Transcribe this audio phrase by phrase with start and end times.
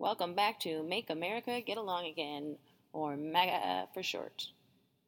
[0.00, 2.56] Welcome back to Make America Get Along Again,
[2.92, 4.48] or MAGA for short.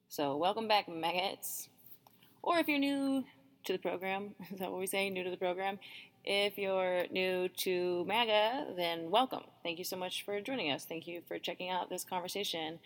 [0.08, 1.68] So, welcome back, maggots.
[2.40, 3.24] Or if you're new
[3.64, 5.10] to the program, is that what we say?
[5.10, 5.80] New to the program?
[6.24, 9.42] If you're new to MAGA, then welcome.
[9.64, 10.84] Thank you so much for joining us.
[10.84, 12.78] Thank you for checking out this conversation.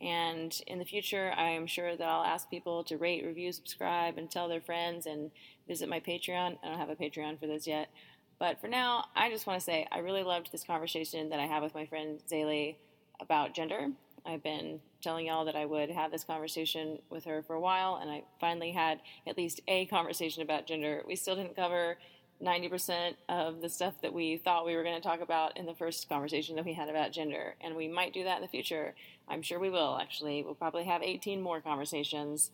[0.00, 4.28] And in the future, I'm sure that I'll ask people to rate, review, subscribe, and
[4.28, 5.30] tell their friends and
[5.68, 6.58] visit my Patreon.
[6.64, 7.90] I don't have a Patreon for this yet.
[8.38, 11.46] But for now, I just want to say I really loved this conversation that I
[11.46, 12.76] had with my friend Zaeli
[13.20, 13.88] about gender.
[14.26, 17.96] I've been telling y'all that I would have this conversation with her for a while,
[18.00, 21.02] and I finally had at least a conversation about gender.
[21.06, 21.98] We still didn't cover
[22.42, 25.74] 90% of the stuff that we thought we were going to talk about in the
[25.74, 28.94] first conversation that we had about gender, and we might do that in the future.
[29.28, 30.42] I'm sure we will, actually.
[30.42, 32.50] We'll probably have 18 more conversations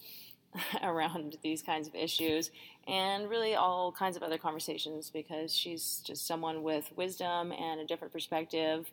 [0.82, 2.50] around these kinds of issues
[2.88, 7.86] and really all kinds of other conversations because she's just someone with wisdom and a
[7.86, 8.90] different perspective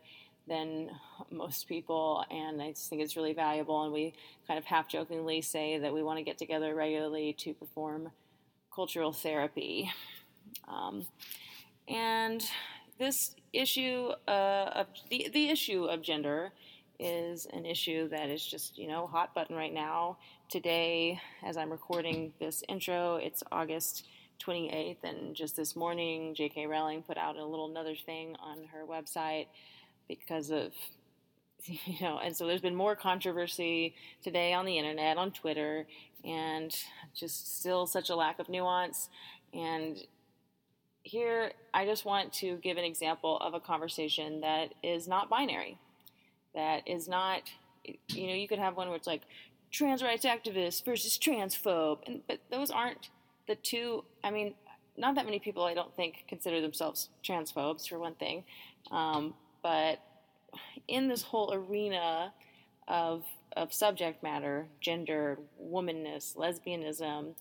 [0.47, 0.89] than
[1.31, 2.23] most people.
[2.29, 3.83] And I just think it's really valuable.
[3.83, 4.13] And we
[4.47, 8.11] kind of half jokingly say that we want to get together regularly to perform
[8.73, 9.91] cultural therapy.
[10.67, 11.05] Um,
[11.87, 12.43] and
[12.99, 16.51] this issue uh, of the, the issue of gender
[16.99, 20.17] is an issue that is just you know hot button right now
[20.49, 23.17] today as i'm recording this intro.
[23.17, 24.05] It's august
[24.45, 28.85] 28th and just this morning jk rowling put out a little another thing on her
[28.85, 29.47] website
[30.07, 30.71] because of
[31.65, 35.85] you know and so there's been more controversy today on the internet on twitter
[36.23, 36.73] and
[37.13, 39.09] just still such a lack of nuance.
[39.53, 39.97] And
[41.03, 45.77] here i just want to give an example of a conversation that is not binary
[46.53, 47.41] that is not
[48.09, 49.21] you know you could have one where it's like
[49.71, 51.99] trans rights activists versus transphobe.
[52.07, 53.09] And but those aren't
[53.47, 54.53] the two i mean
[54.97, 58.43] not that many people i don't think consider themselves transphobes for one thing.
[58.91, 60.01] Um, but
[60.87, 62.33] in this whole arena
[62.87, 63.23] of
[63.55, 67.33] of subject matter gender womanness lesbianism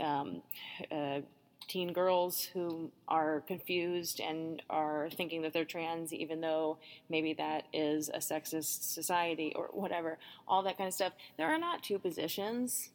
[0.00, 0.42] um,
[0.90, 1.20] uh,
[1.68, 6.78] teen girls who are confused and are thinking that they're trans, even though
[7.08, 11.12] maybe that is a sexist society or whatever, all that kind of stuff.
[11.36, 12.90] There are not two positions.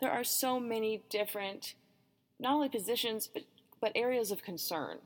[0.00, 1.74] There are so many different,
[2.38, 3.44] not only positions, but,
[3.80, 4.98] but areas of concern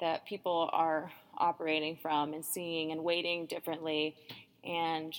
[0.00, 4.16] that people are operating from and seeing and weighting differently.
[4.64, 5.14] And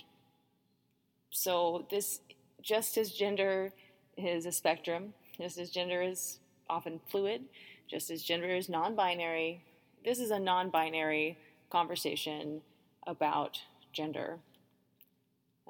[1.30, 2.22] so, this,
[2.62, 3.72] just as gender
[4.18, 7.41] is a spectrum, just as gender is often fluid,
[7.88, 9.63] just as gender is non binary.
[10.06, 11.38] This is a non binary
[11.69, 12.62] conversation
[13.07, 13.59] about
[13.94, 14.38] gender.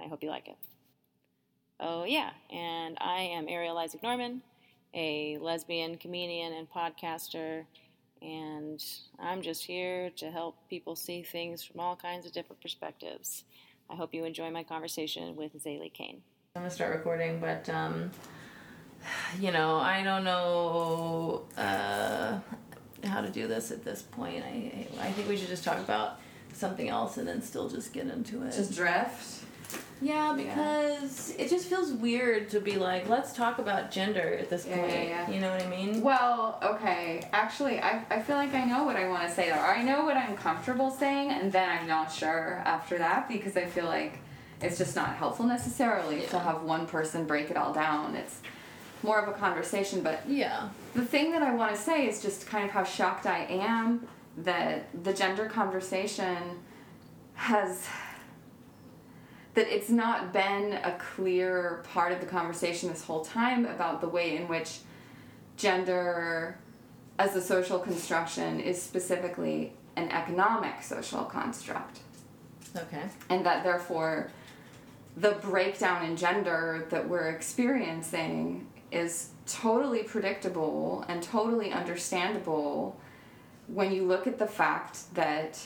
[0.01, 0.57] I hope you like it.
[1.79, 4.41] Oh, yeah, and I am Ariel Isaac Norman,
[4.93, 7.63] a lesbian comedian and podcaster,
[8.21, 8.83] and
[9.17, 13.45] I'm just here to help people see things from all kinds of different perspectives.
[13.89, 16.21] I hope you enjoy my conversation with Zaeli Kane.
[16.55, 18.11] I'm gonna start recording, but um,
[19.39, 22.39] you know, I don't know uh,
[23.05, 24.43] how to do this at this point.
[24.43, 26.19] I I think we should just talk about
[26.53, 28.53] something else and then still just get into it.
[28.53, 29.45] Just drift.
[30.01, 31.45] Yeah, because yeah.
[31.45, 34.91] it just feels weird to be like, let's talk about gender at this yeah, point.
[34.91, 35.29] Yeah, yeah.
[35.29, 36.01] You know what I mean?
[36.01, 37.27] Well, okay.
[37.33, 39.55] Actually, I, I feel like I know what I want to say, though.
[39.55, 43.65] I know what I'm comfortable saying, and then I'm not sure after that because I
[43.65, 44.19] feel like
[44.61, 48.15] it's just not helpful necessarily to have one person break it all down.
[48.15, 48.41] It's
[49.03, 50.01] more of a conversation.
[50.01, 53.25] But yeah, the thing that I want to say is just kind of how shocked
[53.25, 56.37] I am that the gender conversation
[57.35, 57.87] has
[59.53, 64.07] that it's not been a clear part of the conversation this whole time about the
[64.07, 64.79] way in which
[65.57, 66.57] gender
[67.17, 71.99] as a social construction is specifically an economic social construct.
[72.75, 73.03] Okay.
[73.29, 74.31] And that therefore
[75.17, 82.99] the breakdown in gender that we're experiencing is totally predictable and totally understandable
[83.67, 85.59] when you look at the fact that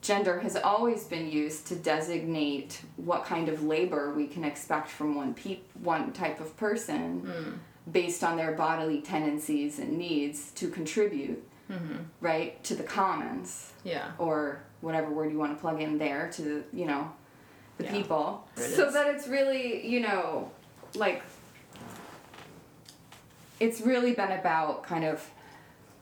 [0.00, 5.14] gender has always been used to designate what kind of labor we can expect from
[5.14, 7.92] one pe- one type of person mm.
[7.92, 11.96] based on their bodily tendencies and needs to contribute mm-hmm.
[12.20, 16.42] right to the commons yeah or whatever word you want to plug in there to
[16.42, 17.10] the you know
[17.78, 17.92] the yeah.
[17.92, 20.50] people so that it's really you know
[20.94, 21.22] like
[23.60, 25.30] it's really been about kind of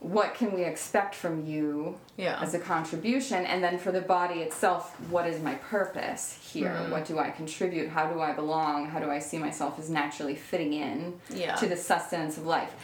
[0.00, 2.40] what can we expect from you yeah.
[2.40, 6.90] as a contribution and then for the body itself what is my purpose here mm.
[6.90, 10.37] what do i contribute how do i belong how do i see myself as naturally
[10.37, 11.56] fitting in yeah.
[11.56, 12.75] to the sustenance of life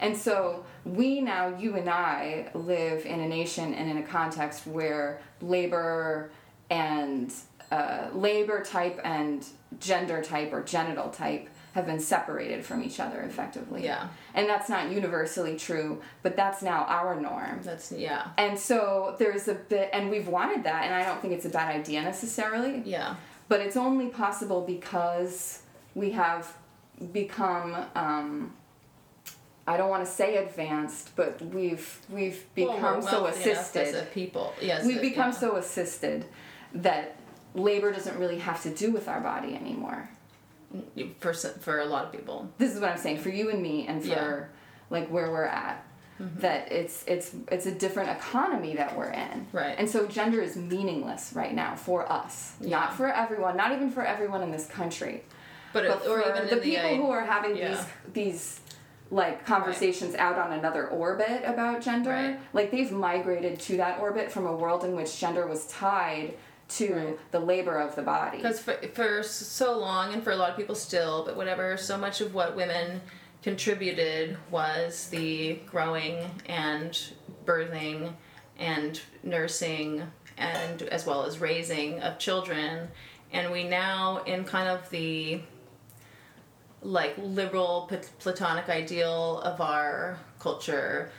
[0.00, 4.66] And so we now, you and I, live in a nation and in a context
[4.66, 6.30] where labor
[6.70, 7.32] and
[7.70, 9.44] uh, labor type and
[9.80, 13.84] gender type or genital type have been separated from each other effectively.
[13.84, 14.08] Yeah.
[14.32, 17.60] And that's not universally true, but that's now our norm.
[17.62, 18.28] That's yeah.
[18.38, 21.50] And so there's a bit, and we've wanted that, and I don't think it's a
[21.50, 22.82] bad idea necessarily.
[22.86, 23.16] Yeah.
[23.48, 25.60] But it's only possible because
[25.94, 26.50] we have
[27.12, 27.76] become.
[27.94, 28.54] Um,
[29.68, 33.88] I don't want to say advanced, but we've we've become Well, so assisted.
[33.88, 34.54] as a people.
[34.62, 34.86] Yes.
[34.86, 35.38] We've become yeah.
[35.38, 36.24] so assisted
[36.72, 37.16] that
[37.54, 40.08] labor doesn't really have to do with our body anymore.
[41.20, 42.50] For for a lot of people.
[42.58, 44.16] This is what I'm saying for you and me, and for Yeah.
[44.18, 44.94] Mm-hmm.
[44.94, 45.82] like where we're at.
[46.18, 49.74] That it's it's it's a different economy that we're in, Right.
[49.78, 52.70] And so gender is meaningless right now for us, Yeah.
[52.70, 55.24] not for everyone, not even for everyone in this country,
[55.74, 57.68] But, but or for even the people the, who are having yeah.
[57.68, 57.84] these
[58.14, 58.60] these
[59.10, 62.40] like conversations out on another orbit about gender Right.
[62.54, 66.34] like they've migrated to that orbit from a world in which gender was tied
[66.68, 67.32] to Right.
[67.32, 70.56] the labor of the body Because for, for so long, and for a lot of
[70.56, 73.00] people still, but whatever, so much of what women
[73.42, 77.12] contributed was the growing and
[77.44, 78.12] birthing
[78.58, 80.02] and nursing
[80.36, 82.88] and as well as raising of children.
[83.32, 85.40] And we now, in kind of the
[86.82, 91.10] like liberal platonic ideal of our culture,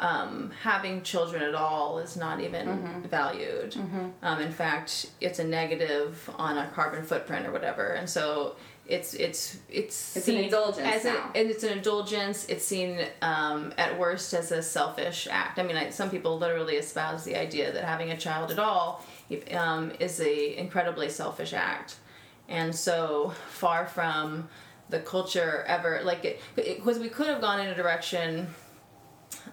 [0.00, 3.02] um, having children at all is not even Mm-hmm.
[3.08, 3.76] valued.
[4.22, 8.56] Um, in fact, it's a negative on our carbon footprint or whatever, and so
[8.86, 12.46] it's it's it's It's an indulgence a, and it's an indulgence.
[12.48, 15.58] It's seen um, at worst as a selfish act.
[15.58, 19.04] I mean, I, some people literally espouse the idea that having a child at all
[19.52, 21.96] um, is a incredibly selfish act,
[22.48, 24.48] and so far from
[24.88, 28.48] the culture ever like it because we could have gone in a direction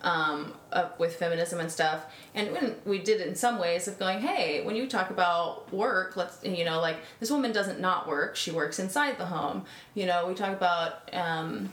[0.02, 2.06] um, up with feminism and stuff.
[2.36, 5.72] And when we did it in some ways of going, hey, when you talk about
[5.74, 9.66] work, let's, you know, like this woman doesn't not work, she works inside the home.
[9.96, 11.72] You know, we talk about, um,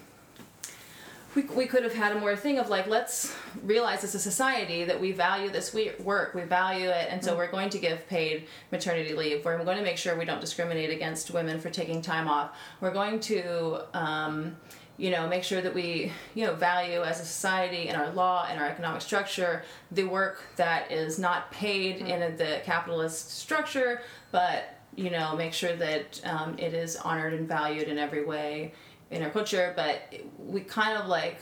[1.34, 3.34] we, we could have had a more thing of like, let's
[3.64, 7.36] realize as a society that we value this we- work, we value it, and so
[7.36, 9.44] we're going to give paid maternity leave.
[9.44, 12.56] We're going to make sure we don't discriminate against women for taking time off.
[12.80, 14.56] We're going to, um,
[14.96, 18.46] you know, make sure that we, you know, value as a society and our law
[18.48, 24.78] and our economic structure the work that is not paid in the capitalist structure, but
[24.96, 28.72] you know, make sure that um, it is honored and valued in every way
[29.10, 29.72] in our culture.
[29.74, 31.40] But we kind of like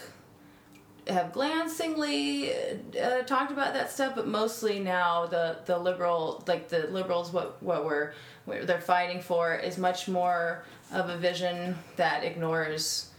[1.08, 6.86] have glancingly uh, talked about that stuff, but mostly now the the liberal, like the
[6.88, 8.12] liberals, what what we're
[8.44, 13.10] what they're fighting for is much more of a vision that ignores,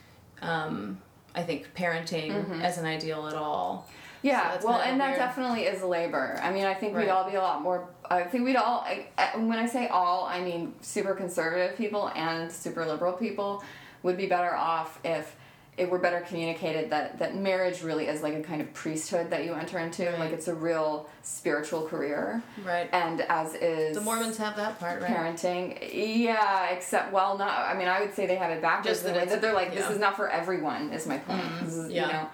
[0.44, 0.98] um,
[1.36, 3.90] I think, parenting as an ideal at all.
[4.22, 5.20] Yeah, that's well, and that weird.
[5.20, 6.40] definitely is labor.
[6.42, 7.06] I mean, I think Right.
[7.06, 7.90] we'd all be a lot more.
[8.10, 8.86] I think we'd all.
[8.88, 13.64] I- when I say all, I mean super conservative people and super liberal people
[14.04, 15.36] would be better off if
[15.76, 19.44] it were better communicated that that marriage really is like a kind of priesthood that
[19.44, 20.06] you enter into.
[20.06, 20.20] Right.
[20.20, 22.88] Like it's a real spiritual career, Right.
[22.94, 25.12] and as is The Mormons have that part, right?
[25.12, 25.78] parenting.
[25.92, 27.60] Yeah, except well, not.
[27.68, 28.88] I mean, I would say they have it backwards.
[28.88, 29.86] Just that the way that they're like, this yeah.
[29.86, 29.94] Mm-hmm.
[29.94, 30.94] is not for everyone.
[30.94, 31.42] Is my point.
[31.64, 32.06] This is, yeah.
[32.08, 32.30] You know,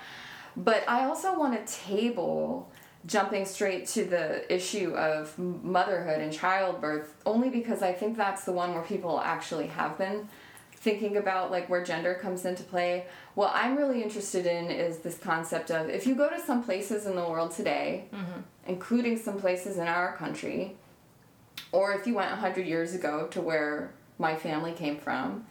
[0.57, 2.69] but I also want to table
[3.05, 8.51] jumping straight to the issue of motherhood and childbirth, only because I think that's the
[8.51, 10.27] one where people actually have been
[10.79, 13.05] thinking about like where gender comes into play.
[13.35, 17.05] What I'm really interested in is this concept of if you go to some places
[17.05, 18.41] in the world today, mm-hmm.
[18.67, 20.75] including some places in our country,
[21.71, 25.45] or if you went 100 years ago to where my family came from,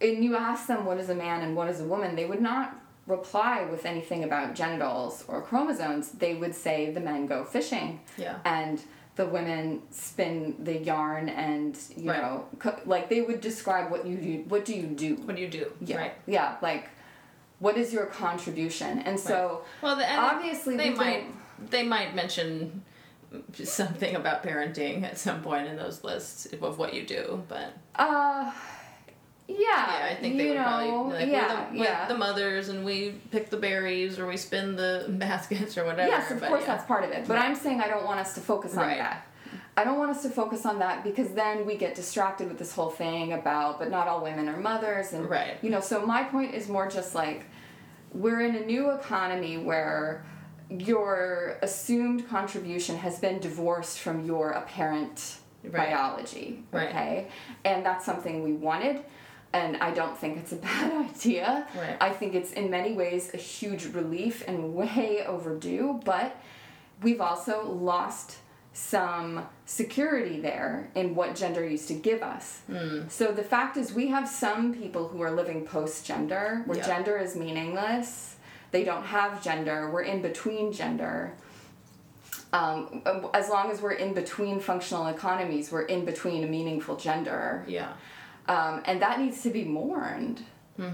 [0.00, 2.40] and you ask them what is a man and what is a woman, they would
[2.40, 6.10] not reply with anything about genitals or chromosomes.
[6.12, 8.38] They would say the men go fishing Yeah.
[8.44, 8.80] and
[9.16, 12.22] the women spin the yarn and you Right.
[12.22, 15.42] know co- like they would describe what you do what do you do What do
[15.42, 15.72] you do?
[15.80, 16.14] yeah Right.
[16.26, 16.88] yeah like
[17.58, 21.24] what is your contribution and so Well, the, and obviously they we might
[21.70, 22.82] they might mention
[23.62, 28.50] something about parenting at some point in those lists of what you do, but uh
[29.58, 32.08] yeah, yeah, I think they would know, probably like yeah, we're the, yeah.
[32.08, 36.08] the mothers and we pick the berries or we spin the baskets or whatever.
[36.08, 36.66] Yes, of course yeah.
[36.66, 37.26] that's part of it.
[37.26, 37.44] But Right.
[37.48, 38.98] I'm saying I don't want us to focus on Right.
[38.98, 39.26] that.
[39.76, 42.72] I don't want us to focus on that because then we get distracted with this
[42.74, 45.56] whole thing about but not all women are mothers and Right.
[45.62, 47.44] you know, so my point is more just like
[48.12, 50.24] we're in a new economy where
[50.68, 55.90] your assumed contribution has been divorced from your apparent Right.
[55.90, 56.62] biology.
[56.72, 56.88] Right.
[56.88, 57.28] Okay?
[57.64, 59.04] And that's something we wanted.
[59.52, 61.66] And I don't think it's a bad idea.
[61.76, 61.96] Right.
[62.00, 66.36] I think it's in many ways a huge relief and way overdue, but
[67.02, 68.38] we've also lost
[68.72, 72.60] some security there in what gender used to give us.
[72.70, 73.10] Mm.
[73.10, 76.86] So the fact is, we have some people who are living post gender, where Yeah.
[76.86, 78.36] gender is meaningless.
[78.70, 79.90] They don't have gender.
[79.90, 81.32] We're in between gender.
[82.52, 83.02] Um,
[83.34, 87.64] as long as we're in between functional economies, we're in between a meaningful gender.
[87.68, 87.92] Yeah.
[88.48, 90.42] Um, and that needs to be mourned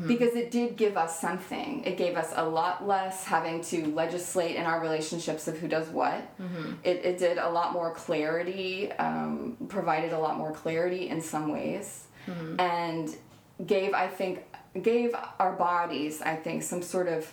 [0.09, 1.85] because it did give us something.
[1.85, 5.87] It gave us a lot less having to legislate in our relationships of who does
[5.89, 6.29] what.
[6.83, 11.53] It, it did a lot more clarity, um, provided a lot more clarity in some
[11.53, 12.09] ways,
[12.59, 13.17] and
[13.65, 14.45] gave, I think,
[14.83, 17.33] gave our bodies, I think, some sort of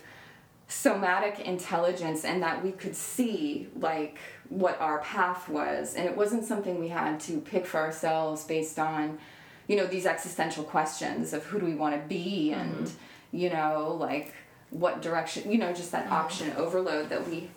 [0.67, 6.43] somatic intelligence and that we could see like what our path was and it wasn't
[6.45, 9.17] something we had to pick for ourselves based on
[9.67, 12.59] you know these existential questions of who do we want to be mm-hmm.
[12.59, 12.91] and
[13.31, 14.33] you know like
[14.69, 16.13] what direction you know just that mm-hmm.
[16.13, 17.49] option overload that we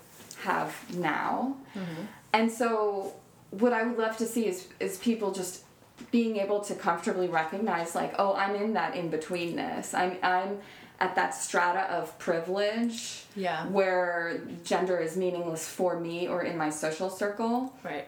[0.42, 1.56] have now.
[1.74, 2.02] Mm-hmm.
[2.32, 3.14] And so
[3.50, 5.62] what i would love to see is is people just
[6.10, 10.58] being able to comfortably recognize like oh i'm in that in betweenness i'm i'm
[11.00, 13.66] at that strata of privilege Yeah.
[13.66, 17.74] where gender is meaningless for me or in my social circle.
[17.84, 18.06] Right.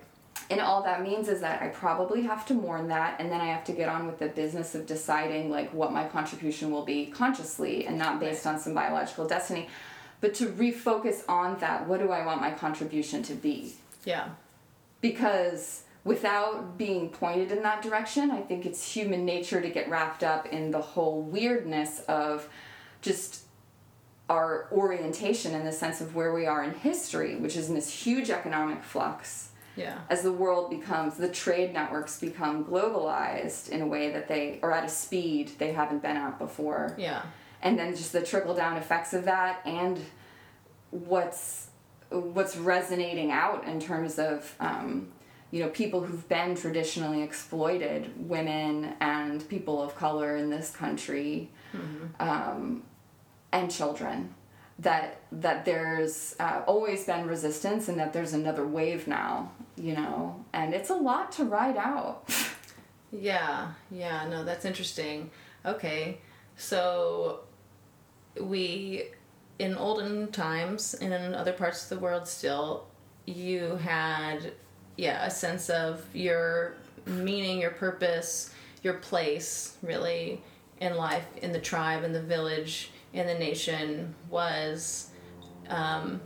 [0.51, 3.47] And all that means is that I probably have to mourn that and then I
[3.47, 7.07] have to get on with the business of deciding like what my contribution will be
[7.07, 9.69] consciously and not based on some biological destiny.
[10.21, 13.75] But to refocus on that, what do I want my contribution to be?
[14.05, 14.31] Yeah.
[15.03, 20.25] Because without being pointed in that direction, I think it's human nature to get wrapped
[20.25, 22.49] up in the whole weirdness of
[23.03, 23.43] just
[24.31, 27.91] our orientation in the sense of where we are in history, which is in this
[27.91, 29.99] huge economic flux Yeah.
[30.11, 34.73] as the world becomes the trade networks become globalized in a way that they are
[34.73, 37.23] at a speed they haven't been at before Yeah.
[37.63, 39.99] and then just the trickle down effects of that and
[40.91, 41.69] what's
[42.11, 45.09] what's resonating out in terms of um,
[45.51, 51.51] you know people who've been traditionally exploited women and people of color in this country
[52.19, 52.83] um,
[53.53, 54.35] and children
[54.79, 60.45] that that there's uh, always been resistance and that there's another wave now you know?
[60.53, 62.29] And it's a lot to ride out.
[63.11, 65.31] Yeah, yeah, no, that's interesting.
[65.65, 66.19] Okay,
[66.59, 67.41] so
[68.39, 69.05] we,
[69.59, 72.87] in olden times and in other parts of the world still,
[73.25, 74.53] you had,
[74.99, 76.75] yeah, a sense of your
[77.07, 80.43] meaning, your purpose, your place, really,
[80.83, 85.11] in life, in the tribe, in the village, in the nation was.
[85.69, 86.21] Um,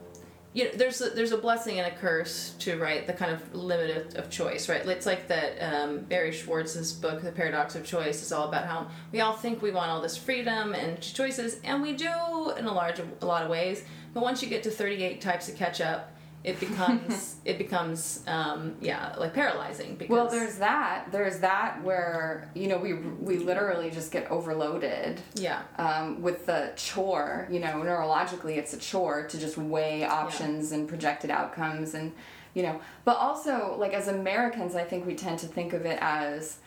[0.54, 3.54] you know, there's a, there's a blessing and a curse to right the kind of
[3.54, 7.86] limit of, of choice right it's like that um, barry schwartz's book the paradox of
[7.86, 11.58] choice is all about how we all think we want all this freedom and choices
[11.64, 14.70] and we do in a large a lot of ways but once you get to
[14.70, 16.10] 38 types of ketchup
[16.44, 22.50] it becomes it becomes um, yeah like paralyzing because well there's that there's that where
[22.54, 25.62] you know we we literally just get overloaded yeah.
[25.78, 30.88] um, with the chore you know neurologically it's a chore to just weigh options and
[30.88, 32.12] projected outcomes and
[32.54, 35.98] you know but also like as americans i think we tend to think of it
[36.00, 36.58] as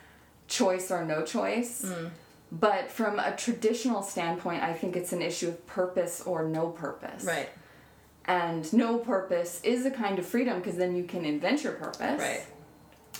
[0.47, 1.83] choice or no choice.
[1.83, 2.11] Mm.
[2.51, 7.25] but from a traditional standpoint i think it's an issue of purpose or no purpose.
[7.25, 7.49] Right
[8.27, 12.19] and no purpose is a kind of freedom because then you can invent your purpose.
[12.19, 12.45] Right.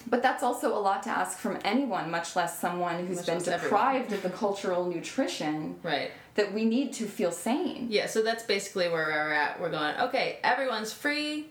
[0.07, 3.41] But that's also a lot to ask from anyone much less someone who's Much been
[3.41, 6.11] deprived of the cultural nutrition right.
[6.35, 7.87] that we need to feel sane.
[7.89, 9.59] Yeah, so that's basically where we're at.
[9.59, 11.47] We're going, okay, everyone's free.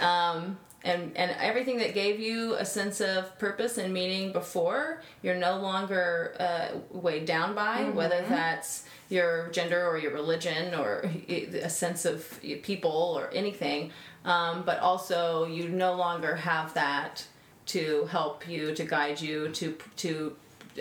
[0.00, 5.34] Um, and, and everything that gave you a sense of purpose and meaning before, you're
[5.36, 11.68] no longer uh, weighed down by, whether that's your gender or your religion or a
[11.68, 13.90] sense of people or anything.
[14.24, 17.24] Um, but also, you no longer have that
[17.66, 20.36] to help you, to guide you, to to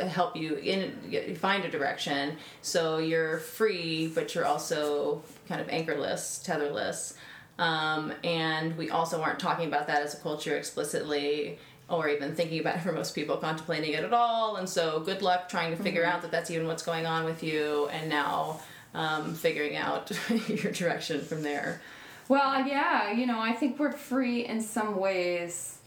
[0.06, 2.38] help you in find a direction.
[2.62, 7.14] So you're free, but you're also kind of anchorless, tetherless.
[7.60, 11.58] Um, and we also aren't talking about that as a culture explicitly
[11.90, 14.58] or even thinking about it for most people contemplating it at all.
[14.58, 17.44] And so good luck trying to figure out that that's even what's going on with
[17.44, 18.60] you and now
[18.94, 20.12] um, figuring out
[20.48, 21.82] your direction from there.
[22.28, 25.78] Well, yeah, you know, I think we're free in some ways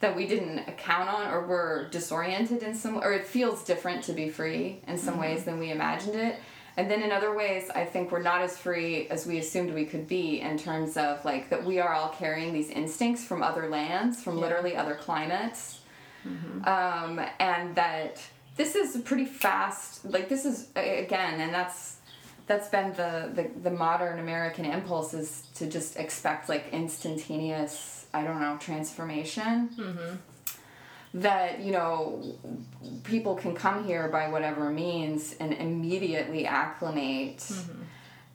[0.00, 4.12] that we didn't account on, or we're disoriented in some, or it feels different to
[4.12, 6.36] be free in some ways than we imagined it.
[6.76, 9.86] And then in other ways, I think we're not as free as we assumed we
[9.86, 13.68] could be in terms of like that we are all carrying these instincts from other
[13.68, 15.80] lands, from literally other climates,
[16.66, 18.20] um, and that
[18.56, 21.96] this is a pretty fast like this is again and that's
[22.46, 28.24] that's been the, the the modern american impulse is to just expect like instantaneous i
[28.24, 29.68] don't know transformation
[31.16, 32.22] that you know
[33.04, 37.38] people can come here by whatever means and immediately acclimate.
[37.38, 37.82] Mm-hmm.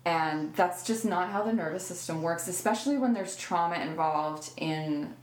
[0.03, 5.13] And that's just not how the nervous system works especially when there's trauma involved in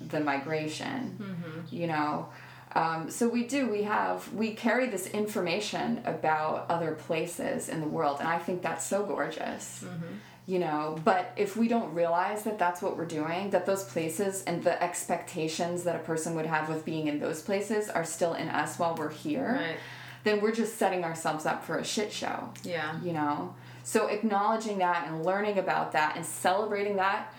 [0.00, 1.74] the migration mm-hmm.
[1.74, 2.28] you know?
[2.76, 7.88] Um, so we do we have we carry this information about other places in the
[7.88, 10.14] world and i think that's so gorgeous mm-hmm.
[10.48, 14.42] You know but if we don't realize that that's what we're doing that those places
[14.46, 18.32] and the expectations that a person would have with being in those places are still
[18.34, 19.76] in us while we're here Right.
[20.24, 22.98] then we're just setting ourselves up for a shit show Yeah.
[23.02, 27.32] you know so acknowledging that and learning about that and celebrating that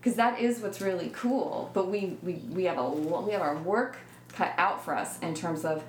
[0.00, 3.56] because that is what's really cool but we, we we have a we have our
[3.58, 3.98] work
[4.32, 5.82] cut out for us in terms of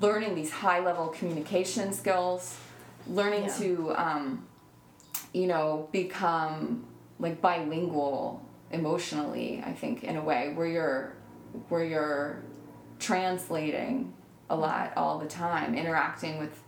[0.00, 2.56] learning these high level communication skills
[3.06, 3.58] learning Yeah.
[3.58, 4.46] to um,
[5.32, 6.84] you know become
[7.18, 11.14] like bilingual emotionally i think in a way where you're
[11.68, 12.42] where you're
[12.98, 14.12] translating
[14.48, 16.62] a lot all the time interacting with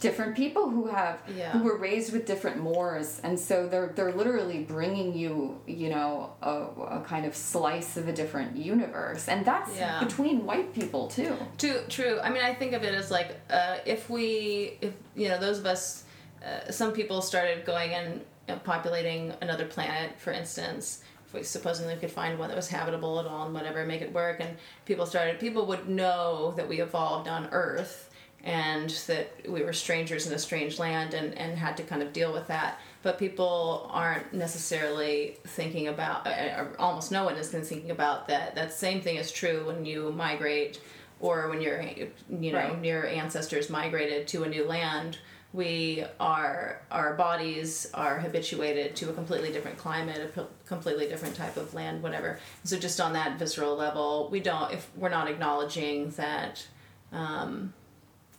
[0.00, 1.52] different people who have Yeah.
[1.52, 6.32] who were raised with different mores and so they're they're literally bringing you you know
[6.42, 6.52] a,
[6.98, 9.98] a kind of slice of a different universe and that's Yeah.
[10.04, 12.20] between white people too True, true.
[12.22, 15.58] I mean, I think of it as like uh, if we, if you know, those
[15.58, 16.04] of us,
[16.44, 21.02] uh, some people started going and you know, populating another planet, for instance.
[21.26, 24.12] If we supposedly could find one that was habitable at all and whatever, make it
[24.12, 28.10] work, and people started, people would know that we evolved on Earth
[28.44, 32.12] and that we were strangers in a strange land and, and had to kind of
[32.12, 32.78] deal with that.
[33.02, 38.54] But people aren't necessarily thinking about, uh, or almost no one is thinking about that.
[38.54, 40.80] That same thing is true when you migrate
[41.18, 42.84] or when your you know Right.
[42.84, 45.18] your ancestors migrated to a new land
[45.56, 51.34] we are our bodies are habituated to a completely different climate a p- completely different
[51.34, 55.28] type of land whatever so just on that visceral level we don't if we're not
[55.28, 56.64] acknowledging that
[57.12, 57.72] um,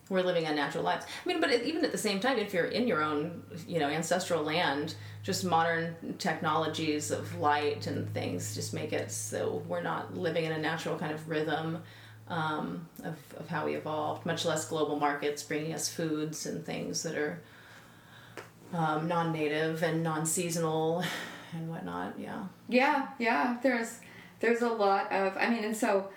[0.09, 1.05] we're living unnatural lives.
[1.05, 3.89] I mean, but even at the same time, if you're in your own, you know,
[3.89, 10.15] ancestral land, just modern technologies of light and things just make it so we're not
[10.15, 11.83] living in a natural kind of rhythm
[12.29, 17.03] um, of, of how we evolved, much less global markets bringing us foods and things
[17.03, 17.39] that are
[18.73, 21.03] um, non native and non seasonal
[21.53, 22.19] and whatnot.
[22.19, 22.45] Yeah.
[22.67, 23.57] Yeah, yeah.
[23.61, 23.99] There's
[24.39, 26.09] there's a lot of I mean, and so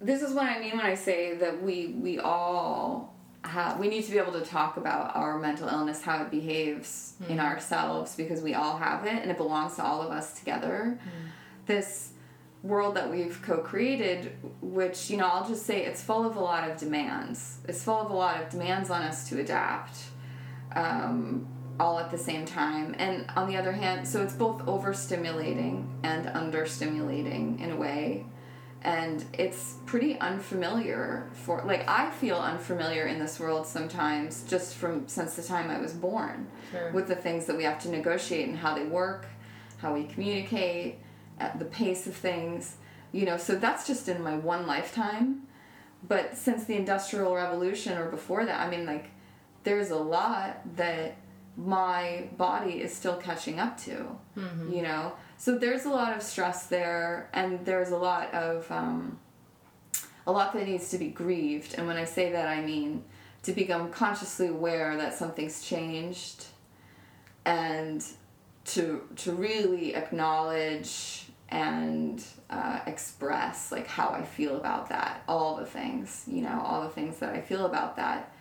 [0.00, 4.04] this is what I mean when I say that we we all have we need
[4.04, 8.40] to be able to talk about our mental illness, how it behaves in ourselves because
[8.40, 10.98] we all have it and it belongs to all of us together.
[11.66, 12.10] This
[12.64, 16.68] world that we've co-created which you know I'll just say it's full of a lot
[16.68, 17.58] of demands.
[17.68, 19.96] It's full of a lot of demands on us to adapt
[20.74, 21.46] um,
[21.78, 22.94] all at the same time.
[22.98, 28.24] And on the other hand, so it's both overstimulating and understimulating in a way.
[28.82, 35.06] And it's pretty unfamiliar for like I feel unfamiliar in this world sometimes just from
[35.08, 36.92] since the time I was born Sure.
[36.92, 39.26] with the things that we have to negotiate and how they work,
[39.78, 40.98] how we communicate,
[41.38, 42.76] at the pace of things.
[43.12, 45.42] You know, so that's just in my one lifetime.
[46.06, 49.10] But since the Industrial Revolution or before that, I mean, like,
[49.62, 51.16] there's a lot that
[51.56, 54.18] my body is still catching up to,
[54.70, 55.14] you know?
[55.38, 59.18] So there's a lot of stress there, and there's a lot of, um,
[60.26, 61.74] a lot that needs to be grieved.
[61.78, 63.04] And when I say that, I mean
[63.44, 66.46] to become consciously aware that something's changed
[67.44, 68.04] and
[68.64, 71.23] to, to really acknowledge
[71.54, 76.82] and uh, express like how I feel about that, all the things, you know, all
[76.82, 78.32] the things that I feel about that,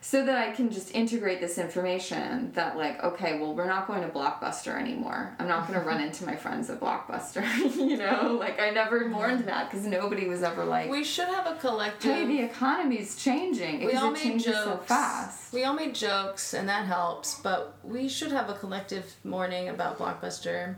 [0.00, 4.02] so that I can just integrate this information that like, okay, well, we're not going
[4.02, 5.34] to Blockbuster anymore.
[5.38, 7.44] I'm not going to run into my friends at Blockbuster,
[7.76, 11.46] you know, like I never mourned that because nobody was ever like, We should have
[11.46, 12.12] a collective.
[12.12, 14.58] hey, the economy's changing we all it made jokes.
[14.64, 15.52] so fast.
[15.52, 17.38] We all made jokes, and that helps.
[17.40, 20.76] But we should have a collective mourning about Blockbuster.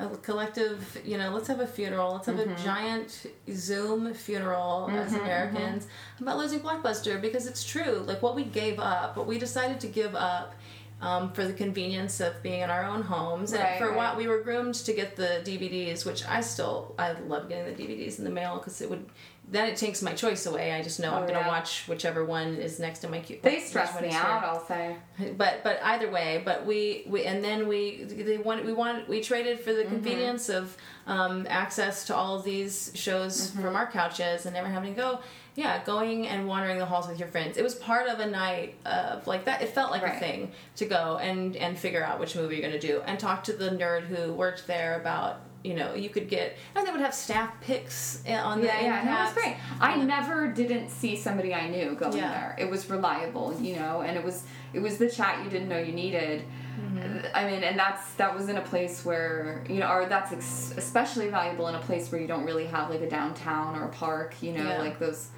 [0.00, 2.14] A collective, you know, let's have a funeral.
[2.14, 2.52] Let's have Mm-hmm.
[2.52, 5.86] a giant Zoom funeral as Americans
[6.20, 8.02] about losing Blockbuster because it's true.
[8.06, 10.54] Like what we gave up, what we decided to give up.
[11.02, 14.08] Um, for the convenience of being in our own homes, and Right, for a while
[14.10, 14.18] right.
[14.18, 18.18] we were groomed to get the DVDs, which I still I love getting the DVDs
[18.18, 19.06] in the mail because it would
[19.50, 20.72] then it takes my choice away.
[20.72, 21.48] I just know I'm Oh, gonna yeah.
[21.48, 23.38] watch whichever one is next to my queue.
[23.42, 24.44] They stress me out.
[24.44, 24.96] I'll say.
[25.36, 29.20] But but either way, but we, we and then we they wanted we wanted we
[29.20, 29.94] traded for the Mm-hmm.
[29.94, 33.62] convenience of um, access to all of these shows Mm-hmm.
[33.62, 35.18] from our couches and never having to go.
[35.56, 37.56] Yeah, going and wandering the halls with your friends.
[37.56, 39.62] It was part of a night of like that.
[39.62, 42.80] It felt like a thing to go and and figure out which movie you're going
[42.80, 46.28] to do and talk to the nerd who worked there about you know you could
[46.28, 49.32] get and they would have staff picks uh, on the Yeah, yeah, no, it was
[49.34, 49.56] great.
[49.80, 52.30] I never didn't see somebody I knew going Yeah.
[52.32, 52.56] there.
[52.58, 55.78] It was reliable, you know, and it was it was the chat you didn't know
[55.78, 56.44] you needed.
[56.80, 57.26] Mm-hmm.
[57.34, 60.72] I mean, and that's that was in a place where you know, or that's ex-
[60.76, 63.88] especially valuable in a place where you don't really have like a downtown or a
[63.88, 64.78] park, you know, Yeah.
[64.78, 65.28] like those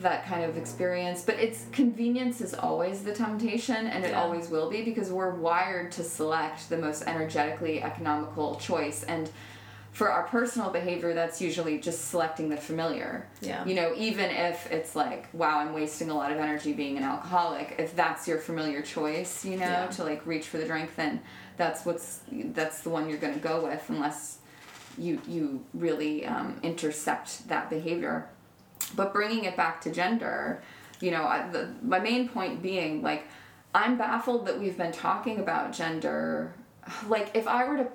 [0.00, 1.22] that kind of experience.
[1.22, 4.22] But it's convenience is always the temptation, and it Yeah.
[4.22, 9.30] always will be because we're wired to select the most energetically economical choice and.
[9.92, 13.26] For our personal behavior, that's usually just selecting the familiar.
[13.40, 13.64] Yeah.
[13.64, 17.02] You know, even if it's like, wow, I'm wasting a lot of energy being an
[17.02, 19.86] alcoholic, if that's your familiar choice, you know, Yeah.
[19.86, 21.22] to like reach for the drink, then
[21.56, 24.36] that's what's that's the one you're gonna go with unless
[24.98, 28.28] you you really um, intercept that behavior.
[28.94, 30.62] But bringing it back to gender,
[31.00, 33.24] you know, I, the, my main point being like,
[33.74, 36.52] I'm baffled that we've been talking about gender.
[37.08, 37.88] Like, if I were to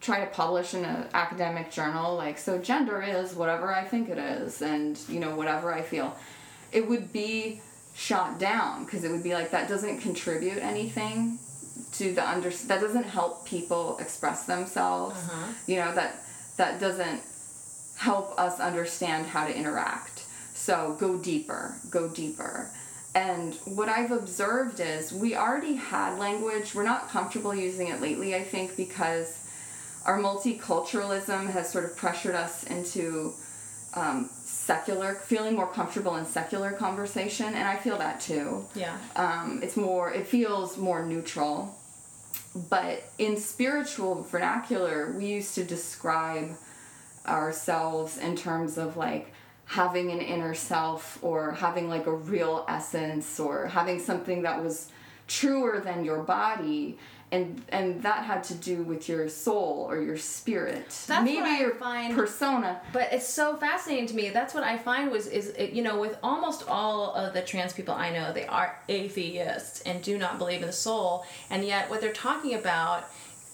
[0.00, 4.18] try to publish in an academic journal, like, so gender is whatever I think it
[4.18, 6.16] is, and, you know, whatever I feel,
[6.70, 7.60] it would be
[7.94, 11.38] shot down because it would be like, that doesn't contribute anything
[11.92, 15.52] to the under that doesn't help people express themselves Uh-huh.
[15.66, 16.16] you know that
[16.56, 17.20] that doesn't
[17.96, 20.15] help us understand how to interact
[20.66, 22.70] so go deeper go deeper.
[23.14, 26.74] And what i've observed is we already had language.
[26.74, 29.28] We're not comfortable using it lately i think because
[30.04, 33.32] our multiculturalism has sort of pressured us into
[33.94, 38.66] um, secular feeling more comfortable in secular conversation and i feel that too.
[38.74, 38.96] Yeah.
[39.24, 41.56] um, it's more it feels more neutral.
[42.70, 46.48] But in spiritual vernacular we used to describe
[47.26, 49.32] ourselves in terms of like
[49.66, 54.90] having an inner self or having like a real essence or having something that was
[55.26, 56.96] truer than your body
[57.32, 61.46] and and that had to do with your soul or your spirit That's maybe what
[61.46, 64.30] I your find- persona But it's so fascinating to me.
[64.30, 67.72] That's what I find was is it, you know with almost all of the trans
[67.72, 71.90] people I know, they are atheists and do not believe in the soul, and yet
[71.90, 73.04] what they're talking about.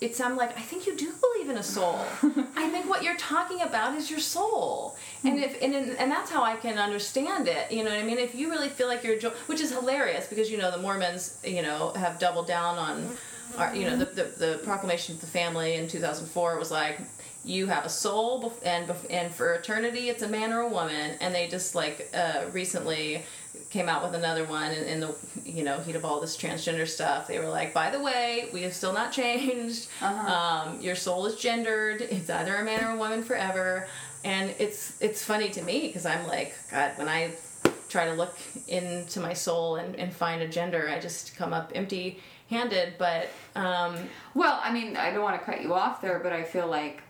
[0.03, 2.01] It's I'm like I think you do believe in a soul.
[2.57, 6.43] I think what you're talking about is your soul, and if and and that's how
[6.43, 7.71] I can understand it.
[7.71, 8.19] You know what I mean?
[8.19, 11.63] If you really feel like you're, which is hilarious because you know the Mormons, you
[11.63, 13.17] know, have doubled down on,
[13.59, 16.99] our, you know, the, the the proclamation of the family in 2004 was like
[17.45, 21.35] you have a soul and and for eternity it's a man or a woman and
[21.35, 23.25] they just like uh, recently
[23.73, 26.87] came out with another one in, in the you know heat of all this transgender
[26.87, 27.27] stuff.
[27.27, 29.89] They were like by the way we have still not changed.
[30.03, 32.03] Um, your soul is gendered.
[32.03, 33.89] It's either a man or a woman forever.
[34.25, 37.33] And it's it's funny to me because i'm like god when i
[37.89, 38.37] try to look
[38.69, 43.29] into my soul and, and find a gender i just come up empty handed but
[43.57, 43.97] um,
[44.35, 47.03] Well, I mean, I don't want to cut you off there, but I feel like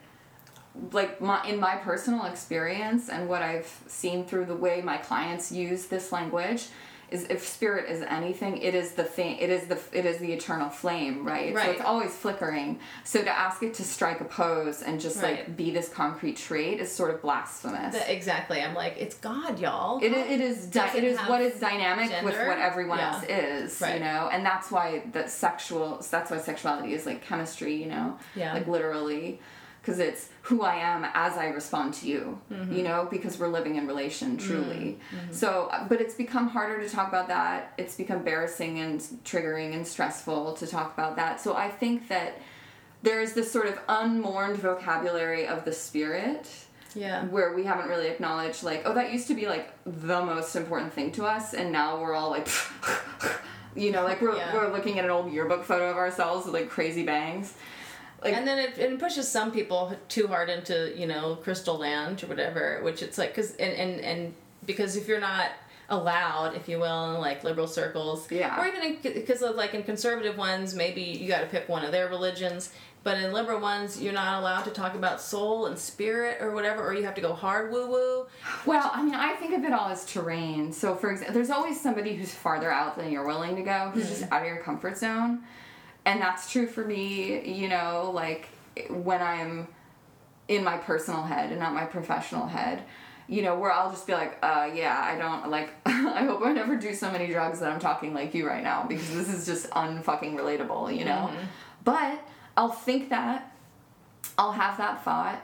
[0.92, 5.52] like my in my personal experience and what I've seen through the way my clients
[5.52, 6.66] use this language
[7.10, 10.32] is if spirit is anything, it is the thing it is the it is the
[10.32, 11.50] eternal flame, right?
[11.52, 11.68] So Right.
[11.76, 12.80] it's always flickering.
[13.04, 16.80] So to ask it to strike a pose and just like be this concrete trait
[16.80, 17.94] is sort of blasphemous.
[17.94, 21.60] the- exactly i'm like it's god y'all it, it is di- it is what is
[21.60, 23.12] dynamic with what everyone Yeah.
[23.14, 23.94] else is, right.
[23.96, 28.16] you know, and that's why that sexual that's why sexuality is like chemistry, you know,
[28.34, 28.54] Yeah.
[28.54, 29.38] like literally,
[29.82, 32.72] because it's who I am as I respond to you, Mm-hmm.
[32.72, 34.98] you know, because we're living in relation truly.
[35.14, 35.32] Mm-hmm.
[35.32, 37.74] So, uh, but it's become harder to talk about that.
[37.78, 41.40] It's become embarrassing and triggering and stressful to talk about that.
[41.40, 42.40] So I think that
[43.02, 46.48] there is this sort of unmourned vocabulary of the spirit
[46.94, 50.54] yeah where we haven't really acknowledged like oh that used to be like the most
[50.54, 52.46] important thing to us and now we're all like
[53.74, 54.52] you know like we're, Yeah.
[54.54, 57.54] we're looking at an old yearbook photo of ourselves with like crazy bangs
[58.22, 62.22] like and then it, it pushes some people too hard into you know crystal land
[62.22, 64.34] or whatever which it's like because and, and and
[64.66, 65.50] because if you're not
[65.88, 68.60] allowed if you will in like liberal circles Yeah.
[68.60, 71.92] or even because of like in conservative ones maybe you got to pick one of
[71.92, 72.72] their religions
[73.04, 76.86] but in liberal ones you're not allowed to talk about soul and spirit or whatever
[76.86, 78.26] or you have to go hard woo woo.
[78.64, 80.72] Well i mean i think of it all as terrain.
[80.72, 84.04] So for example there's always somebody who's farther out than you're willing to go who's
[84.04, 84.10] hmm.
[84.10, 85.42] just out of your comfort zone
[86.04, 88.48] and that's true for me you know like
[88.88, 89.68] when i'm
[90.48, 92.82] in my personal head and not my professional head.
[93.28, 96.52] You know where i'll just be like uh yeah i don't like i hope i
[96.52, 99.46] never do so many drugs that i'm talking like you right now because this is
[99.46, 101.30] just unfucking relatable you know?
[101.84, 102.20] But
[102.56, 103.56] i'll think that
[104.36, 105.40] i'll have that thought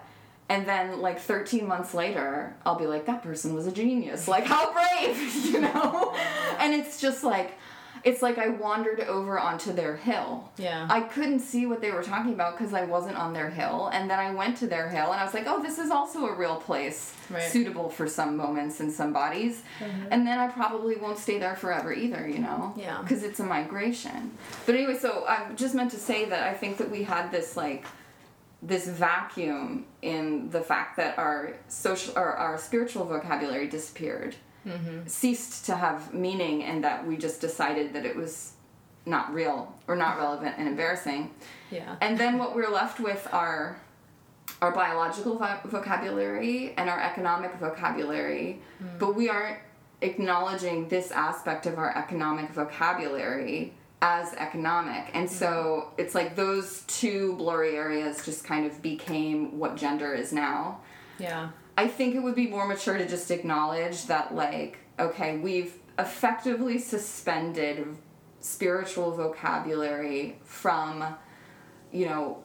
[0.51, 4.29] and then like 13 months later i'll be like that person was a genius.
[4.29, 6.15] Like how brave you know?
[6.59, 7.57] And it's just like
[8.05, 10.87] it's like i wandered over onto their hill Yeah.
[10.91, 14.11] i couldn't see what they were talking about because i wasn't on their hill and
[14.11, 16.35] then i went to their hill and i was like oh this is also a
[16.35, 17.43] real place Right.
[17.43, 20.07] suitable for some moments and some bodies mm-hmm.
[20.11, 23.01] and then i probably won't stay there forever either you know Yeah.
[23.03, 24.33] because it's a migration
[24.65, 27.57] but anyway so i just meant to say that i think that we had this
[27.57, 27.85] like
[28.63, 34.35] this vacuum in the fact that our social or our spiritual vocabulary disappeared
[34.69, 35.07] Mm-hmm.
[35.07, 38.53] ceased to have meaning and that we just decided that it was
[39.07, 41.35] not real or not relevant and embarrassing.
[41.71, 41.97] Yeah.
[42.01, 43.81] and then what we're left with are
[44.61, 48.61] our biological vo- vocabulary and our economic vocabulary.
[48.83, 48.99] Mm.
[48.99, 49.59] But we aren't
[50.01, 55.11] acknowledging this aspect of our economic vocabulary as economic.
[55.15, 55.33] And mm.
[55.33, 60.81] so it's like those two blurry areas just kind of became what gender is now.
[61.19, 61.51] Yeah.
[61.79, 66.79] I think it would be more mature to just acknowledge that, like, okay, we've effectively
[66.79, 67.87] suspended
[68.41, 71.05] spiritual vocabulary from,
[71.93, 72.43] you know,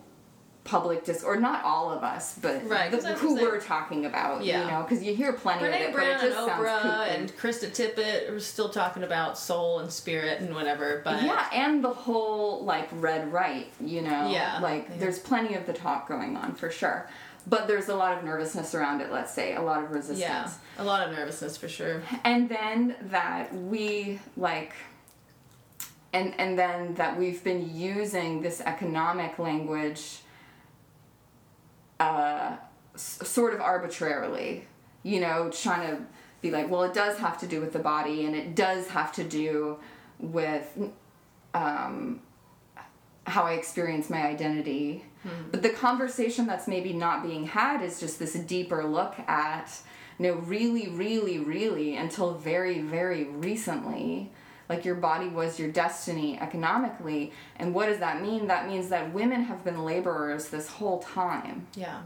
[0.66, 3.60] public dis or not all of us, but Right, the, 'cause I was who we're
[3.60, 4.62] talking about, Yeah.
[4.64, 7.08] you know, because you hear plenty of it, Brown but it and just sounds Oprah
[7.16, 11.84] and Krista Tippett are still talking about soul and spirit and whatever, but yeah, and
[11.84, 14.96] the whole like red right, you know, Yeah, like yeah.
[15.00, 17.10] there's plenty of the talk going on for sure,
[17.48, 19.12] but there's a lot of nervousness around it.
[19.12, 20.20] Let's say a lot of resistance.
[20.20, 22.02] yeah, a lot of nervousness for sure.
[22.24, 24.74] and then that we like
[26.14, 30.20] and and then that we've been using this economic language
[32.00, 32.56] uh,
[32.96, 34.66] s- sort of arbitrarily
[35.04, 36.02] you know trying to
[36.42, 39.12] be like well it does have to do with the body and it does have
[39.14, 39.78] to do
[40.20, 40.78] with
[41.54, 42.22] um,
[43.26, 45.50] how i experience my identity Hmm.
[45.52, 49.72] but the conversation that's maybe not being had is just this deeper look at
[50.20, 54.32] you know really really really until very very recently
[54.70, 57.34] like your body was your destiny economically.
[57.58, 58.48] And what does that mean?
[58.48, 61.68] That means that women have been laborers this whole time.
[61.76, 62.04] Yeah,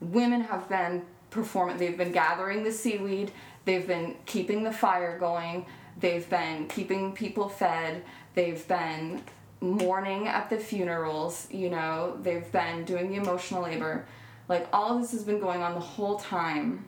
[0.00, 3.30] women have been performing they've been gathering the seaweed
[3.64, 5.66] they've been keeping the fire going
[6.00, 8.02] they've been keeping people fed
[8.34, 9.22] they've been
[9.60, 14.06] mourning at the funerals you know they've been doing the emotional labor
[14.48, 16.84] like all of this has been going on the whole time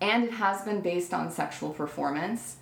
[0.00, 2.56] and it has been based on sexual performance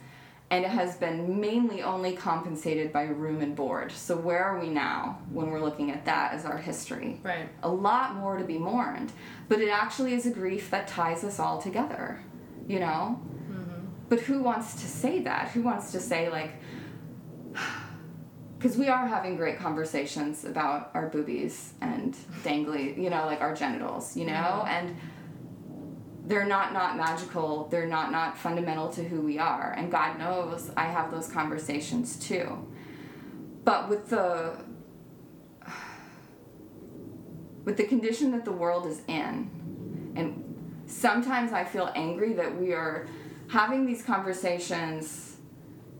[0.50, 4.68] and it has been mainly only compensated by room and board so where are we
[4.68, 7.48] now when we're looking at that as our history right.
[7.62, 9.12] a lot more to be mourned.
[9.48, 12.22] But it actually is a grief that ties us all together,
[12.66, 13.20] you know?
[13.50, 13.86] Mm-hmm.
[14.08, 15.48] But who wants to say that?
[15.48, 16.52] Who wants to say, like,
[18.62, 23.56] because we are having great conversations about our boobies and dangly, you know, like our
[23.56, 24.32] genitals, you know?
[24.32, 24.68] Mm-hmm.
[24.68, 24.96] And
[26.26, 27.66] they're not not magical.
[27.72, 29.74] They're not not fundamental to who we are.
[29.76, 32.64] And god knows i have those conversations too.
[33.64, 34.54] But with the
[37.64, 39.50] with the condition that the world is in
[40.14, 43.08] and sometimes i feel angry that we are
[43.48, 45.31] having these conversations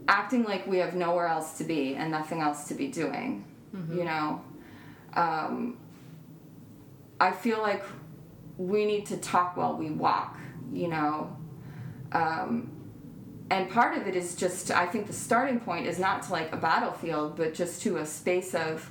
[0.09, 3.45] acting like we have nowhere else to be and nothing else to be doing
[3.97, 4.43] you know?
[5.15, 5.79] Um,
[7.21, 7.85] i feel like
[8.57, 10.39] we need to talk while we walk
[10.73, 11.37] you know?
[12.13, 12.71] Um,
[13.51, 16.53] and part of it is just i think the starting point is not to like
[16.53, 18.91] a battlefield but just to a space of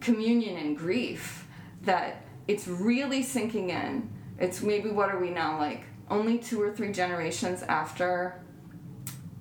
[0.00, 1.46] communion and grief
[1.82, 4.08] that it's really sinking in.
[4.38, 8.40] It's maybe what are we now like only two or three generations after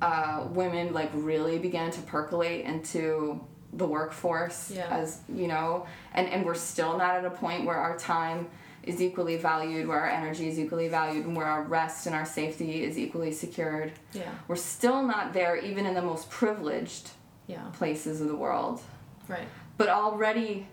[0.02, 3.40] uh, women like really began to percolate into
[3.74, 4.88] the workforce Yeah.
[4.90, 8.48] as you know and and we're still not at a point where our time
[8.84, 12.26] is equally valued where our energy is equally valued and where our rest and our
[12.26, 17.10] safety is equally secured Yeah, we're still not there even in the most privileged
[17.48, 18.80] yeah, places of the world
[19.28, 19.48] right.
[19.78, 20.68] but already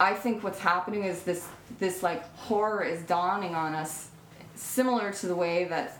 [0.00, 1.46] i think what's happening is this
[1.78, 4.08] this like horror is dawning on us
[4.54, 5.98] similar to the way that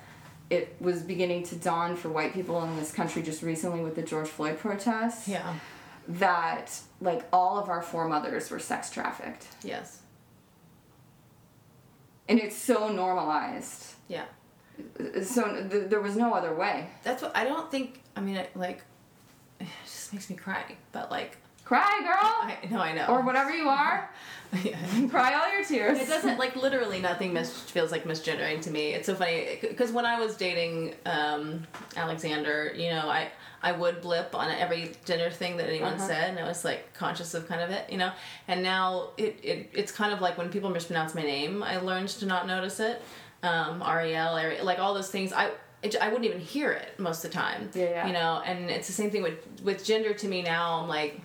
[0.50, 4.02] it was beginning to dawn for white people in this country just recently with the
[4.02, 5.54] george floyd protests Yeah,
[6.08, 10.00] that like all of our foremothers were sex trafficked yes,
[12.28, 14.24] and it's so normalized yeah.
[14.98, 18.00] Uh, so th- there was no other way That's what I don't think.
[18.16, 18.82] I mean, it, like,
[19.60, 20.76] it just makes me cry.
[20.92, 22.18] But like, Cry, girl.
[22.20, 23.06] I, no, I know.
[23.06, 24.10] or whatever you are.
[25.10, 25.98] Cry all your tears.
[25.98, 28.90] It doesn't like literally nothing mis- feels like misgendering to me.
[28.94, 33.30] It's so funny because when I was dating um, Alexander, you know, I
[33.62, 36.06] I would blip on every gender thing that anyone Uh-huh.
[36.06, 38.12] said, and I was like conscious of kind of it, you know.
[38.48, 42.08] And now it, it it's kind of like when people mispronounce my name, I learned
[42.10, 43.00] to not notice it.
[43.42, 45.50] Um, Ariel, Ari- like all those things, I.
[45.82, 47.68] It, I wouldn't even hear it most of the time.
[47.74, 48.06] Yeah, yeah.
[48.06, 50.80] You know, and it's the same thing with with gender to me now.
[50.80, 51.20] I'm like,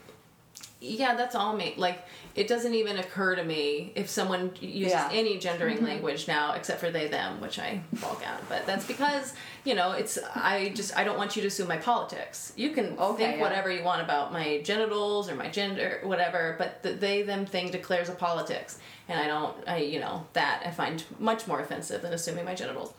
[0.82, 1.76] yeah, that's all me.
[1.78, 2.04] Like,
[2.40, 5.10] it doesn't even occur to me if someone uses Yeah.
[5.12, 8.48] any gendering language now, except for they them, which I balk at.
[8.48, 9.34] But that's because
[9.66, 12.54] you know, it's I just I don't want you to assume my politics.
[12.56, 13.42] You can Okay, think yeah.
[13.42, 16.56] whatever you want about my genitals or my gender, whatever.
[16.58, 19.56] But the they them thing declares a politics, and I don't.
[19.68, 22.94] I you know that I find much more offensive than assuming my genitals.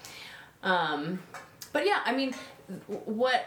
[0.62, 1.22] Um,
[1.72, 2.34] but yeah, I mean,
[3.06, 3.42] what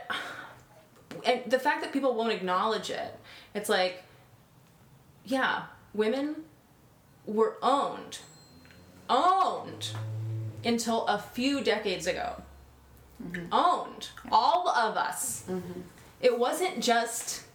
[1.24, 3.12] and the fact that people won't acknowledge it,
[3.54, 4.04] it's like,
[5.26, 6.44] yeah, women
[7.26, 8.20] were owned,
[9.10, 9.92] owned
[10.64, 12.42] until a few decades ago.
[13.22, 13.54] Mm-hmm.
[13.54, 15.44] Owned, all of us.
[15.50, 15.82] Mm-hmm.
[16.22, 17.44] It wasn't just.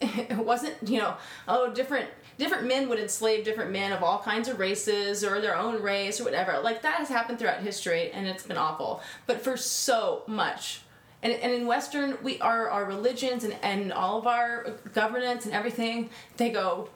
[0.00, 1.16] It wasn't you know
[1.48, 5.56] oh different different men would enslave different men of all kinds of races or their
[5.56, 9.42] own race or whatever like that has happened throughout history and it's been awful but
[9.42, 10.82] for so much
[11.20, 15.52] and, and in western we are our religions and, and all of our governance and
[15.52, 16.88] everything they go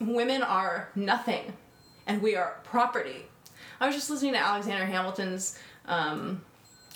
[0.00, 1.52] women are nothing
[2.06, 3.26] and we are property
[3.80, 6.40] i was just listening to alexander hamilton's um,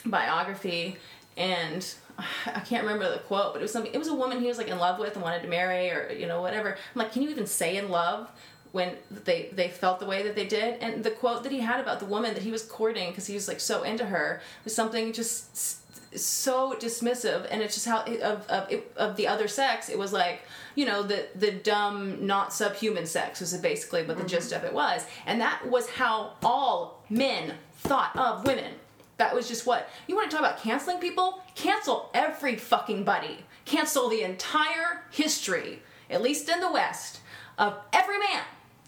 [0.04, 0.96] biography
[1.36, 1.94] and
[2.46, 3.92] I can't remember the quote, but it was something.
[3.92, 6.10] It was a woman he was like in love with and wanted to marry, or
[6.12, 6.72] you know whatever.
[6.72, 8.30] I'm like, can you even say in love
[8.72, 10.80] when they they felt the way that they did?
[10.80, 13.34] And the quote that he had about the woman that he was courting because he
[13.34, 15.79] was like so into her was something just
[16.14, 19.88] so dismissive, and it's just how of of, it, of the other sex.
[19.88, 20.42] It was like
[20.74, 24.28] you know the the dumb, not subhuman sex was basically what the mm-hmm.
[24.28, 28.74] gist of it was, and that was how all men thought of women.
[29.18, 31.42] That was just what you want to talk about canceling people?
[31.54, 33.44] Cancel every fucking buddy.
[33.66, 37.20] Cancel the entire history, at least in the West,
[37.58, 38.42] of every man.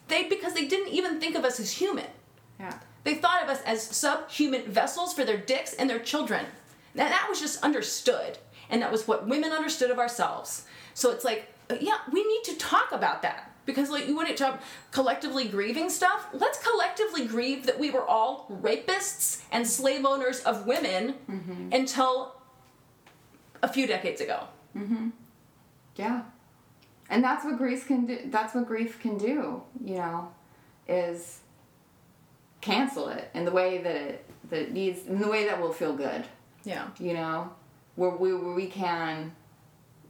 [0.09, 2.07] They because they didn't even think of us as human.
[2.59, 2.79] Yeah.
[3.05, 6.47] They thought of us as subhuman vessels for their dicks and their children.
[6.95, 8.39] Now that was just understood,
[8.71, 10.65] and that was what women understood of ourselves.
[10.95, 14.29] So it's like, uh, yeah, we need to talk about that because like you want
[14.29, 16.27] to talk collectively grieving stuff.
[16.33, 21.15] Let's collectively grieve that we were all rapists and slave owners of women
[21.73, 22.35] until
[23.63, 24.49] a few decades ago.
[25.97, 26.23] Yeah.
[27.09, 28.19] And that's what grief can do.
[28.27, 30.33] That's what grief can do, you know,
[30.89, 31.41] is
[32.61, 35.73] cancel it in the way that it that it needs in the way that will
[35.73, 36.25] feel good,
[36.65, 36.89] Yeah.
[36.99, 37.51] you know,
[37.97, 39.33] where we where we can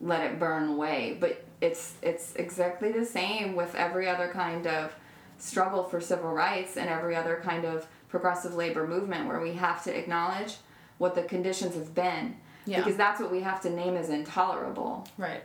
[0.01, 1.17] let it burn away.
[1.19, 4.93] But it's it's exactly the same with every other kind of
[5.38, 9.83] struggle for civil rights and every other kind of progressive labor movement where we have
[9.85, 10.57] to acknowledge
[10.99, 12.37] what the conditions have been.
[12.67, 12.79] Yeah.
[12.79, 15.43] Because that's what we have to name as intolerable Right.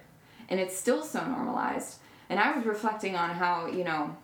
[0.49, 1.95] and it's still so normalized.
[2.29, 4.15] And I was reflecting on how, you know,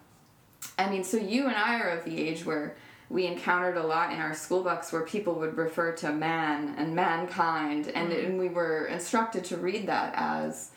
[0.77, 2.75] I mean, so you and I are of the age where
[3.13, 6.95] we encountered a lot in our school books where people would refer to man and
[6.95, 10.71] mankind, and, and we were instructed to read that as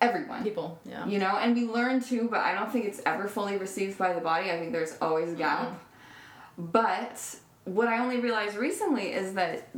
[0.00, 0.44] everyone.
[0.44, 0.78] People.
[0.84, 1.04] Yeah.
[1.04, 4.12] You know, and we learn too, but I don't think it's ever fully received by
[4.12, 4.52] the body.
[4.52, 5.70] I think there's always a gap.
[5.70, 6.66] Mm-hmm.
[6.66, 9.68] But what I only realized recently is that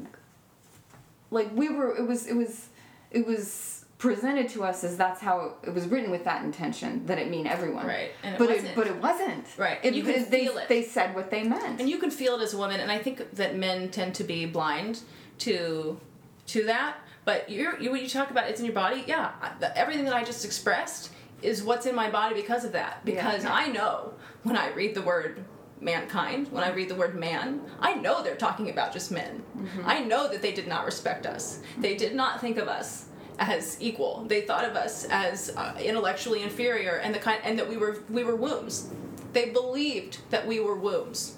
[1.30, 2.68] like we were it was it was
[3.10, 7.18] it was presented to us as that's how it, was written with that intention that
[7.18, 7.86] it mean everyone.
[7.86, 8.68] Right, and it but wasn't.
[8.68, 9.46] it but it wasn't.
[9.56, 10.68] Right, It, you can it- they, feel it.
[10.68, 11.80] they said what they meant.
[11.80, 14.24] and you can feel it as a woman and i think that men tend to
[14.24, 15.00] be blind
[15.38, 15.98] to
[16.46, 19.76] to that but you're you when you talk about it's in your body yeah the-
[19.76, 21.10] everything that i just expressed
[21.42, 23.52] is what's in my body because of that because yeah.
[23.54, 25.42] i know when i read the word
[25.80, 29.82] mankind when i read the word man i know they're talking about just men mm-hmm.
[29.84, 33.05] i know that they did not respect us they did not think of us
[33.38, 37.68] as equal they thought of us as uh, intellectually inferior and the kind and that
[37.68, 38.90] we were we were wombs
[39.32, 41.36] they believed that we were wombs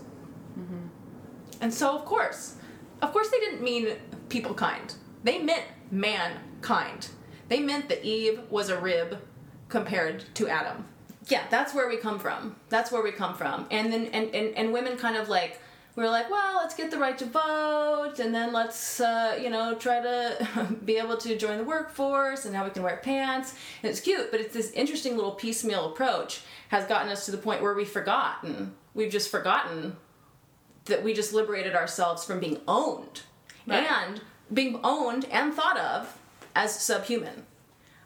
[1.61, 2.56] and so, of course,
[3.02, 3.96] of course, they didn't mean
[4.28, 4.94] people kind.
[5.24, 7.08] They meant mankind.
[7.48, 9.18] They meant that Eve was a rib
[9.68, 10.84] compared to Adam.
[11.26, 12.56] Yeah, that's where we come from.
[12.68, 13.66] That's where we come from.
[13.70, 15.61] And then, and, and, and women kind of like,
[15.98, 19.74] we're like, well, let's get the right to vote, and then let's, uh, you know,
[19.74, 23.56] try to be able to join the workforce, and now we can wear pants.
[23.82, 27.37] And it's cute, but it's this interesting little piecemeal approach has gotten us to the
[27.37, 28.75] point where we've forgotten.
[28.94, 29.96] We've just forgotten
[30.85, 33.23] that we just liberated ourselves from being owned
[33.66, 33.83] Right.
[33.90, 34.20] and
[34.54, 36.16] being owned and thought of
[36.54, 37.44] as subhuman.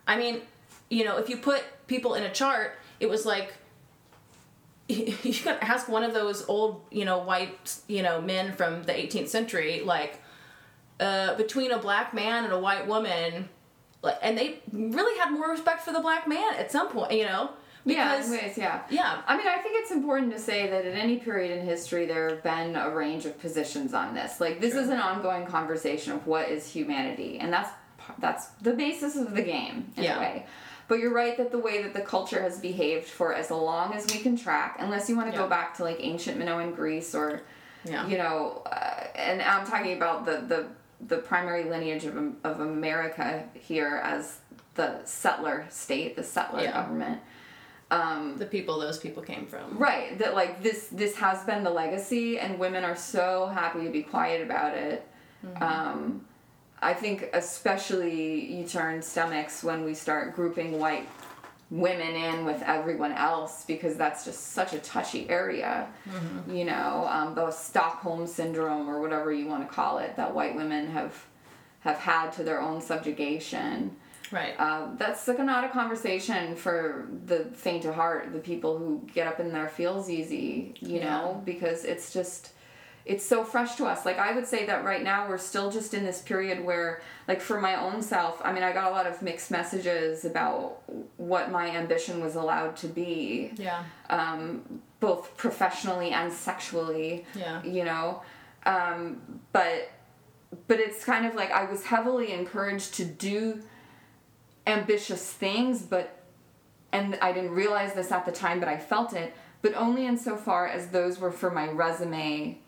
[0.09, 0.41] I mean,
[0.89, 3.53] you know, if you put people in a chart, it was like
[5.23, 8.93] you could ask one of those old, you know, white, you know, men from the
[8.93, 10.21] 18th century, like,
[11.01, 13.49] uh, between a black man and a white woman,
[14.03, 17.25] like, and they really had more respect for the black man at some point, you
[17.25, 17.51] know,
[17.85, 18.83] because yeah, in ways, yeah.
[18.91, 22.07] yeah, I mean, I think it's important to say that at any period in history,
[22.07, 24.41] there have been a range of positions on this.
[24.41, 27.71] Like, this is an ongoing conversation of what is humanity, and that's
[28.19, 30.17] that's the basis of the game in Yeah.
[30.17, 30.47] a way.
[30.93, 34.05] But you're right that the way that the culture has behaved for as long as
[34.13, 35.45] we can track, unless you want to Yeah.
[35.45, 37.41] go back to like ancient Minoan Greece or,
[37.83, 38.07] Yeah.
[38.07, 40.67] you know, uh, and I'm talking about the the
[41.13, 42.15] the primary lineage of
[42.45, 44.41] of America here as
[44.75, 46.73] the settler state, the settler Yeah.
[46.73, 47.23] government.
[47.91, 49.79] Um, the people those people came from.
[49.79, 53.91] Right, that like this this has been the legacy, and women are so happy to
[53.91, 55.09] be quiet about it.
[55.59, 56.27] Um,
[56.83, 61.09] I think especially you turn stomachs when we start grouping white
[61.71, 65.89] women in with everyone else because that's just such a touchy area.
[66.47, 70.55] You know, um, the Stockholm syndrome or whatever you want to call it that white
[70.55, 71.25] women have
[71.81, 73.97] have had to their own subjugation.
[74.31, 74.55] Right.
[74.59, 79.27] Uh, that's like not a conversation for the faint of heart, the people who get
[79.27, 81.05] up in their feels easy, you Yeah.
[81.19, 82.52] know, because it's just,
[83.05, 84.05] it's so fresh to us.
[84.07, 87.41] Like, I would say that right now we're still just in this period where, like,
[87.41, 90.83] for my own self, I mean, I got a lot of mixed messages about
[91.17, 93.83] what my ambition was allowed to be, yeah.
[94.11, 94.63] um,
[95.01, 97.61] both professionally and sexually Yeah.
[97.65, 98.23] you know
[98.65, 99.21] um,
[99.53, 99.91] but
[100.69, 103.63] but it's kind of like i was heavily encouraged to do
[104.67, 106.23] ambitious things but
[106.93, 110.69] and i didn't realize this at the time but i felt it but only insofar
[110.69, 112.59] as those were for my resume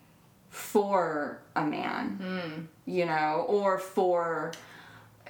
[0.55, 4.53] for a man you know or for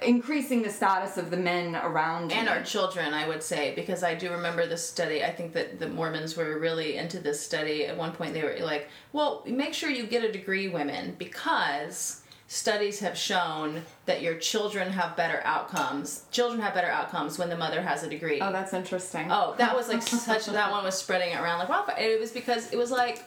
[0.00, 2.52] increasing the status of the men around and me.
[2.52, 5.88] our children i would say because i do remember this study i think that the
[5.88, 9.90] mormons were really into this study at one point they were like well make sure
[9.90, 16.26] you get a degree women because studies have shown that your children have better outcomes
[16.30, 19.74] children have better outcomes when the mother has a degree oh that's interesting Oh, that
[19.74, 20.46] was like such.
[20.46, 21.96] That one was spreading around like wildfire.
[21.98, 23.24] It was because it was like,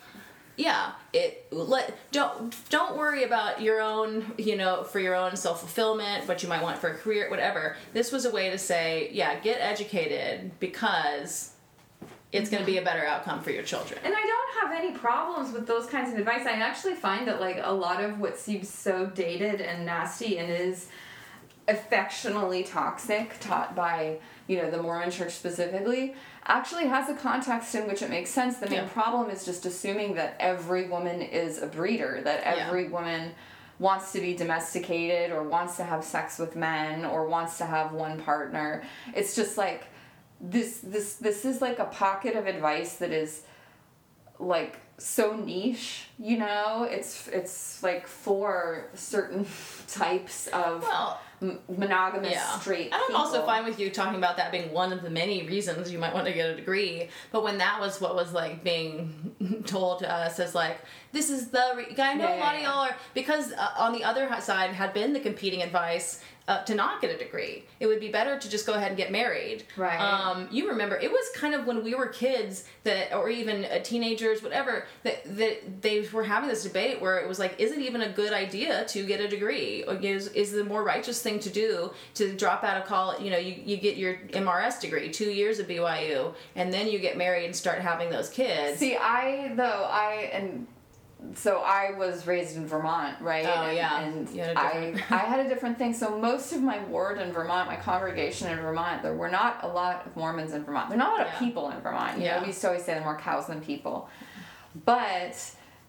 [0.60, 5.62] yeah, it let don't don't worry about your own, you know, for your own self
[5.62, 7.78] fulfillment, what you might want for a career, whatever.
[7.94, 11.54] This was a way to say, yeah, get educated because
[12.34, 14.02] it's going to be a better outcome for your children.
[14.04, 16.46] And I don't have any problems with those kinds of advice.
[16.46, 20.52] I actually find that like a lot of what seems so dated and nasty and
[20.52, 20.90] is
[21.70, 24.20] affectionately toxic taught by,
[24.50, 26.16] you know, the Mormon church specifically
[26.48, 28.58] actually has a context in which it makes sense.
[28.58, 28.88] The main Yeah.
[28.88, 32.66] problem is just assuming that every woman is a breeder, that Yeah.
[32.66, 33.36] every woman
[33.78, 37.94] wants to be domesticated or wants to have sex with men or wants to have
[37.94, 38.82] one partner.
[39.14, 39.84] It's just like
[40.42, 43.44] this this this is like a pocket of advice that is
[44.40, 46.88] like so niche, you know?
[46.90, 49.46] It's it's like for certain
[49.88, 52.60] types of Well, m- monogamous yeah.
[52.60, 55.48] straight And I'm also fine with you talking about that being one of the many
[55.48, 57.08] reasons you might want to get a degree.
[57.32, 60.80] But when that was what was like being told to us as like,
[61.12, 61.64] this is the.
[61.76, 61.96] Re-.
[61.98, 64.72] I know Yeah, a lot yeah, of y'all are because uh, on the other side
[64.72, 66.22] had been the competing advice.
[66.50, 68.98] Uh, to not get a degree, it would be better to just go ahead and
[68.98, 69.66] get married.
[69.78, 70.00] Right.
[70.00, 73.84] Um, you remember it was kind of when we were kids that, or even uh,
[73.84, 77.78] teenagers, whatever, that that they were having this debate where it was like, is it
[77.78, 79.84] even a good idea to get a degree?
[79.84, 83.22] Or is is the more righteous thing to do to drop out of college?
[83.22, 86.98] You know, you, you get your MRS degree, two years of BYU, and then you
[86.98, 88.80] get married and start having those kids.
[88.80, 90.66] See, I though I and
[91.36, 93.46] so I was raised in Vermont, right?
[93.46, 94.02] Oh, and, yeah.
[94.02, 95.94] And You had a I I had a different thing.
[95.94, 99.68] So most of my ward in Vermont, my congregation in Vermont, there were not a
[99.68, 100.90] lot of Mormons in Vermont.
[100.90, 101.34] There are not a lot Yeah.
[101.34, 102.18] of people in Vermont.
[102.18, 102.36] You Yeah.
[102.38, 104.10] know, we used to always say there are more cows than people.
[104.86, 105.36] But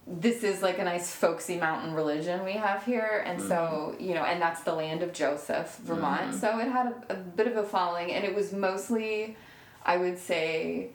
[0.06, 4.02] this is like a nice folksy mountain religion we have here and so Mm-hmm.
[4.02, 7.46] you know and that's the land of joseph vermont so it had a, a bit
[7.46, 9.36] of a following and it was mostly
[9.84, 10.88] i would say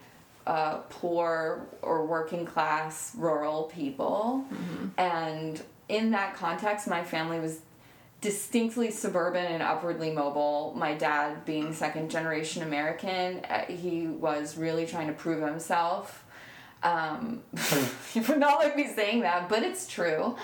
[0.48, 4.46] uh, poor or working class rural people.
[4.98, 7.60] And in that context my family was
[8.22, 10.74] distinctly suburban and upwardly mobile.
[10.76, 16.26] My dad being second generation american uh, he was really trying to prove himself.
[16.84, 17.42] Um,
[18.14, 20.36] you would not like me saying that, but it's true.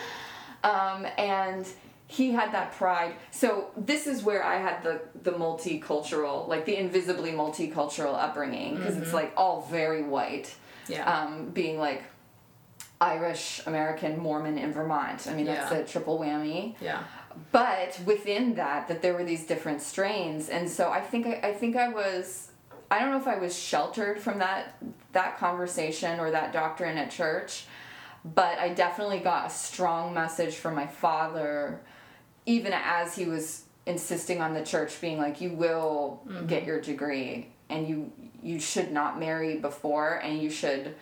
[0.64, 1.68] Um, and
[2.12, 3.14] he had that pride.
[3.32, 8.98] So this is where I had the the multicultural, like the invisibly multicultural upbringing, because
[8.98, 10.54] it's like all very white.
[10.90, 11.10] Yeah.
[11.10, 12.04] Um, being like,
[13.00, 15.26] Irish American Mormon in Vermont.
[15.30, 15.78] I mean, that's Yeah.
[15.78, 16.76] a triple whammy.
[16.82, 17.04] Yeah.
[17.54, 21.54] But within that, that there were these different strains, and so I think I, I
[21.54, 22.52] think I was,
[22.92, 24.76] I don't know if I was sheltered from that
[25.14, 27.66] that conversation or that doctrine at church,
[28.26, 31.80] but I definitely got a strong message from my father,
[32.46, 36.46] even as he was insisting on the church being like, you will mm-hmm.
[36.48, 38.12] get your degree, and you
[38.44, 40.96] you should not marry before, and you should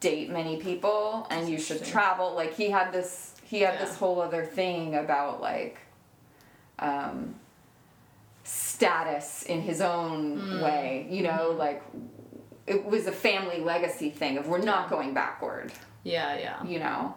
[0.00, 2.34] date many people, and you should travel.
[2.34, 3.84] Like he had this he had Yeah.
[3.84, 5.78] this whole other thing about like
[6.78, 7.34] um,
[8.42, 10.62] status in his own mm.
[10.62, 11.06] way.
[11.10, 11.58] You know, mm-hmm.
[11.58, 11.82] like
[12.66, 15.72] it was a family legacy thing of we're not going backward.
[16.02, 16.64] Yeah, yeah.
[16.64, 17.14] You know,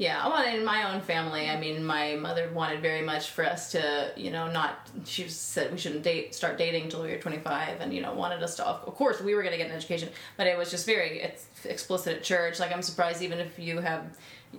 [0.00, 3.44] Yeah, I wanted in my own family, I mean, my mother wanted very much for
[3.44, 4.88] us to, you know, not.
[5.04, 8.14] She said we shouldn't date, start dating until we were twenty five, and you know,
[8.14, 8.66] wanted us to.
[8.66, 11.30] Of course, we were going to get an education, but it was just very
[11.66, 12.58] explicit at church.
[12.58, 14.16] Like, I'm surprised even if you have,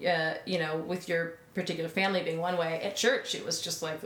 [0.07, 3.81] uh, you know, with your particular family being one way at church, it was just
[3.81, 3.99] like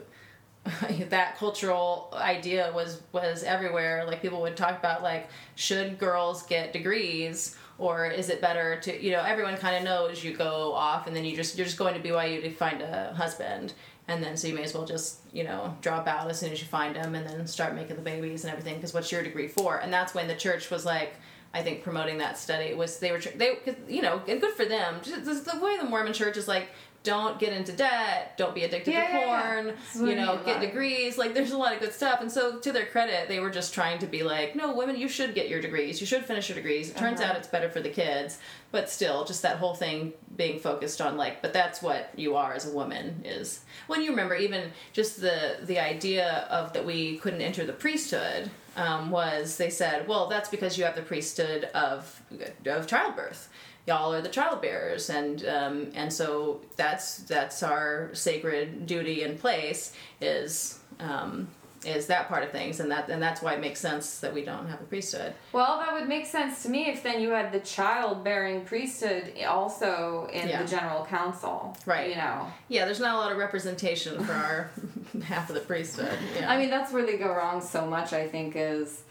[1.10, 6.74] that cultural idea was was everywhere like people would talk about like should girls get
[6.74, 11.08] degrees or is it better to you know everyone kind of knows you go off
[11.08, 13.74] and then you just you're just going to BYU to find a husband.
[14.08, 16.62] And then so you may as well just you know drop out as soon as
[16.62, 19.48] you find him and then start making the babies and everything because what's your degree
[19.48, 19.80] for?
[19.80, 21.16] And that's when the church was like
[21.54, 23.58] I think promoting that study was they were they
[23.88, 25.02] you know and good for them.
[25.04, 26.70] Just the way the Mormon church is like
[27.06, 29.52] don't get into debt don't be addicted Yeah, to yeah, yeah.
[29.54, 29.66] porn
[30.02, 32.20] what you know get degrees like there's a lot of good stuff.
[32.20, 35.08] And so to their credit they were just trying to be like no women you
[35.08, 36.02] should get your degrees.
[36.02, 36.90] You should finish your degrees.
[36.90, 37.32] It turns Uh-huh.
[37.32, 38.40] out it's better for the kids.
[38.72, 42.54] But still just that whole thing being focused on like but that's what you are
[42.54, 43.62] as a woman is.
[43.88, 48.50] When you remember even just the the idea of that we couldn't enter the priesthood
[48.76, 52.22] um, was they said well that's because you have the priesthood of
[52.66, 53.48] of childbirth
[53.88, 59.38] y'all are the child bearers and um, and so that's that's our sacred duty in
[59.38, 61.48] place is um,
[61.86, 64.44] is that part of things and that and that's why it makes sense that we
[64.44, 67.52] don't have a priesthood Well, that would make sense to me if then you had
[67.52, 70.64] the childbearing priesthood also in Yeah.
[70.64, 71.78] the general council.
[71.86, 72.10] Right.
[72.10, 72.48] You know.
[72.70, 74.72] yeah there's not a lot of representation for our
[75.26, 78.28] half of the priesthood yeah I mean, that's where they go wrong so much, I
[78.28, 79.04] think, is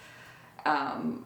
[0.67, 1.25] um,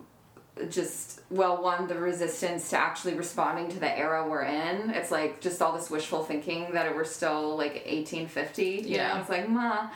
[0.70, 4.90] just, well, one, the resistance to actually responding to the era we're in.
[4.90, 8.64] It's like just all this wishful thinking that it we're still like 1850.
[8.64, 9.14] You Yeah.
[9.14, 9.88] know, it's like, ma.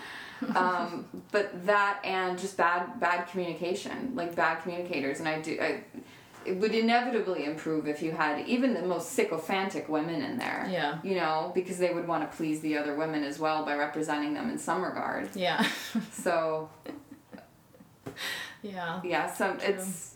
[0.56, 5.20] um, but that and just bad bad communication, like bad communicators.
[5.20, 5.84] And I do, I,
[6.44, 10.66] it would inevitably improve if you had even the most sycophantic women in there.
[10.68, 10.98] Yeah.
[11.04, 14.34] You know, because they would want to please the other women as well by representing
[14.34, 15.28] them in some regard.
[15.36, 15.64] yeah
[16.10, 16.68] So
[18.62, 20.11] yeah yeah, So it's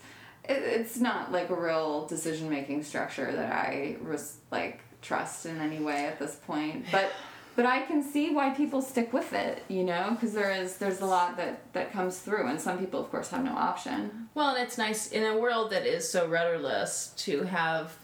[0.49, 5.61] it, it's not like a real decision making structure that I res, like trust in
[5.61, 6.87] any way at this point.
[6.91, 7.13] But
[7.57, 11.01] but I can see why people stick with it, you know, because there is there's
[11.01, 14.29] a lot that that comes through, and some people, of course, have no option.
[14.35, 17.97] Well, and it's nice in a world that is so rudderless to have,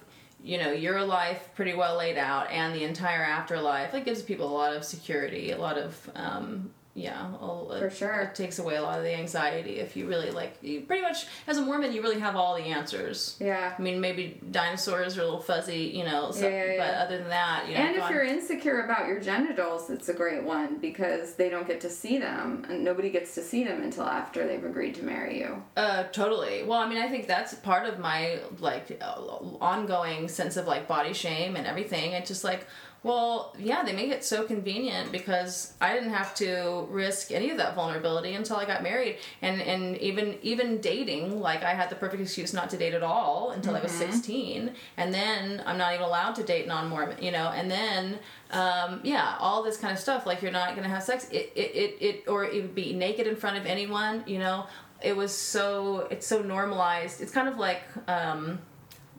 [0.43, 3.93] you know, your life pretty well laid out and the entire afterlife.
[3.93, 8.21] It gives people a lot of security, a lot of, um, yeah, a- For sure.
[8.21, 10.59] It takes away a lot of the anxiety if you really like.
[10.61, 13.37] You pretty much, as a Mormon, you really have all the answers.
[13.41, 13.75] Yeah.
[13.77, 17.19] I mean, maybe dinosaurs are a little fuzzy, you know, so, Yeah, yeah, but other
[17.19, 20.79] than that, you know, And if you're insecure about your genitals, it's a great one
[20.79, 24.47] because they don't get to see them, and nobody gets to see them until after
[24.47, 25.63] they've agreed to marry you.
[25.77, 26.63] Uh, totally.
[26.63, 29.21] Well, I mean, I think that's part of my like uh,
[29.61, 32.13] ongoing sense of like body shame and everything.
[32.13, 32.67] It's just like,
[33.05, 37.57] well, yeah, they make it so convenient because I didn't have to risk any of
[37.57, 41.97] that vulnerability until I got married, and and even even dating, like I had the
[41.97, 45.95] perfect excuse not to date at all until I was sixteen, and then I'm not
[45.95, 48.19] even allowed to date non-Mormon, you know, and then.
[48.53, 50.27] Um, yeah, all this kind of stuff.
[50.27, 53.35] Like you're not gonna have sex, it, it, it, it or even be naked in
[53.35, 54.25] front of anyone.
[54.27, 54.67] You know,
[55.03, 57.23] it was so it's so normalized.
[57.23, 58.59] It's kind of like um,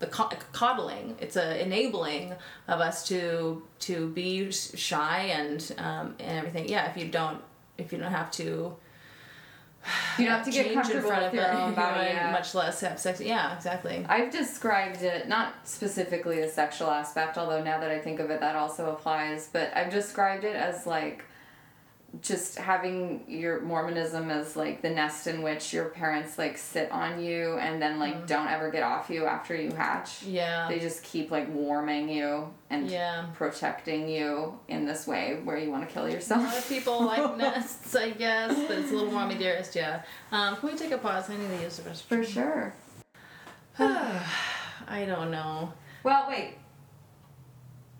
[0.03, 1.15] the coddling.
[1.19, 2.33] It's a enabling
[2.67, 6.67] of us to to be shy and um, and everything.
[6.67, 7.41] Yeah, if you don't
[7.77, 8.75] if you don't have to.
[10.17, 12.05] You don't have to get comfortable in front of your own body.
[12.05, 12.31] yeah.
[12.31, 13.19] much less have sex.
[13.19, 14.05] Yeah, exactly.
[14.07, 18.39] I've described it not specifically the sexual aspect, although now that I think of it,
[18.39, 19.49] that also applies.
[19.51, 21.25] But I've described it as like
[22.21, 27.19] just having your Mormonism as like the nest in which your parents like sit on
[27.23, 30.21] you and then like don't ever get off you after you hatch.
[30.23, 30.67] Yeah.
[30.69, 33.25] They just keep like warming you and Yeah.
[33.33, 36.41] protecting you in this way where you want to kill yourself.
[36.41, 39.75] A lot of people like nests, I guess, but it's a little more me dearest,
[39.75, 40.03] yeah.
[40.31, 41.29] Um, can we take a pause?
[41.31, 42.01] I need to use the restroom.
[42.03, 42.73] For sure.
[43.79, 45.73] I don't know.
[46.03, 46.57] Well, wait.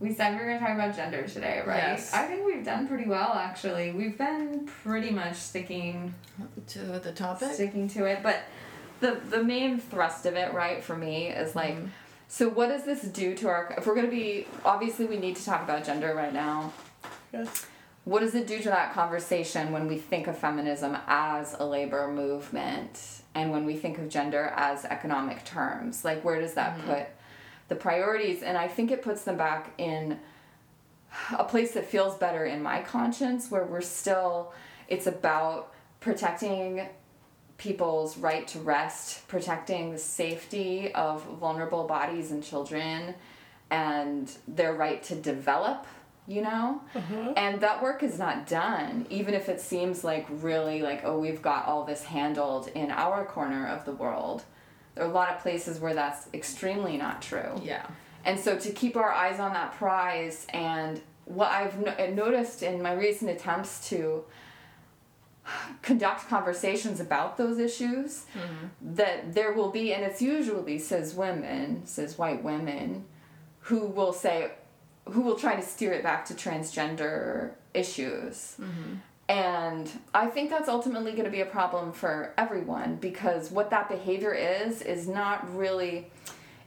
[0.03, 1.77] We said we were going to talk about gender today, right?
[1.77, 2.13] Yes.
[2.13, 3.93] I think we've done pretty well, actually.
[3.93, 6.13] We've been pretty much sticking
[6.67, 7.53] To the topic.
[7.53, 8.39] sticking to it, but
[8.99, 11.87] the the main thrust of it, right, for me is like, Mhm.
[12.27, 13.73] so what does this do to our?
[13.77, 16.73] If we're going to be obviously, we need to talk about gender right now.
[17.31, 17.65] Yes.
[18.03, 22.09] What does it do to that conversation when we think of feminism as a labor
[22.09, 26.03] movement and when we think of gender as economic terms?
[26.03, 27.05] Like, where does that put
[27.67, 28.43] the priorities?
[28.43, 30.19] And I think it puts them back in
[31.37, 34.53] a place that feels better in my conscience, where we're still,
[34.87, 36.87] it's about protecting
[37.57, 43.13] people's right to rest, protecting the safety of vulnerable bodies and children,
[43.69, 45.85] and their right to develop,
[46.27, 46.81] you know?
[46.93, 47.33] Mm-hmm.
[47.37, 51.41] And that work is not done, even if it seems like really like, oh, we've
[51.41, 54.43] got all this handled in our corner of the world.
[54.95, 57.59] There are a lot of places where that's extremely not true.
[57.63, 57.85] Yeah.
[58.25, 62.63] And so to keep our eyes on that prize, and what I've no- uh, noticed
[62.63, 64.23] in my recent attempts to
[65.81, 68.95] conduct conversations about those issues, mm-hmm.
[68.95, 73.05] that there will be, and it's usually says women, says white women,
[73.61, 74.51] who will say,
[75.09, 78.55] who will try to steer it back to transgender issues.
[78.59, 78.95] Mm-hmm.
[79.33, 83.89] And I think that's ultimately going to be a problem for everyone because what that
[83.89, 86.11] behavior is is not really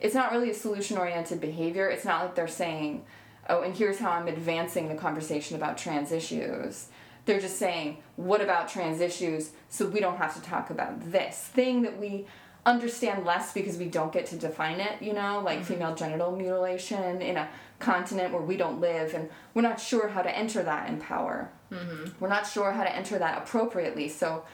[0.00, 1.88] it's not really a solution oriented behavior.
[1.88, 3.04] It's not like they're saying,
[3.48, 6.88] "Oh, and here's how I'm advancing the conversation about trans issues."
[7.24, 11.38] They're just saying, "What about trans issues so we don't have to talk about this
[11.38, 12.26] thing that we
[12.66, 15.74] understand less because we don't get to define it, you know, like mm-hmm.
[15.74, 17.48] female genital mutilation in a
[17.78, 21.48] continent where we don't live and we're not sure how to enter that in power.
[21.70, 24.08] We're not sure how to enter that appropriately.
[24.08, 24.44] So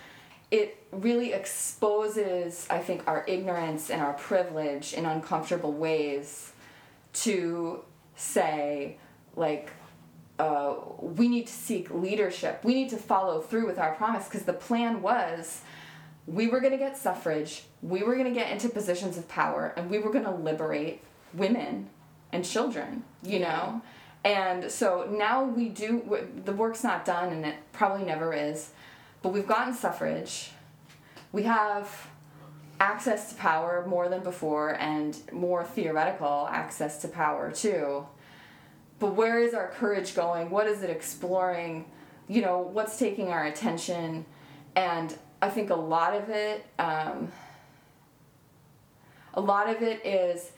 [0.51, 6.53] it really exposes, I think, our ignorance and our privilege in uncomfortable ways
[7.15, 7.85] to
[8.17, 8.97] say,
[9.37, 9.71] like,
[10.39, 12.61] uh, we need to seek leadership.
[12.65, 15.61] We need to follow through with our promise because the plan was
[16.27, 19.73] we were going to get suffrage, we were going to get into positions of power,
[19.77, 21.03] and we were going to liberate
[21.35, 21.89] women
[22.33, 23.49] and children, you Yeah.
[23.49, 23.83] know?
[24.25, 28.71] And so now we do, the work's not done, and it probably never is,
[29.21, 30.51] but we've gotten suffrage.
[31.33, 32.09] We have
[32.79, 38.07] access to power more than before, and more theoretical access to power, too.
[38.99, 40.51] But where is our courage going?
[40.51, 41.87] What is it exploring?
[42.29, 44.25] You know, what's taking our attention?
[44.77, 47.33] And I think a lot of it, um,
[49.35, 50.53] a lot of it is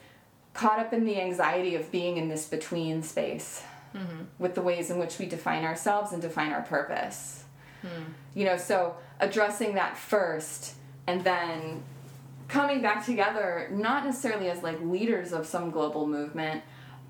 [0.55, 3.63] caught up in the anxiety of being in this between space
[3.95, 4.23] mm-hmm.
[4.39, 7.45] with the ways in which we define ourselves and define our purpose.
[7.83, 8.13] Hmm.
[8.35, 10.75] You know, so addressing that first
[11.07, 11.83] and then
[12.49, 16.63] coming back together, not necessarily as like leaders of some global movement,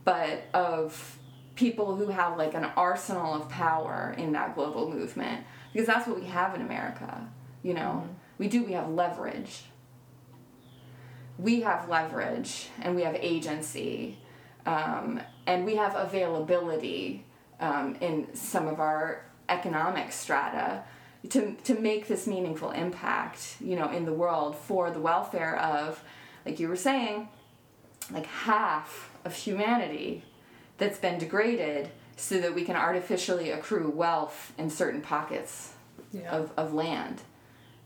[0.05, 1.19] but of
[1.55, 5.45] people who have like an arsenal of power in that global movement.
[5.73, 7.29] Because that's what we have in America.
[7.63, 8.13] You know, mm-hmm.
[8.39, 9.65] we do, we have leverage.
[11.39, 14.19] We have leverage and we have agency
[14.67, 17.25] um, and we have availability
[17.61, 20.83] um, in some of our economic strata
[21.31, 26.03] to, to make this meaningful impact, you know, in the world for the welfare of,
[26.47, 27.29] like you were saying,
[28.11, 30.23] like half of humanity
[30.79, 35.73] that's been degraded so that we can artificially accrue wealth in certain pockets
[36.13, 36.31] Yeah.
[36.31, 37.23] of, of land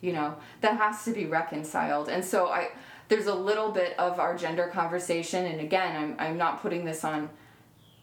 [0.00, 2.68] you know that has to be reconciled and so i
[3.08, 7.04] there's a little bit of our gender conversation and again i'm, I'm not putting this
[7.04, 7.30] on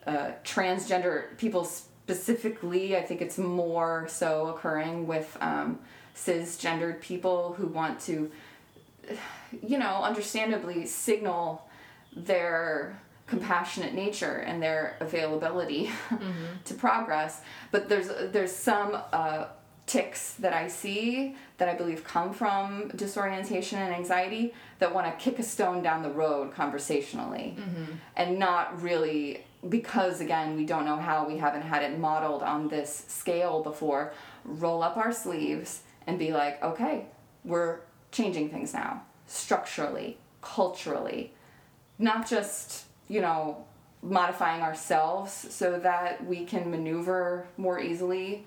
[0.06, 1.66] uh, transgender people
[2.06, 2.96] specifically.
[2.96, 5.80] I think it's more so occurring with um,
[6.16, 8.32] cisgendered people who want to
[9.64, 11.68] you know understandably signal
[12.16, 15.90] their compassionate nature and their availability
[16.66, 17.42] to progress.
[17.72, 19.48] But there's there's some uh,
[19.88, 25.24] ticks that I see that I believe come from disorientation and anxiety that want to
[25.24, 27.56] kick a stone down the road conversationally.
[28.16, 32.68] And not really because again we don't know how we haven't had it modeled on
[32.68, 34.14] this scale before
[34.44, 37.06] roll up our sleeves and be like okay
[37.44, 37.80] we're
[38.12, 41.34] changing things now structurally culturally.
[42.00, 43.66] Not just you know
[44.02, 48.46] modifying ourselves so that we can maneuver more easily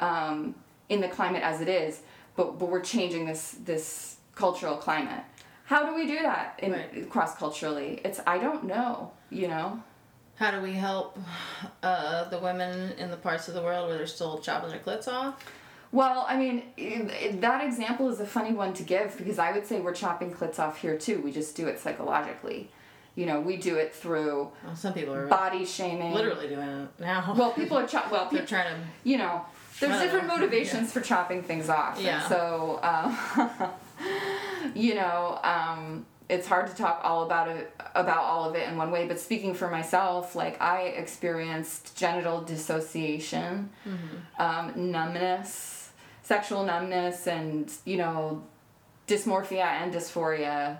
[0.00, 0.54] um,
[0.88, 2.00] in the climate as it is,
[2.36, 5.22] but but we're changing this this cultural climate.
[5.64, 7.10] How do we do that in Right.
[7.10, 8.00] cross culturally?
[8.04, 9.12] It's I don't know.
[9.30, 9.82] You know.
[10.36, 11.18] How do we help
[11.82, 15.08] uh, the women in the parts of the world where they're still chopping their clits
[15.08, 15.42] off?
[15.92, 19.80] Well, I mean, that example is a funny one to give because I would say
[19.80, 21.22] we're chopping clits off here too.
[21.22, 22.70] We just do it psychologically.
[23.14, 26.12] You know, we do it through Well, some people are body shaming.
[26.12, 27.34] literally doing it now.
[27.34, 28.80] Well, people are cho- well, they're trying to.
[29.04, 29.42] you know,
[29.80, 32.00] there's different motivations for chopping things off.
[32.00, 32.20] Yeah.
[32.20, 33.70] And so, um,
[34.74, 38.76] you know, um, it's hard to talk all about it about all of it in
[38.76, 39.06] one way.
[39.06, 43.70] But speaking for myself, like I experienced genital dissociation,
[44.38, 45.90] um, numbness,
[46.22, 48.42] sexual numbness, and you know,
[49.06, 50.78] dysmorphia and dysphoria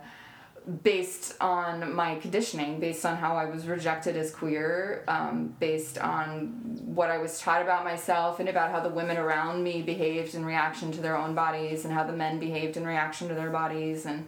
[0.83, 6.49] based on my conditioning, based on how I was rejected as queer, um, based on
[6.85, 10.45] what I was taught about myself and about how the women around me behaved in
[10.45, 14.07] reaction to their own bodies and how the men behaved in reaction to their bodies.
[14.07, 14.27] And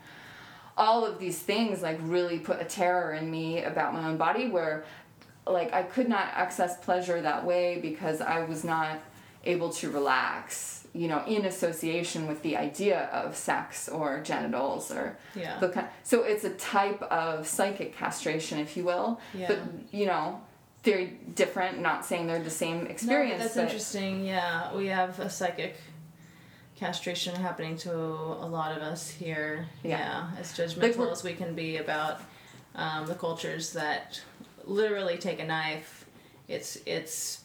[0.76, 4.48] all of these things like really put a terror in me about my own body
[4.48, 4.84] where
[5.44, 9.00] like I could not access pleasure that way because I was not
[9.44, 15.16] able to relax, you know, in association with the idea of sex or genitals or
[15.34, 15.58] Yeah.
[15.60, 15.86] the kind.
[16.02, 19.20] So it's a type of psychic castration, if you will.
[19.32, 19.46] Yeah.
[19.48, 19.58] But
[19.92, 20.40] you know,
[20.82, 21.78] they're different.
[21.80, 23.38] Not saying they're the same experience.
[23.38, 24.24] No, that's but interesting.
[24.24, 25.76] Yeah, we have a psychic
[26.74, 29.68] castration happening to a lot of us here.
[29.84, 30.30] Yeah.
[30.40, 32.20] as judgmental Like as we can be about
[32.74, 34.20] um, the cultures that
[34.64, 36.06] literally take a knife.
[36.48, 37.44] It's it's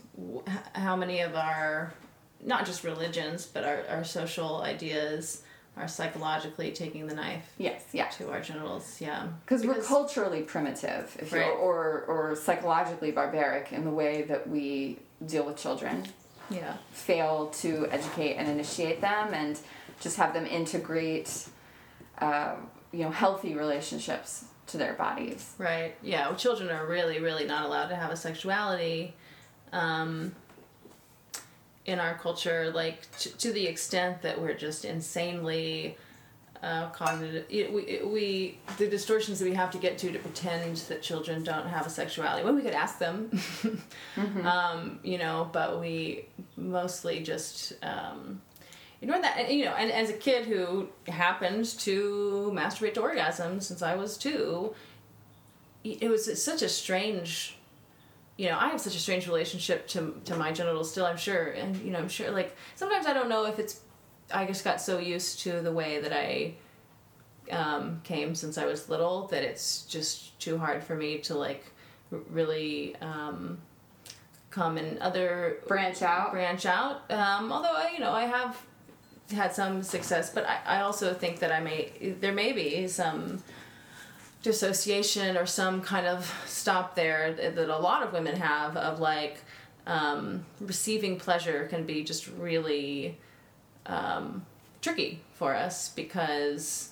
[0.74, 1.94] how many of our
[2.46, 5.44] not just religions but our, our social ideas
[5.76, 8.08] are psychologically taking the knife Yes, yeah.
[8.10, 9.02] to our genitals.
[9.02, 11.48] Yeah, Because we're culturally primitive, if Right.
[11.48, 16.06] you or or psychologically barbaric in the way that we deal with children.
[16.50, 16.76] yeah.
[16.92, 19.60] fail to educate and initiate them and
[20.00, 21.48] just have them integrate
[22.20, 22.56] uh,
[22.92, 25.96] you know healthy relationships to their bodies Right.
[26.04, 26.28] Yeah.
[26.28, 29.16] Well, children are really, really not allowed to have a sexuality.
[29.72, 30.36] Um,
[31.86, 35.98] in our culture, like to, to the extent that we're just insanely
[36.64, 40.20] uh, cognitive, it, we, it, we the distortions that we have to get to to
[40.20, 42.44] pretend that children don't have a sexuality.
[42.44, 43.38] Well, we could ask them,
[44.46, 46.26] um, you know, but we
[46.56, 48.42] mostly just um,
[49.02, 49.38] ignore that.
[49.38, 53.96] And, you know, and as a kid who happened to masturbate to orgasm since I
[53.96, 54.74] was two,
[55.84, 57.58] it was such a strange
[58.38, 61.52] you know i have such a strange relationship to to my genitals still i'm sure
[61.52, 63.82] and you know i'm sure like sometimes i don't know if it's
[64.34, 66.54] i just got so used to the way that i
[67.52, 71.66] um, came since i was little that it's just too hard for me to like
[72.12, 73.58] r- really um,
[74.54, 77.12] come and other branch out branch out.
[77.12, 78.62] Um, although I, you know, I have
[79.32, 83.44] had some success, but I, I also think that I may there may be some
[84.44, 89.38] dissociation or some kind of stop there that a lot of women have of like
[89.88, 93.18] um, receiving pleasure can be just really
[93.86, 94.46] um,
[94.82, 96.90] tricky for us because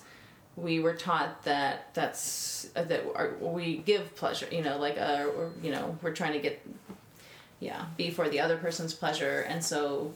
[0.56, 5.26] we were taught that that's uh, that our, we give pleasure you know like uh,
[5.36, 6.66] or, you know we're trying to get
[7.60, 9.46] yeah be for the other person's pleasure.
[9.48, 10.12] And so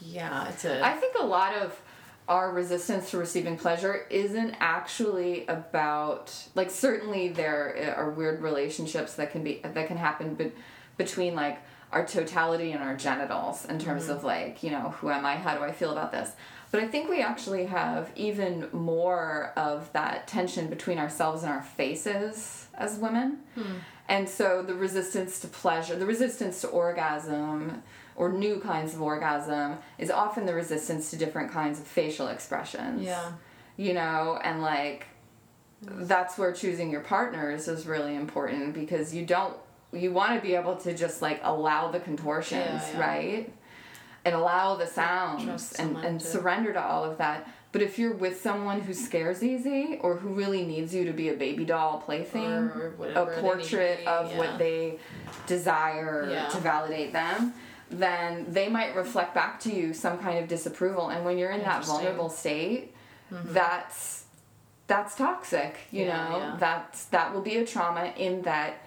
[0.00, 1.80] yeah it's a i think a lot of
[2.28, 9.32] our resistance to receiving pleasure isn't actually about like certainly there are weird relationships that
[9.32, 10.52] can be that can happen be,
[10.98, 11.58] between like
[11.90, 14.12] our totality and our genitals in terms mm-hmm.
[14.12, 15.36] of like you know who am i?
[15.36, 16.32] How do i feel about this?
[16.70, 21.62] But i think we actually have even more of that tension between ourselves and our
[21.62, 23.38] faces as women.
[23.54, 23.78] Hmm.
[24.10, 27.82] And so the resistance to pleasure the resistance to orgasm
[28.18, 33.02] or new kinds of orgasm is often the resistance to different kinds of facial expressions
[33.02, 33.32] yeah
[33.76, 35.06] you know and like
[35.82, 39.56] that's where choosing your partners is really important because you don't
[39.92, 43.00] you want to be able to just like allow the contortions Yeah, yeah.
[43.08, 43.52] right
[44.24, 48.14] and allow the sounds and, and to- surrender to all of that but if you're
[48.14, 51.98] with someone who scares easy or who really needs you to be a baby doll
[52.00, 54.38] plaything Or a portrait to of yeah.
[54.38, 54.98] what they
[55.46, 56.48] desire Yeah.
[56.48, 57.54] to validate them
[57.90, 61.60] then they might reflect back to you some kind of disapproval and when you're in
[61.60, 61.82] that.
[61.82, 61.90] Mm-hmm.
[61.90, 62.94] vulnerable state
[63.30, 64.24] that's
[64.86, 66.56] that's toxic you Yeah, know yeah.
[66.58, 68.82] that's that will be a trauma in that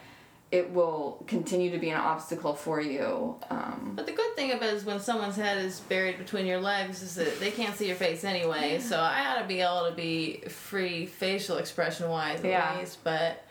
[0.52, 4.70] it will continue to be an obstacle for you um, But the good thing about
[4.70, 7.88] it is when someone's head is buried between your legs is that they can't see
[7.88, 8.80] your face anyway.
[8.80, 12.78] So I ought to be able to be free facial expression wise at Yeah.
[12.80, 13.02] least.
[13.04, 13.45] But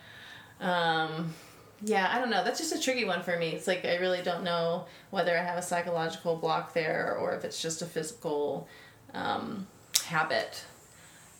[0.61, 1.32] um,
[1.83, 2.45] yeah, I don't know.
[2.45, 3.51] That's just a tricky one for me.
[3.51, 7.45] It's like I really don't know whether I have a psychological block there or if
[7.45, 8.68] it's just a physical
[9.14, 9.66] um,
[10.05, 10.64] habit.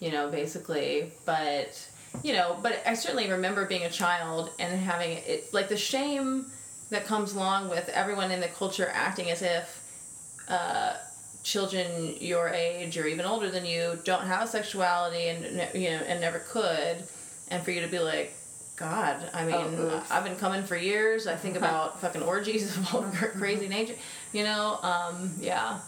[0.01, 1.13] You know, basically.
[1.27, 1.89] But
[2.25, 6.47] you know, but I certainly remember being a child and having it like the shame
[6.91, 10.95] that comes along with everyone in the culture acting as if uh,
[11.43, 16.01] children your age or even older than you don't have a sexuality and you know
[16.07, 17.05] and never could,
[17.49, 18.35] and for you to be like,
[18.81, 20.03] God, I mean, Oh.
[20.11, 21.27] I've been coming for years.
[21.27, 23.95] I think about fucking orgies of all crazy nature.
[24.33, 25.79] You know, um, yeah.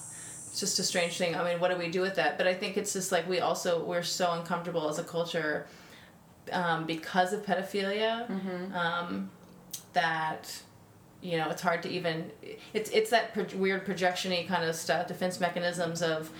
[0.50, 1.34] It's just a strange thing.
[1.34, 2.36] I mean, what do we do with that?
[2.36, 5.66] But I think it's just like we also we're so uncomfortable as a culture
[6.52, 8.28] um, because of pedophilia
[8.74, 9.30] um,
[9.94, 10.62] that
[11.22, 12.30] you know it's hard to even
[12.74, 16.30] it's it's that pro- weird projection-y kind of stuff defense mechanisms of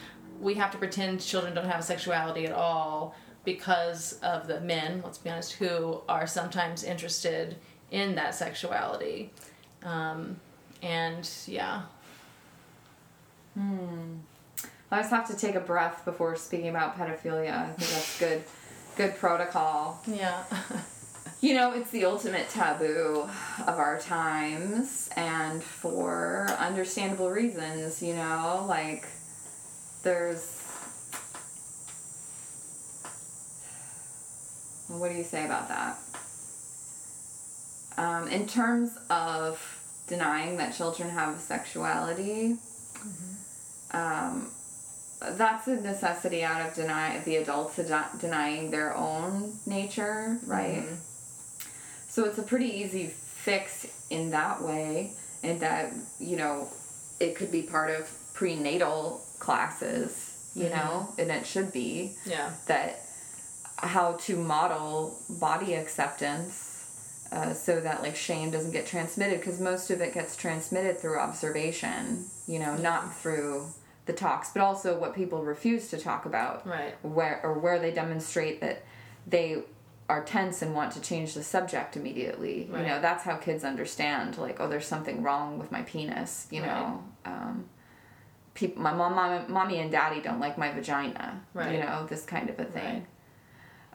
[0.40, 3.14] we have to pretend children don't have sexuality at all
[3.45, 7.57] because of the men let's be honest who are sometimes interested
[7.90, 9.30] in that sexuality
[9.84, 10.36] um,
[10.82, 11.82] and yeah
[14.90, 17.53] I just have to take a breath before speaking about pedophilia.
[17.53, 18.45] I think that's good,
[18.97, 20.01] good protocol.
[20.07, 20.45] yeah
[21.43, 23.28] You know, it's the ultimate taboo
[23.66, 28.01] of our times, and for understandable reasons.
[28.01, 29.09] You know, like
[30.05, 30.62] there's.
[34.99, 35.99] What do you say about that?
[37.97, 39.61] Um, in terms of
[40.07, 42.57] denying that children have sexuality,
[43.93, 44.51] um,
[45.20, 50.84] that's a necessity out of deny the adults de- denying their own nature, right?
[52.09, 55.12] So it's a pretty easy fix in that way,
[55.43, 56.68] and that you know
[57.20, 63.01] it could be part of prenatal classes, you know, and it should be yeah that
[63.83, 69.91] how to model body acceptance uh, so that like shame doesn't get transmitted because most
[69.91, 73.66] of it gets transmitted through observation you know not through
[74.07, 76.66] the talks but also what people refuse to talk about.
[76.66, 76.95] Right.
[77.03, 78.83] Where or where they demonstrate that
[79.26, 79.62] they
[80.09, 82.64] are tense and want to change the subject immediately.
[82.64, 86.62] You know that's how kids understand like oh there's something wrong with my penis you
[86.62, 87.03] know?
[87.24, 87.66] Um,
[88.55, 91.72] peop my mom, mom mommy and daddy don't like my vagina Right.
[91.72, 92.95] you know this kind of a thing.
[92.95, 93.07] Right.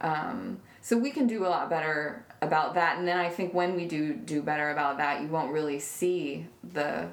[0.02, 3.76] Um, so we can do a lot better about that and then i think when
[3.76, 7.08] we do do better about that you won't really see the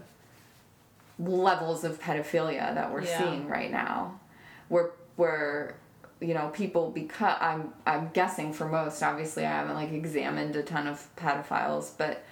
[1.18, 3.18] levels of pedophilia that we're Yeah.
[3.18, 4.20] seeing right now
[4.68, 5.76] where where
[6.20, 10.62] you know people because i'm i'm guessing for most obviously i haven't like examined a
[10.62, 12.24] ton of pedophiles but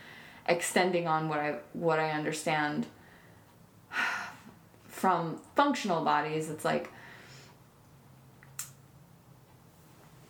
[0.48, 2.86] extending on what i what i understand
[4.88, 6.90] from functional bodies it's like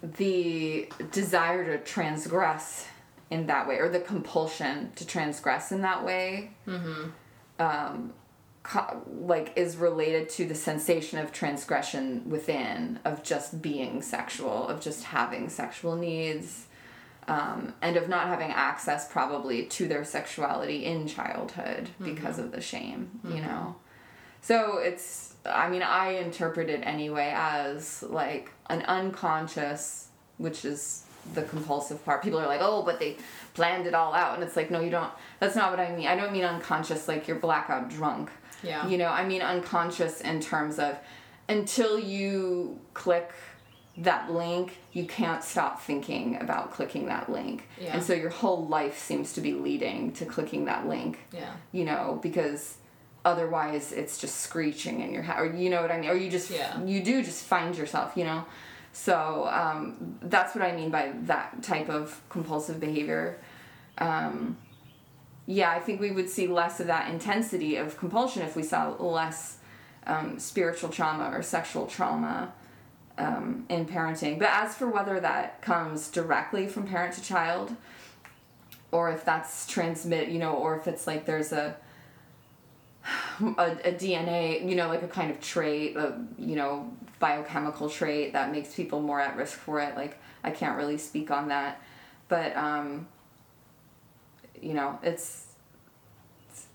[0.02, 2.86] the desire to transgress
[3.30, 6.50] in that way or the compulsion to transgress in that way
[7.58, 8.12] um,
[8.62, 14.80] co- like is related to the sensation of transgression within of just being sexual of
[14.80, 16.66] just having sexual needs
[17.28, 22.60] um, and of not having access probably to their sexuality in childhood because of the
[22.60, 23.76] shame you know?
[24.40, 31.42] So it's i mean i interpret it anyway as like an unconscious which is the
[31.42, 32.22] compulsive part.
[32.22, 33.16] People are like oh but they
[33.54, 34.34] planned it all out.
[34.34, 35.12] And it's like no you don't.
[35.38, 36.08] That's not what i mean.
[36.08, 38.30] I don't mean unconscious like you're blackout drunk.
[38.64, 38.86] Yeah.
[38.86, 40.96] you know i mean unconscious in terms of
[41.48, 43.32] until you click
[43.96, 47.68] that link you can't stop thinking about clicking that link.
[47.80, 47.94] Yeah.
[47.94, 51.18] and so your whole life seems to be leading to clicking that link.
[51.32, 51.52] Yeah.
[51.72, 52.76] You know, because
[53.24, 56.30] otherwise it's just screeching in your head, or you know what I mean, or you
[56.30, 56.82] just Yeah.
[56.82, 58.44] you do just find yourself, you know.
[58.92, 63.38] So um, that's what I mean by that type of compulsive behavior.
[63.98, 64.58] Um,
[65.46, 68.90] yeah, I think we would see less of that intensity of compulsion if we saw
[68.98, 69.58] less
[70.06, 72.52] um, spiritual trauma or sexual trauma
[73.18, 74.38] um, in parenting.
[74.38, 77.74] But as for whether that comes directly from parent to child,
[78.90, 81.76] or if that's transmit, you know, or if it's like there's a
[83.40, 88.32] a, a DNA, you know, like a kind of trait, a you know, biochemical trait
[88.32, 89.96] that makes people more at risk for it.
[89.96, 91.80] Like I can't really speak on that,
[92.28, 93.06] but um,
[94.60, 95.46] you know, it's
[96.50, 96.66] it's,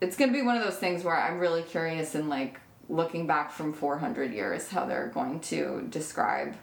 [0.00, 3.26] it's going to be one of those things where I'm really curious in like looking
[3.26, 6.54] back from 400 years how they're going to describe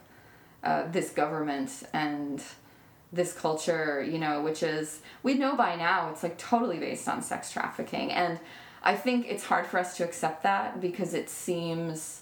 [0.63, 2.43] uh, this government and
[3.11, 7.21] this culture, you know, which is, we know by now it's like totally based on
[7.21, 8.11] sex trafficking.
[8.11, 8.39] And
[8.82, 12.21] I think it's hard for us to accept that because it seems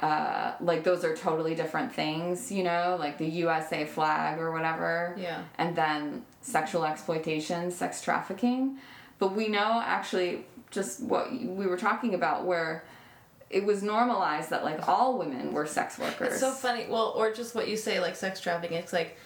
[0.00, 5.14] uh, like those are totally different things, you know, like the USA flag or whatever.
[5.16, 5.42] Yeah.
[5.56, 8.78] And then sexual exploitation, sex trafficking.
[9.18, 12.84] But we know actually just what we were talking about where
[13.50, 16.32] it was normalized that like all women were sex workers.
[16.32, 16.86] It's so funny.
[16.88, 18.76] Well, or just what you say, like sex trafficking.
[18.76, 19.16] It's like,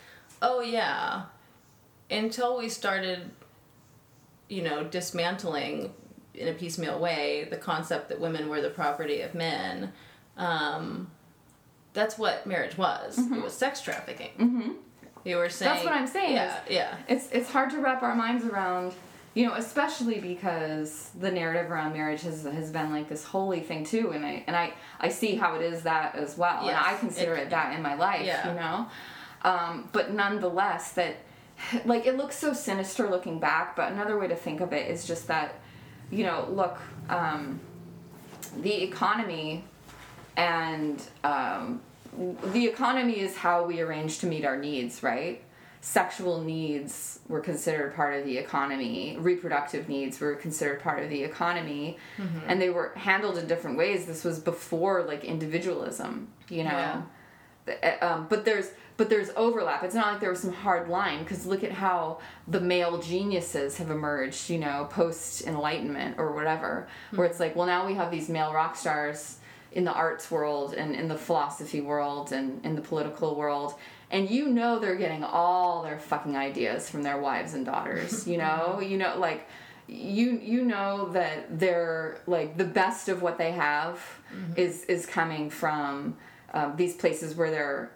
[0.42, 1.22] oh yeah,
[2.10, 3.30] until we started,
[4.50, 5.94] you know, dismantling
[6.38, 9.92] in a piecemeal way the concept that women were the property of men.
[10.36, 11.10] Um,
[11.92, 13.18] that's what marriage was.
[13.18, 14.30] It was sex trafficking.
[14.38, 14.72] Mm-hmm.
[15.24, 16.34] You were saying That's what I'm saying.
[16.36, 16.96] Yeah, is yeah.
[17.08, 18.94] It's it's hard to wrap our minds around,
[19.34, 23.84] you know, especially because the narrative around marriage has has been like this holy thing
[23.84, 26.96] too, and I and I I see how it is that as well, and I
[26.98, 28.48] consider it- it, that in my life, Yeah.
[28.48, 28.86] you know,
[29.42, 31.16] um, but nonetheless that.
[31.84, 35.04] Like it looks so sinister looking back, but another way to think of it is
[35.04, 35.56] just that,
[36.10, 36.78] you know, look,
[37.08, 37.60] um,
[38.60, 39.64] the economy
[40.36, 41.80] and um,
[42.52, 45.42] the economy is how we arrange to meet our needs, right?
[45.80, 49.16] Sexual needs were considered part of the economy.
[49.18, 51.98] Reproductive needs were considered part of the economy,
[52.48, 54.06] and they were handled in different ways.
[54.06, 56.70] This was before like individualism, you know.
[56.70, 57.02] Yeah.
[57.68, 59.84] Uh, Um, but there's but there's overlap.
[59.84, 63.78] It's not like there was some hard line because look at how the male geniuses
[63.78, 68.10] have emerged, you know, post enlightenment or whatever, where it's like, well, now we have
[68.10, 69.38] these male rock stars
[69.70, 73.74] in the arts world and in the philosophy world and in the political world.
[74.10, 78.36] And you know they're getting all their fucking ideas from their wives and daughters, you
[78.38, 78.80] know?
[78.80, 79.46] you know, like
[79.86, 84.00] you you know that they're like the best of what they have
[84.56, 86.16] is is coming from
[86.54, 87.90] um, these places where they're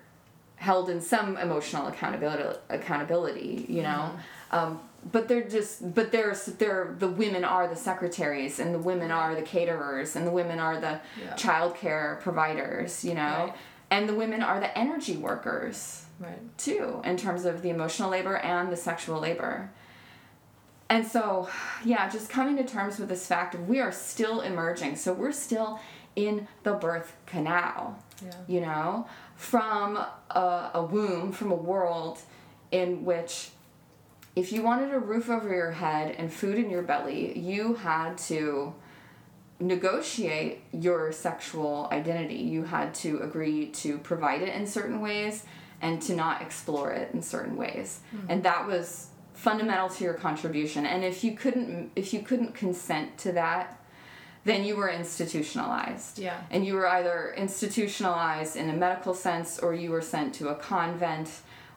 [0.56, 4.12] held in some emotional accountability accountability you know?
[4.52, 4.80] Um,
[5.10, 9.34] but they're just but there's they're the women are the secretaries and the women are
[9.34, 11.34] the caterers and the women are the Yeah.
[11.34, 13.20] childcare providers you know?
[13.50, 13.54] Right.
[13.90, 16.56] and the women are the energy workers Right.
[16.56, 19.70] too in terms of the emotional labor and the sexual labor.
[20.88, 21.48] And so
[21.84, 24.94] yeah just coming to terms with this fact we are still emerging.
[24.96, 25.80] So we're still
[26.14, 28.32] in the birth canal Yeah.
[28.46, 29.06] you know
[29.36, 32.18] from a, a womb from a world
[32.70, 33.50] in which
[34.34, 38.16] if you wanted a roof over your head and food in your belly you had
[38.18, 38.74] to
[39.62, 42.36] negotiate your sexual identity.
[42.36, 45.44] You had to agree to provide it in certain ways
[45.80, 48.00] and to not explore it in certain ways.
[48.10, 48.26] Hmm.
[48.28, 50.86] And that was fundamental to your contribution.
[50.86, 53.80] And if you couldn't if you couldn't consent to that,
[54.44, 56.18] then you were institutionalized.
[56.18, 56.40] Yeah.
[56.50, 60.54] And you were either institutionalized in a medical sense or you were sent to a
[60.54, 61.30] convent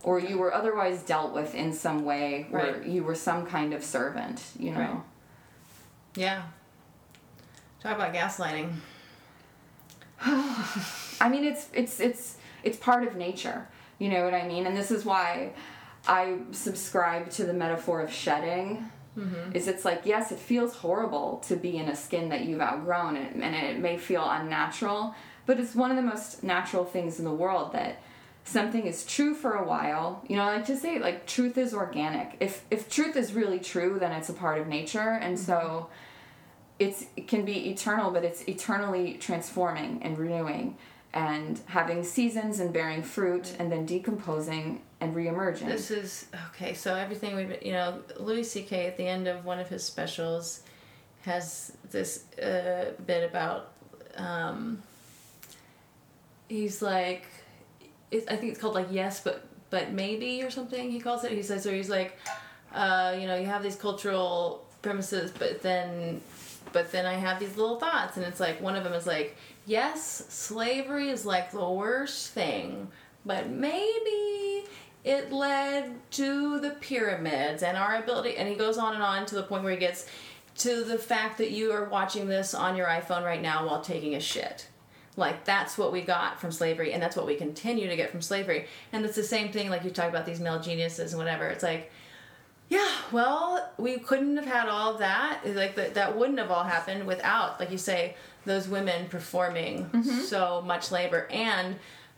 [0.03, 2.85] or you were otherwise dealt with in some way where Right.
[2.85, 4.79] you were some kind of servant, you know.
[4.79, 4.97] Right.
[6.15, 6.41] Yeah.
[7.81, 8.71] Talk about gaslighting.
[10.21, 13.67] I mean, it's it's it's it's part of nature.
[13.99, 14.65] You know what I mean?
[14.65, 15.53] And this is why
[16.07, 18.89] I subscribe to the metaphor of shedding.
[19.17, 19.55] Mm-hmm.
[19.55, 23.15] Is it's like yes, it feels horrible to be in a skin that you've outgrown,
[23.15, 27.25] and, and it may feel unnatural, but it's one of the most natural things in
[27.25, 28.01] the world that
[28.43, 30.23] something is true for a while.
[30.27, 32.37] You know, I like to say like truth is organic.
[32.39, 35.93] If if truth is really true, then it's a part of nature, and so mm-hmm.
[36.79, 40.77] it's it can be eternal, but it's eternally transforming and renewing
[41.15, 45.67] and having seasons and bearing fruit and then decomposing and reemerging.
[45.67, 46.73] This is okay.
[46.73, 48.87] So everything we've you know Louis C.K.
[48.87, 50.61] at the end of one of his specials
[51.23, 53.71] has this uh, bit about
[54.17, 54.81] um,
[56.47, 57.25] he's like
[58.11, 61.31] it, I think it's called like yes but but maybe or something he calls it.
[61.31, 62.17] He says so he's like
[62.73, 66.21] uh, you know you have these cultural premises but then
[66.71, 69.35] but then I have these little thoughts and it's like one of them is like
[69.65, 72.87] yes slavery is like the worst thing
[73.25, 74.65] but maybe
[75.05, 79.35] it led to the pyramids and our ability and he goes on and on to
[79.35, 80.09] the point where he gets
[80.57, 84.15] to the fact that you are watching this on your iphone right now while taking
[84.15, 84.67] a shit.
[85.15, 88.21] Like that's what we got from slavery and that's what we continue to get from
[88.21, 88.65] slavery.
[88.91, 91.47] And it's the same thing like you talk about these male geniuses and whatever.
[91.47, 91.91] It's like
[92.67, 95.41] yeah, well, we couldn't have had all that.
[95.45, 100.21] Like that, that wouldn't have all happened without, like you say, those women performing mm-hmm.
[100.21, 101.27] so much labor.
[101.29, 101.75] And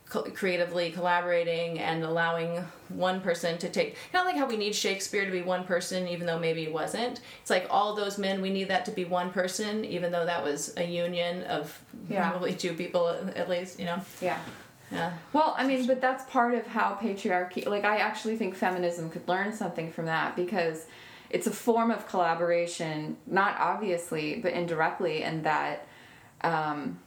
[0.10, 3.96] co- creatively collaborating and allowing one person to take.
[4.12, 6.72] Kind of like how we need Shakespeare to be one person, even though maybe he
[6.72, 7.20] wasn't.
[7.42, 10.44] It's like all those men, we need that to be one person, even though that
[10.44, 11.80] was a union of
[12.10, 12.30] Yeah.
[12.30, 13.80] probably two people at least.
[13.80, 14.02] You know.
[14.22, 14.40] yeah.
[14.90, 15.12] Yeah.
[15.34, 19.28] Well, I mean, but that's part of how patriarchy, like, I actually think feminism could
[19.28, 20.86] learn something from that because
[21.30, 25.86] it's a form of collaboration, not obviously, but indirectly, and that,
[26.40, 27.00] um,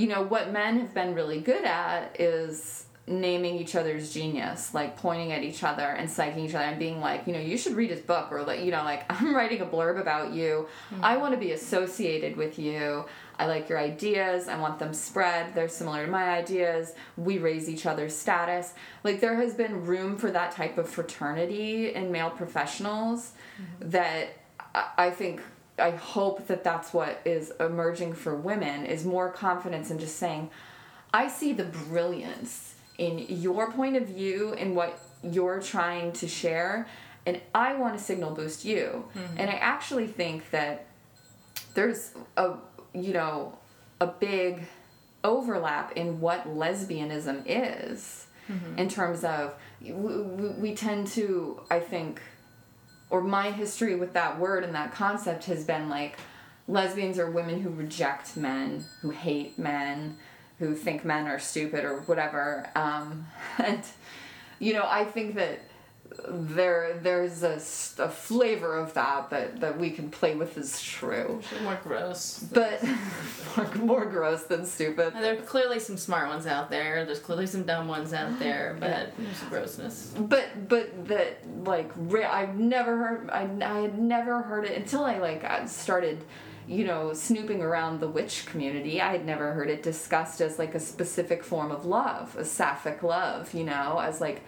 [0.00, 4.96] you know, what men have been really good at is naming each other's genius, like
[4.96, 7.74] pointing at each other and psyching each other and being like, you know, you should
[7.74, 10.68] read his book, or like, you know, like, I'm writing a blurb about you.
[10.90, 11.04] Mm-hmm.
[11.04, 13.04] I want to be associated with you.
[13.38, 14.48] I like your ideas.
[14.48, 15.54] I want them spread.
[15.54, 16.94] They're similar to my ideas.
[17.18, 18.72] We raise each other's status.
[19.04, 23.90] Like, there has been room for that type of fraternity in male professionals mm-hmm.
[23.90, 24.38] that
[24.74, 25.42] I I think.
[25.80, 30.50] I hope that that's what is emerging for women is more confidence in just saying,
[31.12, 36.86] I see the brilliance in your point of view and what you're trying to share
[37.26, 39.04] and I want to signal boost you.
[39.14, 39.38] Mm-hmm.
[39.38, 40.86] And I actually think that
[41.74, 42.54] there's a
[42.92, 43.58] you know
[44.00, 44.66] a big
[45.22, 48.78] overlap in what lesbianism is mm-hmm.
[48.78, 52.20] in terms of we, we tend to I think
[53.10, 56.18] or my history with that word and that concept has been like
[56.68, 60.16] lesbians are women who reject men, who hate men,
[60.58, 62.70] who think men are stupid or whatever.
[62.74, 63.26] Um,
[63.58, 63.82] and
[64.58, 65.60] you know, I think that
[66.28, 67.54] there there's a,
[68.02, 72.40] a, flavor of that that that we can play with is true, More gross.
[72.52, 72.82] but
[73.56, 75.14] more, more gross than stupid.
[75.14, 77.04] And there are clearly some smart ones out there.
[77.04, 80.12] There's clearly some dumb ones out there, but there's grossness.
[80.18, 85.04] but but that like re- I've never heard I, I had never heard it until
[85.04, 86.24] I like uh, started
[86.66, 90.74] you know snooping around the witch community I had never heard it discussed as like
[90.74, 94.42] a specific form of love a sapphic love you know as like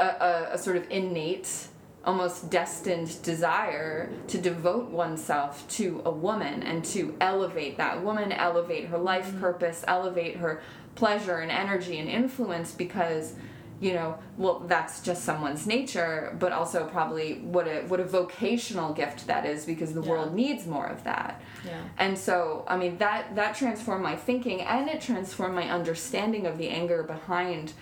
[0.00, 1.68] a, a, a sort of innate
[2.04, 8.86] almost destined desire to devote oneself to a woman and to elevate that woman elevate
[8.86, 9.40] her life mm-hmm.
[9.40, 10.62] purpose elevate her
[10.94, 13.34] pleasure and energy and influence because
[13.82, 18.94] you know well that's just someone's nature but also probably what a what a vocational
[18.94, 20.10] gift that is because the Yeah.
[20.10, 21.82] world needs more of that Yeah.
[21.98, 26.56] and so i mean that that transformed my thinking and it transformed my understanding of
[26.56, 27.74] the anger behind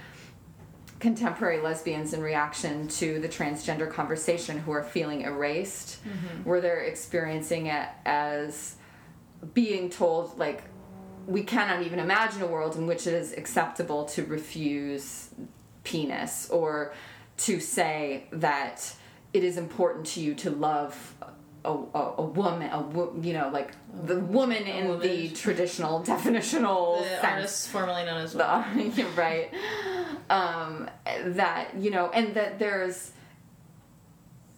[1.01, 6.49] contemporary lesbians in reaction to the transgender conversation who are feeling erased mm-hmm.
[6.49, 8.77] where they're experiencing it as
[9.55, 10.65] being told like
[11.27, 15.31] we cannot even imagine a world in which it is acceptable to refuse
[15.85, 16.93] penis or
[17.37, 18.93] to say that
[19.33, 21.15] it is important to you to love
[21.65, 23.73] a, a, a woman a wo- you know like
[24.05, 28.65] the woman in the traditional definitional The sense artist formerly known as the
[28.97, 29.51] you're right
[30.31, 30.89] um,
[31.25, 33.13] that you know and that there's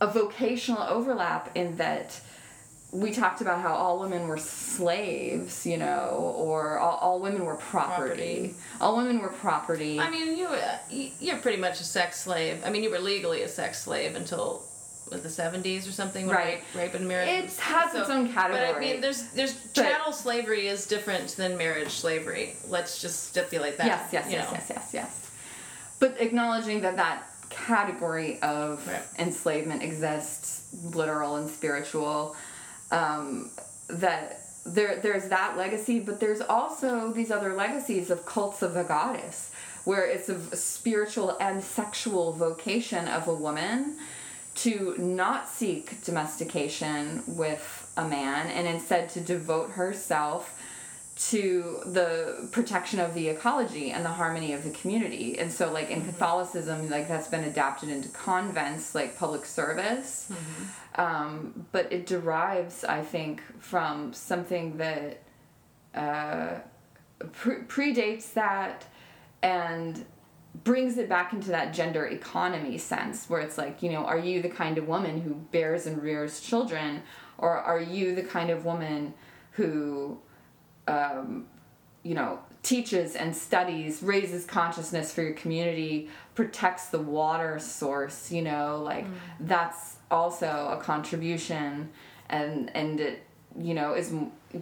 [0.01, 2.21] a vocational overlap in that
[2.93, 7.55] we talked about how all women were slaves you know or all, all women were
[7.57, 7.95] property.
[8.49, 8.55] Property.
[8.81, 10.49] all women were property I mean, you
[11.21, 12.63] you're pretty much a sex slave.
[12.65, 14.63] I mean, you were legally a sex slave until
[15.09, 16.29] the 70s or something.
[16.29, 16.63] Right.
[16.75, 17.29] Rape, rape and marriage.
[17.29, 21.29] It has its own category But I mean, there's there's But- chattel slavery is different
[21.37, 22.57] than marriage slavery.
[22.69, 23.87] Let's just stipulate that.
[23.87, 25.31] yes yes yes yes yes yes
[25.99, 29.03] but acknowledging that that category of Right.
[29.19, 30.63] enslavement exists
[30.95, 32.37] literal and spiritual
[32.91, 33.51] um,
[33.89, 38.85] that there there's that legacy but there's also these other legacies of cults of the
[38.85, 39.51] goddess
[39.85, 43.97] where it's a spiritual and sexual vocation of a woman
[44.55, 50.57] to not seek domestication with a man and instead to devote herself
[51.17, 55.39] to the protection of the ecology and the harmony of the community.
[55.39, 60.33] And so like in Catholicism, like that's been adapted into convents, like public service.
[60.95, 65.23] Um, but it derives, I think, from something that
[65.95, 66.61] uh,
[67.33, 68.87] pre- predates that
[69.43, 70.05] and
[70.65, 74.43] brings it back into that gender economy sense where it's like, you know, are you
[74.43, 77.03] the kind of woman who bears and rears children?
[77.39, 79.15] Or are you the kind of woman
[79.53, 80.19] who
[80.89, 81.47] um,
[82.03, 88.43] you know, teaches and studies, raises consciousness for your community, protects the water source, you
[88.43, 89.07] know, like
[89.41, 91.91] that's also a contribution
[92.29, 93.23] and and it
[93.59, 94.13] you know is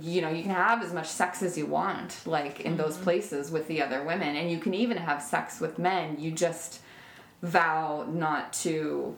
[0.00, 3.50] you know you can have as much sex as you want like in those places
[3.50, 6.16] with the other women and you can even have sex with men.
[6.18, 6.80] You just
[7.42, 9.16] vow not to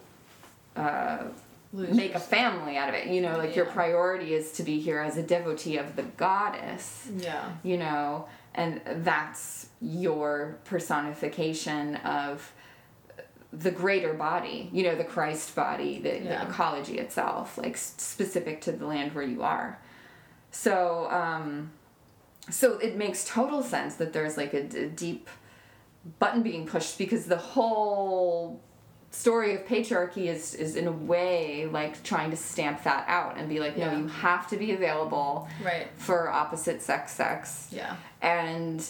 [0.77, 1.25] uh,
[1.73, 3.07] Lose make a family out of it.
[3.09, 7.09] You know like your priority is to be here as a devotee of the goddess.
[7.16, 7.51] Yeah.
[7.62, 12.53] you know and that's your personification of
[13.53, 16.44] the greater body you know the christ body the, Yeah.
[16.44, 19.79] the ecology itself like specific to the land where you are
[20.53, 21.72] so um
[22.49, 25.29] so it makes total sense that there's like a deep
[26.18, 28.61] button being pushed because the whole
[29.11, 33.49] story of patriarchy is is in a way like trying to stamp that out and
[33.49, 33.91] be like Yeah.
[33.92, 35.88] no you have to be available Right.
[35.96, 37.96] for opposite sex sex Yeah.
[38.22, 38.84] and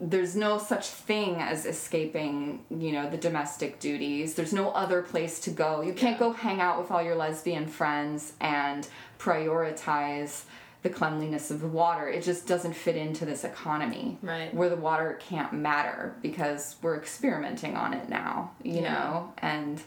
[0.00, 4.34] there's no such thing as escaping you know the domestic duties.
[4.34, 5.82] There's no other place to go.
[5.82, 8.86] You can't go hang out with all your lesbian friends and
[9.18, 10.44] prioritize
[10.82, 12.08] the cleanliness of the water.
[12.08, 14.54] It just doesn't fit into this economy Right.
[14.54, 18.94] where the water can't matter because we're experimenting on it now you Yeah.
[18.94, 19.32] know?
[19.38, 19.82] And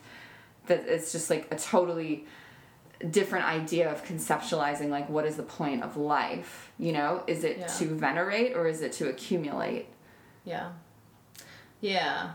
[0.67, 2.25] that it's just like a totally
[3.09, 7.23] different idea of conceptualizing like what is the point of life you know?
[7.27, 7.67] Is it Yeah.
[7.67, 9.87] to venerate or is it to accumulate
[10.45, 10.71] Yeah.
[11.79, 12.31] Yeah.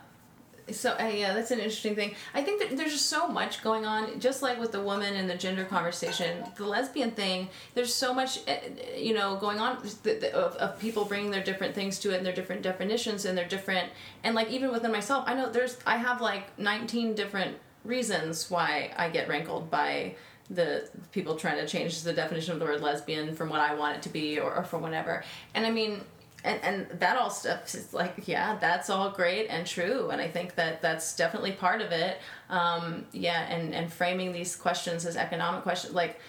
[0.71, 2.15] so uh, yeah, that's an interesting thing.
[2.35, 5.31] I think that there's just so much going on, just like with the woman and
[5.31, 7.49] the gender conversation, the lesbian thing.
[7.75, 8.57] There's so much, uh,
[8.97, 12.35] you know, going on of, of people bringing their different things to it and their
[12.35, 13.91] different definitions and their different,
[14.25, 18.93] and like even within myself, I know there's I have like 19 different reasons why
[18.97, 20.17] I get rankled by
[20.51, 23.97] the people trying to change the definition of the word lesbian from what I want
[23.97, 25.25] it to be or, or from whatever.
[25.55, 26.03] And I mean,
[26.47, 30.11] and and that all stuff is like yeah that's all great and true.
[30.11, 32.19] And i think that that's definitely part of it.
[32.49, 36.21] Um, yeah and and framing these questions as economic questions like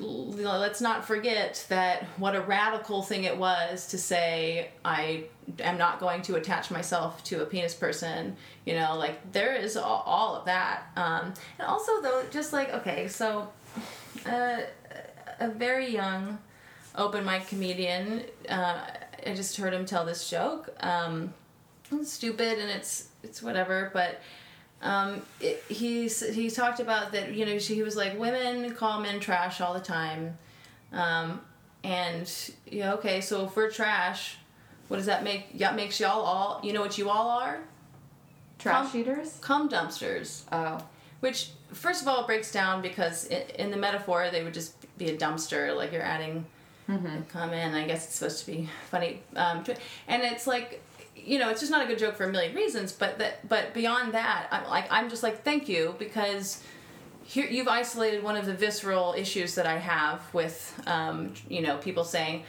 [0.00, 5.24] let's not forget that what a radical thing it was to say i
[5.60, 9.76] am not going to attach myself to a penis person you know like there is
[9.76, 10.84] all, all of that.
[10.96, 13.48] Um, and also though just like okay so
[14.26, 14.58] uh,
[15.40, 16.38] a very young
[16.96, 18.80] open mic comedian uh,
[19.26, 20.74] I just heard him tell this joke.
[20.80, 21.34] Um,
[21.92, 24.20] it's stupid and it's it's whatever, but
[24.82, 27.34] um, it, he's he talked about that.
[27.34, 30.36] You know, he was like, women call men trash all the time,
[30.92, 31.40] um,
[31.84, 32.30] and
[32.66, 34.36] yeah, okay, so if we're trash,
[34.88, 35.46] what does that make?
[35.52, 36.60] Yeah, makes y'all all.
[36.62, 37.60] You know what you all are?
[38.58, 39.38] Trash cum, eaters.
[39.40, 40.42] Cum dumpsters.
[40.52, 40.78] Oh.
[41.20, 45.16] Which first of all breaks down because in the metaphor they would just be a
[45.16, 46.44] dumpster, like you're adding
[46.88, 47.22] mm-hmm.
[47.28, 47.74] come in.
[47.74, 49.64] I guess it's supposed to be funny, um,
[50.08, 50.82] and it's like
[51.16, 52.92] you know, it's just not a good joke for a million reasons.
[52.92, 56.62] But that, but beyond that, I'm like, I'm just like, thank you because
[57.24, 61.76] here you've isolated one of the visceral issues that I have with, um, you know,
[61.78, 62.44] people saying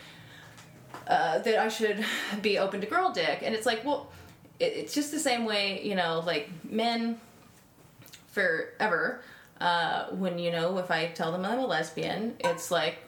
[1.07, 2.05] uh, that I should
[2.41, 4.11] be open to girl dick, and it's like, well,
[4.59, 7.19] it, it's just the same way, you know, like men
[8.27, 9.21] forever.
[9.59, 12.99] Uh, when you know, if I tell them I'm a lesbian, it's like,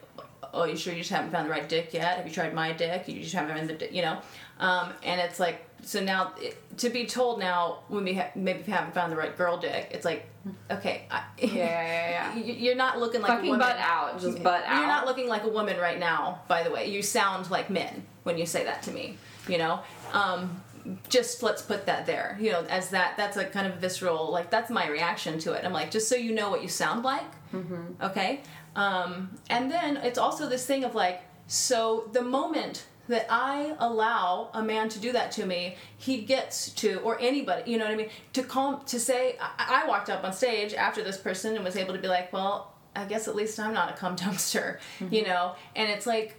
[0.52, 2.16] oh, you sure you just haven't found the right dick yet?
[2.16, 3.08] Have you tried my dick?
[3.08, 4.20] You just haven't found the dick, you know?
[4.58, 8.70] Um, and it's like, so now it, to be told now when we ha- maybe
[8.70, 10.26] haven't found the right girl dick, it's like,
[10.70, 13.66] okay, I, yeah, yeah, yeah, you're not looking like Fucking a woman.
[13.66, 14.76] butt out, just butt out.
[14.78, 16.42] You're not looking like a woman right now.
[16.48, 19.16] By the way, you sound like men when you say that to me.
[19.48, 19.80] You know,
[20.12, 20.62] um,
[21.08, 22.36] just let's put that there.
[22.40, 25.64] You know, as that that's a kind of visceral like that's my reaction to it.
[25.64, 27.24] I'm like, just so you know what you sound like.
[27.52, 28.02] Mm-hmm.
[28.02, 28.40] Okay.
[28.76, 34.50] Um, and then it's also this thing of like, so the moment that I allow
[34.54, 37.92] a man to do that to me, he gets to, or anybody, you know what
[37.92, 41.56] I mean, to call, to say, I, I walked up on stage after this person
[41.56, 44.16] and was able to be like, well, I guess at least I'm not a cum
[44.16, 45.12] dumpster, mm-hmm.
[45.12, 46.36] you know, and it's like,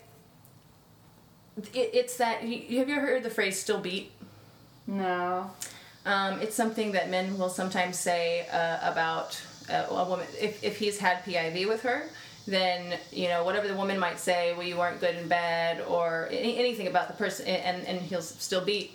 [1.73, 2.41] it, it's that.
[2.41, 4.11] Have you ever heard the phrase "still beat"?
[4.87, 5.51] No.
[6.05, 9.41] Um, it's something that men will sometimes say uh, about
[9.71, 12.03] a woman if, if he's had PIV with her
[12.47, 16.27] then you know whatever the woman might say well you weren't good in bed or
[16.31, 18.91] any, anything about the person and, and he'll still beat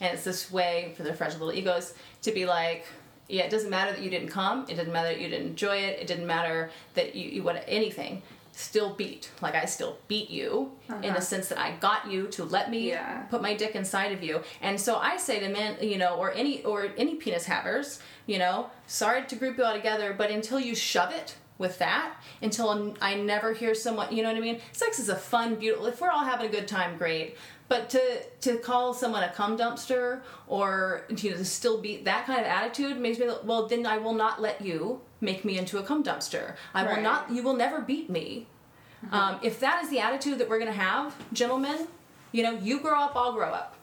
[0.00, 2.86] and it's this way for their fragile little egos to be like
[3.28, 4.66] yeah it doesn't matter that you didn't come.
[4.68, 5.98] It didn't matter that you didn't enjoy it.
[5.98, 8.22] It didn't matter that you, you what anything
[8.56, 11.00] still beat like i still beat you uh-huh.
[11.02, 13.22] in the sense that i got you to let me yeah.
[13.22, 16.32] put my dick inside of you and so i say to men you know or
[16.32, 20.60] any or any penis havers you know sorry to group you all together but until
[20.60, 24.60] you shove it with that until I never hear someone, you know what I mean?
[24.72, 27.36] Sex is a fun, beautiful, if we're all having a good time, great.
[27.68, 28.00] But to,
[28.42, 32.46] to call someone a cum dumpster or you know, to still beat that kind of
[32.46, 36.04] attitude makes me, well, then I will not let you make me into a cum
[36.04, 36.54] dumpster.
[36.74, 36.96] I right.
[36.96, 38.46] will not, you will never beat me.
[39.04, 39.14] Mm-hmm.
[39.14, 41.88] Um, if that is the attitude that we're going to have, gentlemen,
[42.32, 43.76] you know, you grow up, I'll grow up.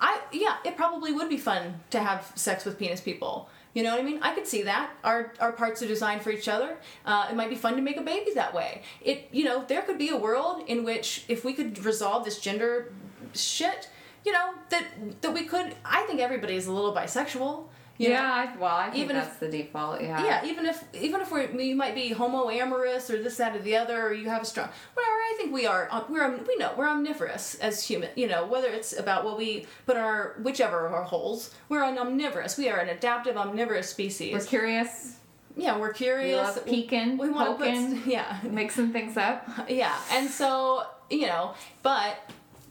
[0.00, 3.90] I, yeah, it probably would be fun to have sex with penis people you know
[3.90, 4.20] what I mean?
[4.22, 4.90] I could see that.
[5.02, 6.78] Our our parts are designed for each other.
[7.04, 8.82] Uh, it might be fun to make a baby that way.
[9.02, 12.38] It you know there could be a world in which if we could resolve this
[12.38, 12.92] gender
[13.34, 13.90] shit,
[14.24, 14.84] you know that
[15.22, 15.74] that we could.
[15.84, 17.64] I think everybody is a little bisexual.
[17.96, 20.00] You yeah, I, well, I think even that's if, the default.
[20.00, 20.24] Yeah.
[20.24, 23.60] Yeah, even if even if we we might be homo amorous or this that or
[23.60, 25.14] the other, or you have a strong whatever.
[25.14, 28.10] I think we are uh, we're we know we're omnivorous as human.
[28.16, 31.54] You know whether it's about what we put our whichever of our holes.
[31.68, 32.58] We're an omnivorous.
[32.58, 34.32] We are an adaptive omnivorous species.
[34.32, 35.16] We're curious.
[35.56, 36.32] Yeah, we're curious.
[36.32, 39.48] We love peeking, we, we want to put, yeah, mixing things up.
[39.68, 42.18] Yeah, and so you know, but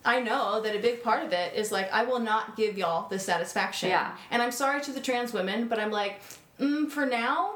[0.06, 3.08] I know that a big part of it is like I will not give y'all
[3.08, 3.90] the satisfaction.
[3.90, 4.16] Yeah.
[4.32, 6.22] And I'm sorry to the trans women, but I'm like,
[6.60, 7.56] mm, for now,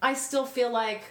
[0.00, 1.02] I still feel like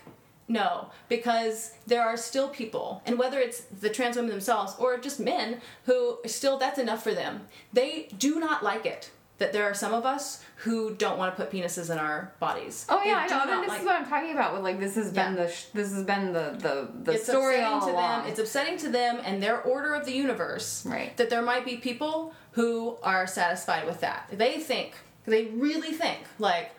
[0.47, 5.17] no, because there are still people, and whether it's the trans women themselves or just
[5.17, 7.47] men who still that's enough for them.
[7.71, 9.11] They do not like it
[9.41, 12.85] that there are some of us who don't want to put penises in our bodies.
[12.89, 13.51] Oh yeah, I know.
[13.51, 14.53] And this like, is what I'm talking about.
[14.53, 17.55] With like this has been the sh- this has been the the the it's story
[17.55, 18.21] upsetting all to along.
[18.21, 18.29] them.
[18.29, 20.85] It's upsetting to them and their order of the universe.
[20.85, 21.17] Right.
[21.17, 24.27] That there might be people who are satisfied with that.
[24.31, 24.93] They think
[25.25, 26.75] They really think like,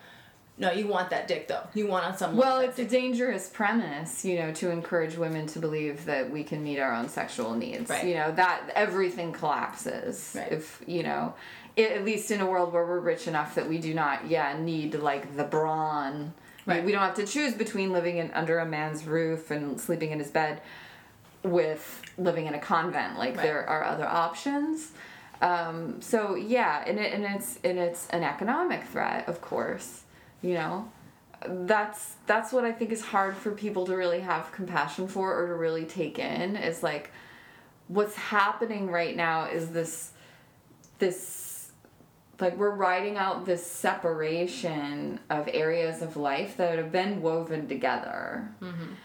[0.59, 1.67] no, you want that dick though.
[1.75, 2.39] You want on someone.
[2.39, 6.63] Well, it's a dangerous premise, you know, to encourage women to believe that we can
[6.63, 7.91] meet our own sexual needs.
[7.91, 8.05] Right.
[8.05, 10.53] You know, that everything collapses Right.
[10.53, 11.35] if, you know,
[11.77, 14.95] at least in a world where we're rich enough that we do not, yeah, need
[14.95, 16.35] like the brawn.
[16.67, 16.85] Right.
[16.85, 20.19] We don't have to choose between living in under a man's roof and sleeping in
[20.19, 20.61] his bed
[21.43, 23.19] with living in a convent.
[23.19, 23.43] Like Right.
[23.43, 24.93] there are other options.
[25.41, 30.03] Um, so yeah, and it, and it's and it's an economic threat, of course.
[30.41, 30.89] You know,
[31.49, 35.49] that's that's what I think is hard for people to really have compassion for or
[35.49, 37.11] to really take in is like
[37.89, 40.13] what's happening right now is this
[41.01, 41.27] this
[42.41, 48.49] like we're riding out this separation of areas of life that have been woven together.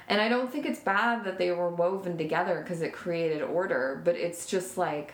[0.08, 4.02] And I don't think it's bad that they were woven together because it created order,
[4.04, 5.14] but it's just like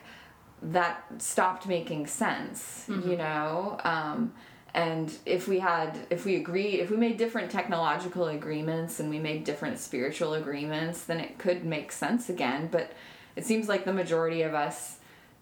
[0.61, 3.77] that stopped making sense, you know?
[3.83, 4.31] Um,
[4.73, 9.19] and if we had, if we agreed, if we made different technological agreements and we
[9.19, 12.69] made different spiritual agreements, then it could make sense again.
[12.71, 12.93] But
[13.35, 14.97] it seems like the majority of us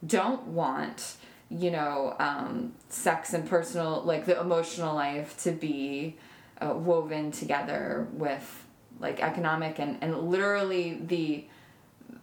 [0.06, 1.16] don't want,
[1.52, 6.16] you know, um, sex and personal, like the emotional life to be
[6.62, 8.66] uh, woven together with
[9.00, 11.46] like economic and, and literally the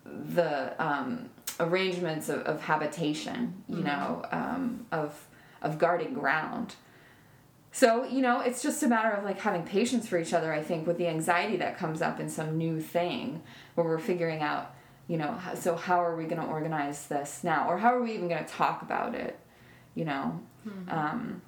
[0.04, 1.28] the um,
[1.60, 5.26] arrangements of, of habitation, you know, um, of
[5.60, 6.76] of guarding ground.
[7.70, 10.54] So you know, it's just a matter of like having patience for each other.
[10.54, 13.42] I think with the anxiety that comes up in some new thing
[13.74, 14.74] where we're figuring out,
[15.08, 18.12] you know, so how are we going to organize this now, or how are we
[18.12, 19.38] even going to talk about it,
[19.94, 20.38] you know.
[20.90, 21.42] Um,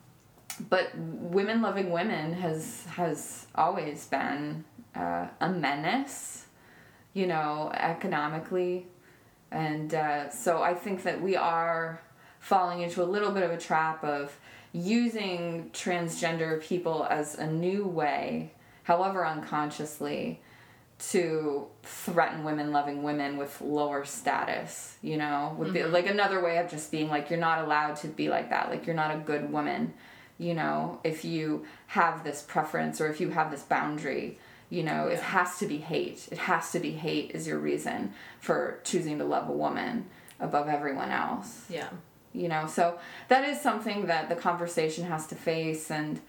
[0.68, 4.64] but women loving women has has always been
[4.94, 6.46] uh, a menace,
[7.12, 8.86] you know, economically,
[9.50, 12.00] and uh, so I think that we are
[12.38, 14.38] falling into a little bit of a trap of
[14.72, 18.52] using transgender people as a new way,
[18.84, 20.40] however unconsciously,
[21.10, 25.92] to threaten women loving women with lower status, you know, would be mm-hmm.
[25.92, 28.86] like another way of just being like, you're not allowed to be like that, like,
[28.86, 29.94] you're not a good woman,
[30.38, 34.38] you know, if you have this preference or if you have this boundary.
[34.72, 36.28] You know, it has to be hate.
[36.30, 40.06] It has to be hate is your reason for choosing to love a woman
[40.40, 41.88] above everyone else Yeah.
[42.32, 42.98] you know so
[43.28, 46.20] that is something that the conversation has to face and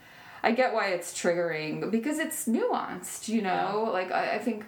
[0.43, 3.89] i get why it's triggering because it's nuanced you know?
[3.91, 4.65] Like I, I think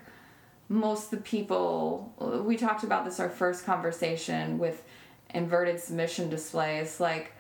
[0.70, 2.14] most of the people
[2.46, 4.84] we talked about this our first conversation with
[5.34, 7.34] inverted submission displays like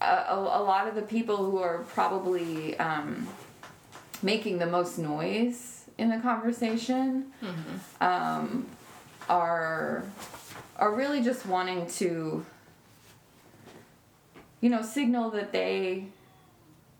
[0.00, 3.28] a, a, a lot of the people who are probably um,
[4.22, 7.26] making the most noise in the conversation
[8.00, 8.66] um,
[9.28, 10.04] are
[10.76, 12.44] are really just wanting to
[14.60, 16.06] you know signal that they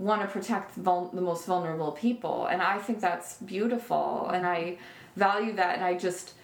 [0.02, 4.76] want to protect vul- the most vulnerable people and i think that's beautiful and i
[5.16, 6.34] value that and i just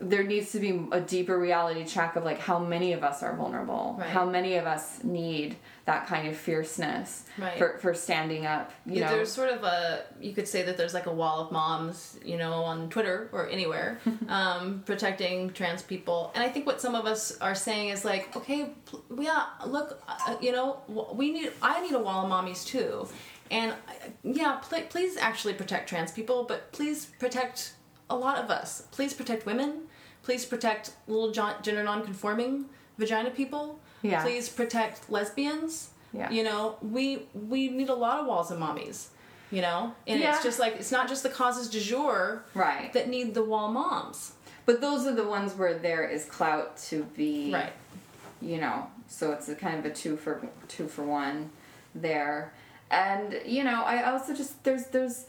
[0.00, 3.34] there needs to be a deeper reality check of like how many of us are
[3.36, 4.08] vulnerable Right.
[4.08, 5.56] how many of us need
[5.86, 7.56] that kind of fierceness Right.
[7.58, 10.76] for, for standing up you Yeah, know there's sort of a you could say that
[10.76, 15.82] there's like a wall of moms, you know, on Twitter or anywhere, um, protecting trans
[15.82, 16.32] people.
[16.34, 18.70] And I think what some of us are saying is like, okay,
[19.18, 20.78] yeah, look, uh, you know,
[21.14, 23.08] we need I need a wall of mommies too,
[23.50, 23.76] and uh,
[24.24, 27.74] yeah, pl- please actually protect trans people, but please protect
[28.10, 28.82] a lot of us.
[28.92, 29.82] Please protect women.
[30.26, 32.64] Please protect little gender non-conforming
[32.98, 33.78] vagina people.
[34.02, 34.22] Yeah.
[34.24, 35.90] Please protect lesbians.
[36.12, 36.30] Yeah.
[36.30, 37.22] You know, we
[37.52, 39.06] we need a lot of walls of mommies.
[39.52, 40.34] You know, and Yeah.
[40.34, 43.68] it's just like it's not just the causes du jour right that need the wall
[43.70, 44.32] moms.
[44.66, 47.72] but those are the ones where there is clout to be Right.
[48.42, 48.76] you know
[49.06, 50.32] so it's a kind of a two for
[50.66, 51.50] two for one
[51.94, 52.52] there
[52.90, 55.26] and you know i also just there's there's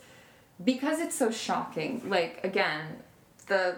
[0.71, 2.81] because it's so shocking like again
[3.51, 3.75] the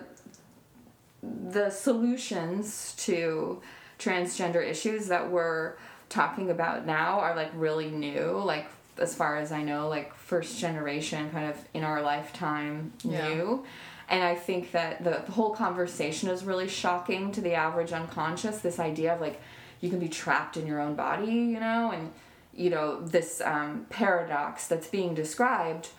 [1.23, 3.61] the solutions to
[3.97, 5.73] transgender issues that we're
[6.07, 8.65] talking about now are like really new like
[8.97, 13.27] as far as i know like first generation kind of in our lifetime Yeah.
[13.27, 13.65] new
[14.09, 18.59] and i think that the, the whole conversation is really shocking to the average unconscious
[18.59, 19.39] this idea of like
[19.81, 22.11] you can be trapped in your own body you know and
[22.55, 25.89] you know this um, paradox that's being described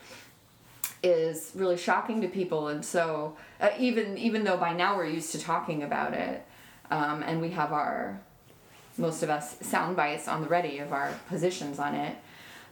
[1.02, 5.32] is really shocking to people and so uh, even even though by now we're used
[5.32, 6.44] to talking about it
[6.90, 8.20] um, and we have our
[8.98, 12.16] most of us sound bites on the ready of our positions on it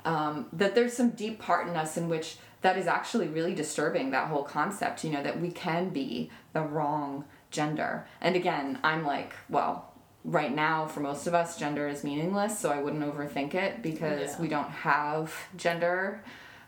[0.05, 4.11] um, that there's some deep part in us in which that is actually really disturbing
[4.11, 9.07] that whole concept you know that we can be the wrong gender and again i'm
[9.07, 9.91] like well
[10.25, 14.33] right now for most of us gender is meaningless so i wouldn't overthink it because
[14.35, 14.41] Yeah.
[14.43, 16.23] we don't have gender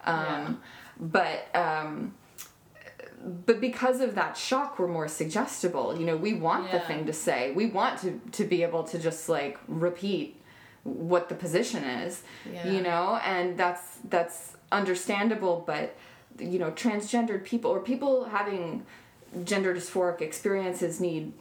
[0.06, 0.54] um, Yeah.
[1.00, 2.14] But um,
[3.46, 7.12] but because of that shock we're more suggestible you know we want the thing to
[7.12, 10.36] say we want to to be able to just like repeat
[10.84, 12.70] what the position is Yeah.
[12.70, 15.96] you know and that's that's understandable but
[16.38, 18.86] you know transgendered people or people having
[19.44, 21.32] gender dysphoric experiences need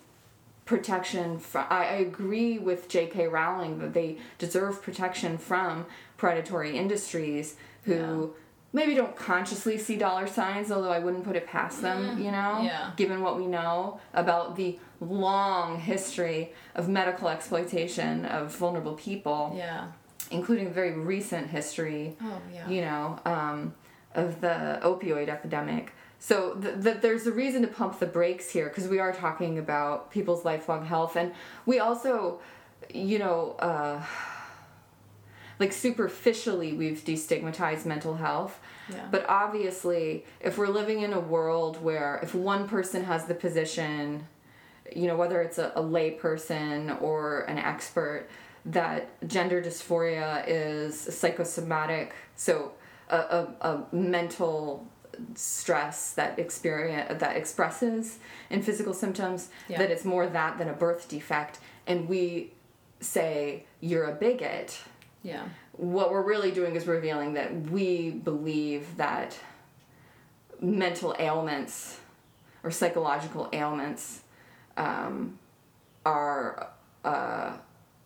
[0.66, 5.86] protection from I, I agree with j.k rowling that they deserve protection from
[6.18, 8.26] predatory industries who Yeah.
[8.74, 12.62] Maybe don't consciously see dollar signs although i wouldn't put it past them you know
[12.62, 12.92] Yeah.
[12.96, 19.88] given what we know about the long history of medical exploitation of vulnerable people Yeah.
[20.32, 22.68] including very recent history Oh yeah.
[22.70, 23.74] you know, um,
[24.16, 25.94] of the opioid epidemic.
[26.20, 29.58] So th- th- there's a reason to pump the brakes here because we are talking
[29.60, 31.32] about people's lifelong health, and
[31.66, 32.40] we also,
[32.94, 34.02] you know, uh,
[35.60, 38.60] like superficially we've destigmatized mental health.
[38.90, 39.06] Yeah.
[39.12, 44.26] But obviously, if we're living in a world where if one person has the position,
[44.96, 48.28] you know, whether it's a, a lay person or an expert,
[48.66, 52.72] that gender dysphoria is psychosomatic, so
[53.10, 54.88] a, a, a mental
[55.36, 58.20] stress that experience that expresses
[58.50, 59.80] in physical symptoms Yeah.
[59.80, 62.54] that it's more that than a birth defect and we
[63.02, 64.80] say you're a bigot
[65.24, 65.44] Yeah.
[65.74, 69.38] what we're really doing is revealing that we believe that
[70.62, 72.00] mental ailments
[72.64, 74.22] or psychological ailments
[74.78, 75.38] um,
[76.06, 76.70] are
[77.04, 77.52] uh,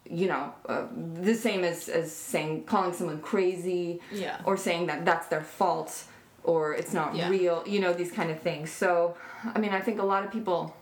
[0.10, 0.86] you know uh,
[1.22, 4.40] the same as, as saying calling someone crazy Yeah.
[4.46, 6.04] or saying that that's their fault
[6.44, 7.30] or it's not Yeah.
[7.30, 9.16] real you know these kind of things so
[9.56, 10.76] i mean i think a lot of people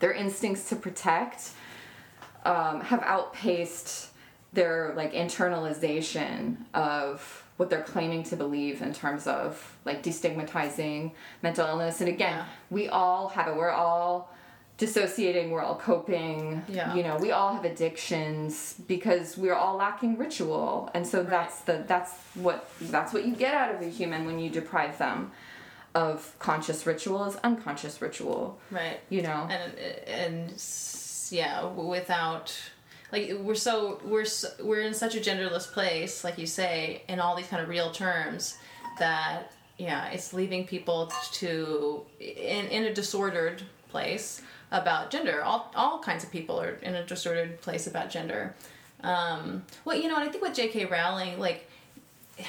[0.00, 1.50] their instincts to protect
[2.44, 4.10] um, have outpaced
[4.54, 11.12] their like internalization of what they're claiming to believe in terms of like destigmatizing
[11.42, 12.00] mental illness.
[12.00, 12.44] And again Yeah.
[12.70, 13.56] we all have it.
[13.56, 14.32] We're all
[14.76, 15.50] dissociating.
[15.52, 16.62] We're all coping.
[16.68, 16.94] Yeah.
[16.94, 20.90] you know we all have addictions because we're all lacking ritual.
[20.94, 24.38] And so that's the that's what that's what you get out of a human when
[24.38, 25.30] you deprive them
[25.94, 28.58] of conscious ritual is unconscious ritual.
[28.72, 28.98] Right.
[29.10, 29.46] you know?
[29.48, 29.78] And
[30.08, 30.62] and
[31.30, 32.52] yeah without
[33.12, 37.20] like we're so we're so, we're in such a genderless place like you say in
[37.20, 38.56] all these kind of real terms
[38.98, 45.42] that yeah it's leaving people to in in a disordered place about gender.
[45.42, 48.54] All all kinds of people are in a disordered place about gender.
[49.02, 51.68] Um well you know and i think with jk rowling like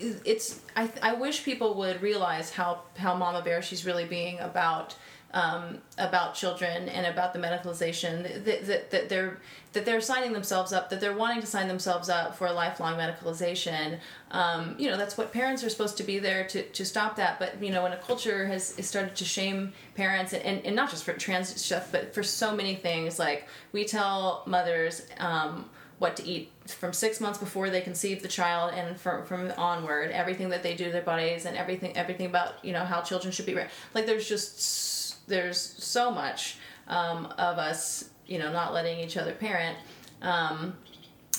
[0.00, 4.94] it's I, I wish people would realize how how mama bear she's really being about
[5.34, 9.38] um, about children and about the medicalization that, that, that they're
[9.72, 12.94] that they're signing themselves up that they're wanting to sign themselves up for a lifelong
[12.96, 13.98] medicalization.
[14.30, 17.40] Um, you know that's what parents are supposed to be there to, to stop that.
[17.40, 20.76] But you know when a culture has, has started to shame parents and, and, and
[20.76, 25.68] not just for trans stuff but for so many things like we tell mothers um,
[25.98, 30.10] what to eat from six months before they conceive the child and from from onward
[30.10, 33.32] everything that they do to their bodies and everything everything about you know how children
[33.32, 33.54] should be
[33.94, 34.93] like there's just s-
[35.26, 36.56] there's so much
[36.88, 39.76] um, of us you know not letting each other parent
[40.22, 40.76] um,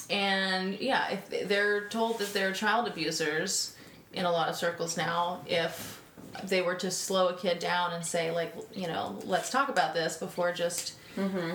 [0.10, 3.76] and yeah if they're told that they're child abusers
[4.14, 6.02] in a lot of circles now if
[6.44, 9.94] they were to slow a kid down and say like you know let's talk about
[9.94, 10.96] this before just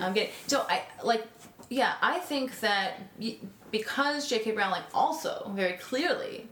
[0.01, 1.25] I'm getting so I like
[1.69, 2.99] yeah I think that
[3.71, 4.51] because J.K.
[4.51, 6.47] Rowling also very clearly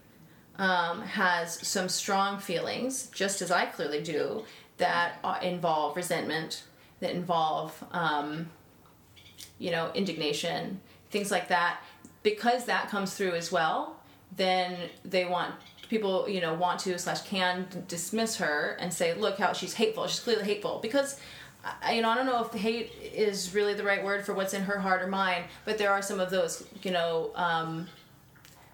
[0.60, 4.44] um, has some strong feelings, just as I clearly do,
[4.80, 6.64] that uh, involve resentment,
[6.98, 8.50] that involve, um,
[9.58, 10.80] you know, indignation,
[11.10, 11.80] things like that.
[12.22, 13.96] Because that comes through as well,
[14.36, 15.54] then they want
[15.88, 20.06] people, you know, want to slash can dismiss her and say, look how she's hateful.
[20.06, 21.20] She's clearly hateful because.
[21.82, 24.54] I, you know, I don't know if hate is really the right word for what's
[24.54, 27.86] in her heart or mind, but there are some of those, you know, um,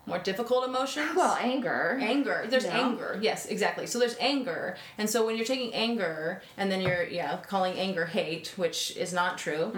[0.07, 1.11] more difficult emotions.
[1.17, 1.99] well anger.
[2.01, 2.47] Anger.
[2.49, 2.79] There's Yeah.
[2.87, 3.19] anger.
[3.21, 3.87] Yes exactly.
[3.87, 4.77] So there's anger.
[4.99, 9.13] And so when you're taking anger and then you're yeah calling anger hate which is
[9.13, 9.73] not true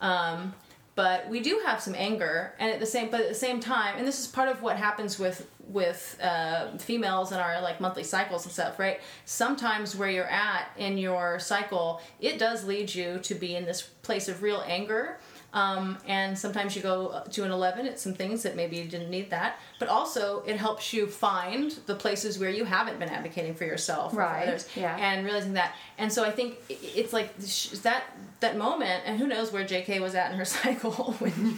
[0.00, 0.54] um,
[0.94, 3.96] but we do have some anger and at the same but at the same time
[3.98, 8.04] and this is part of what happens with with uh, females in our like monthly
[8.04, 9.00] cycles and stuff right?
[9.24, 13.82] Sometimes where you're at in your cycle it does lead you to be in this
[14.02, 15.18] place of real anger
[15.54, 19.08] Um, and sometimes you go to an 11 at some things that maybe you didn't
[19.08, 19.58] need that.
[19.78, 24.12] But also, it helps you find the places where you haven't been advocating for yourself
[24.14, 24.68] or Right, for others.
[24.74, 24.96] yeah.
[24.98, 25.74] And realizing that.
[25.96, 27.36] And so I think it's like
[27.82, 28.02] that
[28.40, 31.56] that moment, and who knows where JK was at in her cycle when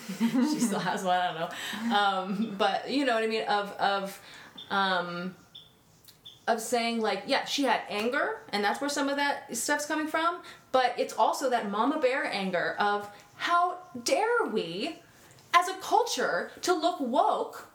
[0.52, 1.96] she still has one, I don't know.
[1.96, 3.44] Um, but you know what I mean?
[3.48, 4.20] Of, of,
[4.70, 5.34] um,
[6.48, 10.06] of saying like yeah she had anger and that's where some of that stuff's coming
[10.06, 10.38] from
[10.70, 14.98] but it's also that mama bear anger of how dare we
[15.54, 17.68] as a culture to look woke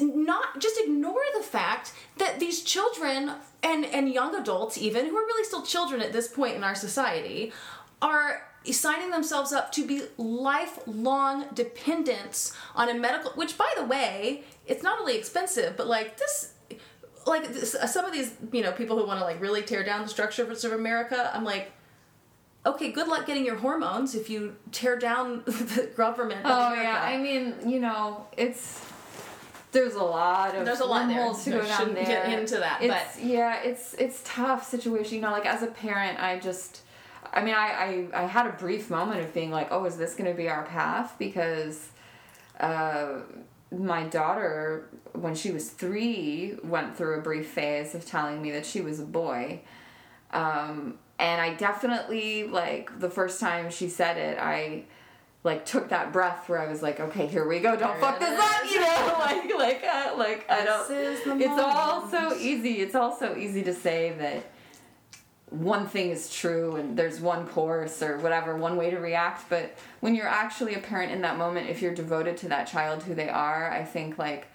[0.00, 3.32] not just ignore the fact that these children
[3.62, 6.74] and and young adults even who are really still children at this point in our
[6.74, 7.52] society
[8.00, 14.42] are signing themselves up to be lifelong dependents on a medical which by the way
[14.66, 16.54] it's not only expensive but like this
[17.26, 20.02] like this, some of these you know people who want to like really tear down
[20.02, 21.72] the structure of america i'm like
[22.66, 27.16] okay good luck getting your hormones if you tear down the government Oh yeah, I
[27.18, 28.80] mean, you know, it's
[29.70, 31.32] there's a lot of There's a lot there.
[31.34, 32.04] to go We down there.
[32.04, 35.16] get into that, It's, yeah, it's it's tough situation.
[35.16, 36.82] You know, like as a parent, I just,
[37.34, 40.14] I mean, I I, I had a brief moment of being like, oh, is this
[40.14, 41.16] going to be our path?
[41.18, 41.90] Because,
[42.58, 43.18] uh,
[43.70, 48.64] my daughter, when she was three, went through a brief phase of telling me that
[48.64, 49.60] she was a boy.
[50.32, 54.84] Um, and I definitely like the first time she said it, I
[55.44, 58.20] like took that breath where I was like, okay, here we go, don't There fuck
[58.20, 60.88] this up, you know, like like uh, like I don't.
[60.88, 62.80] This is the It's all so easy.
[62.80, 64.50] It's all so easy to say that
[65.50, 69.48] one thing is true and there's one course or whatever, one way to react.
[69.48, 73.02] But when you're actually a parent in that moment, if you're devoted to that child
[73.02, 74.48] who they are, I think like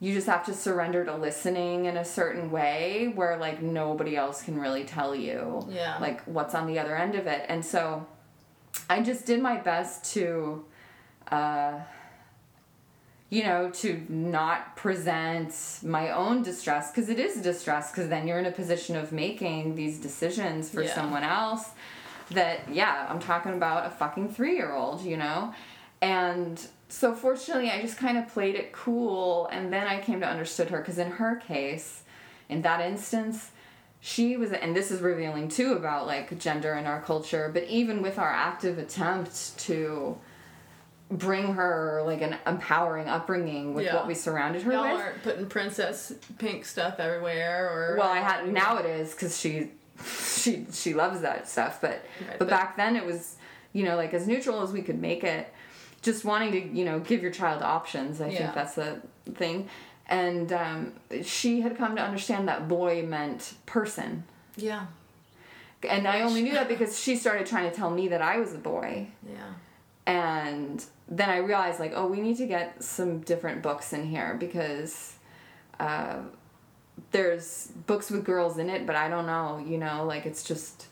[0.00, 4.42] you just have to surrender to listening in a certain way where like nobody else
[4.42, 5.96] can really tell you Yeah.
[6.00, 7.46] like what's on the other end of it.
[7.48, 8.06] And so
[8.90, 10.64] I just did my best to
[11.30, 11.80] uh
[13.28, 15.52] you know, to not present
[15.82, 19.74] my own distress because it is distress because then you're in a position of making
[19.74, 20.94] these decisions for Yeah.
[20.94, 21.70] someone else
[22.30, 25.52] that yeah, I'm talking about a fucking 3-year-old, you know.
[26.00, 30.26] And so fortunately, I just kind of played it cool and then I came to
[30.28, 32.02] understood her because in her case,
[32.48, 33.50] in that instance,
[34.00, 38.02] she was and this is revealing too about like gender in our culture, but even
[38.02, 40.16] with our active attempt to
[41.10, 43.94] bring her like an empowering upbringing with Yeah.
[43.96, 45.00] what we surrounded her Y'all with.
[45.00, 49.70] aren't putting princess pink stuff everywhere, or Well, I had now it is because she
[50.04, 51.90] she she loves that stuff, but
[52.20, 53.36] Right, but but- back then it was
[53.72, 55.52] you know like as neutral as we could make it,
[56.02, 58.20] just wanting to you know give your child options.
[58.20, 58.38] I Yeah.
[58.38, 59.00] think that's the
[59.34, 59.68] thing,
[60.08, 60.92] and um,
[61.22, 64.24] she had come to understand that boy meant person.
[64.56, 64.86] Yeah,
[65.88, 68.54] And I only knew that because she started trying to tell me that I was
[68.54, 69.08] a boy.
[69.28, 69.52] yeah,
[70.06, 74.36] and then I realized like, oh, we need to get some different books in here
[74.38, 75.14] because
[75.80, 76.16] uh,
[77.10, 80.86] there's books with girls in it, but I don't know, you know, like it's just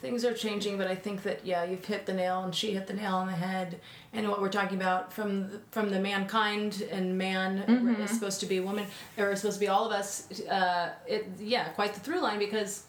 [0.00, 2.86] things are changing, but I think that yeah, you've hit the nail, and she hit
[2.86, 3.80] the nail on the head.
[4.12, 8.02] And what we're talking about from the, from the mankind and man Mm-hmm.
[8.02, 10.40] is supposed to be woman, or supposed to be all of us.
[10.42, 12.84] Uh, it yeah, quite the through line because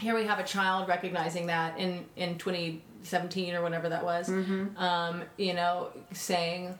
[0.00, 4.76] here we have a child recognizing that in in 2017 or whenever that was Mm-hmm.
[4.78, 6.78] um, you know saying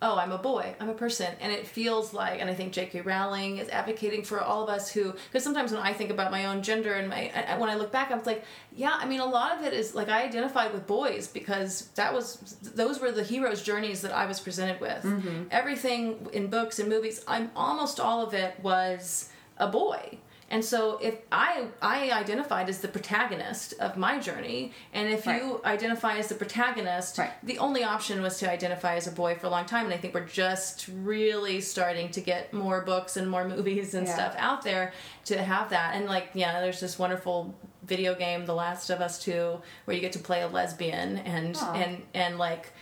[0.00, 1.26] oh i'm a boy i'm a person.
[1.40, 4.90] And it feels like and i think j.k rowling is advocating for all of us
[4.90, 7.74] who because sometimes when i think about my own gender and my I- when i
[7.74, 8.44] look back i'm like
[8.76, 12.14] yeah i mean a lot of it is like i identified with boys because that
[12.14, 15.02] was those were the hero's journeys that i was presented with.
[15.02, 15.44] Mm-hmm.
[15.50, 20.18] Everything in books and movies i'm almost all of it was a boy
[20.50, 25.60] and so if I I identified as the protagonist of my journey, and if you
[25.64, 27.32] identify as the protagonist, Right.
[27.42, 29.84] the only option was to identify as a boy for a long time.
[29.84, 34.06] And I think we're just really starting to get more books and more movies and
[34.06, 34.14] Yeah.
[34.14, 34.92] stuff out there
[35.26, 35.94] to have that.
[35.94, 40.00] And like, yeah, there's this wonderful video game, The Last of Us Two, where you
[40.00, 41.72] get to play a lesbian and Aw.
[41.74, 42.72] and and like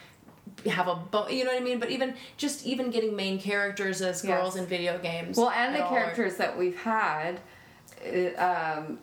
[0.67, 1.79] have a bo- you know what I mean.
[1.81, 4.33] But even just even getting main characters as Yes.
[4.37, 5.37] girls in video games.
[5.37, 7.41] well, and the all are- characters that we've had.
[8.05, 8.99] Uh, Um,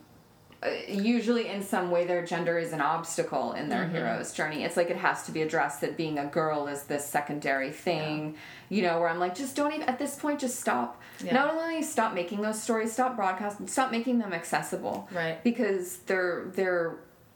[0.61, 4.64] uh, usually, in some way, their gender is an obstacle in their hero's journey.
[4.64, 8.36] It's like it has to be addressed that being a girl is this secondary thing,
[8.70, 8.98] you know.
[9.02, 11.02] Where I'm like, just don't even at this point, just stop.
[11.22, 11.34] Yeah.
[11.34, 15.10] Not only stop making those stories, stop broadcasting, stop making them accessible.
[15.11, 15.44] Right.
[15.44, 16.95] because they're they're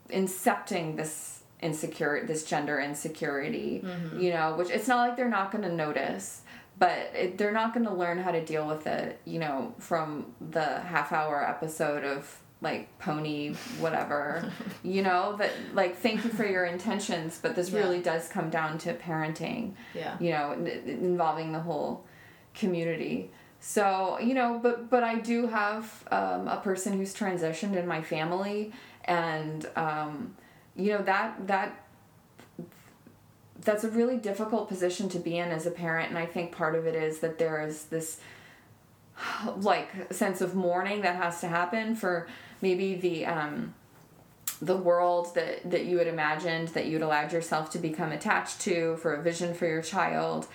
[0.10, 4.20] incepting this insecure this gender insecurity Mm-hmm.
[4.20, 6.42] you know which it's not like they're not going to notice
[6.80, 10.26] but it, they're not going to learn how to deal with it you know from
[10.52, 14.52] the half hour episode of like pony whatever
[14.84, 17.80] you know that like thank you for your intentions but this Yeah.
[17.80, 20.16] really does come down to parenting Yeah.
[20.20, 22.04] you know n- involving the whole
[22.56, 23.30] community
[23.60, 28.02] so you know but but i do have um, a person who's transitioned in my
[28.02, 28.72] family
[29.06, 30.36] and um,
[30.76, 31.84] you know that that
[33.68, 36.74] that's a really difficult position to be in as a parent and i think part
[36.76, 38.20] of it is that there is this
[39.58, 42.28] like sense of mourning that has to happen for
[42.62, 43.74] maybe the um
[44.62, 48.96] the world that that you had imagined that you'd allowed yourself to become attached to
[48.98, 50.48] for a vision for your child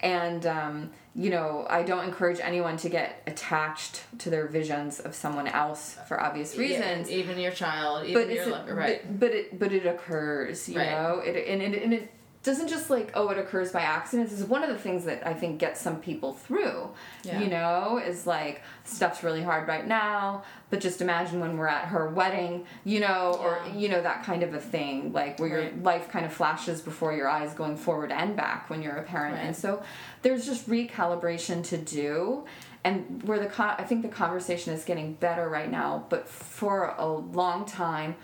[0.00, 5.14] and um, you know i don't encourage anyone to get attached to their visions of
[5.14, 9.00] someone else for obvious reasons Yeah, even your child, even but your it's lo- right.
[9.06, 10.90] but, but it but it occurs you Right.
[10.90, 12.10] know it and it, and it
[12.44, 15.34] doesn't just like oh it occurs by accident is one of the things that i
[15.34, 16.88] think gets some people through
[17.24, 17.40] Yeah.
[17.40, 21.86] you know is like stuff's really hard right now but just imagine when we're at
[21.86, 25.70] her wedding you know or you know that kind of a thing like where your
[25.82, 29.34] life kind of flashes before your eyes going forward and back when you're a parent
[29.36, 29.44] Right.
[29.46, 29.82] and so
[30.22, 32.44] there's just recalibration to do
[32.84, 36.94] and where the con- I think the conversation is getting better right now, but for
[36.98, 38.14] a long time,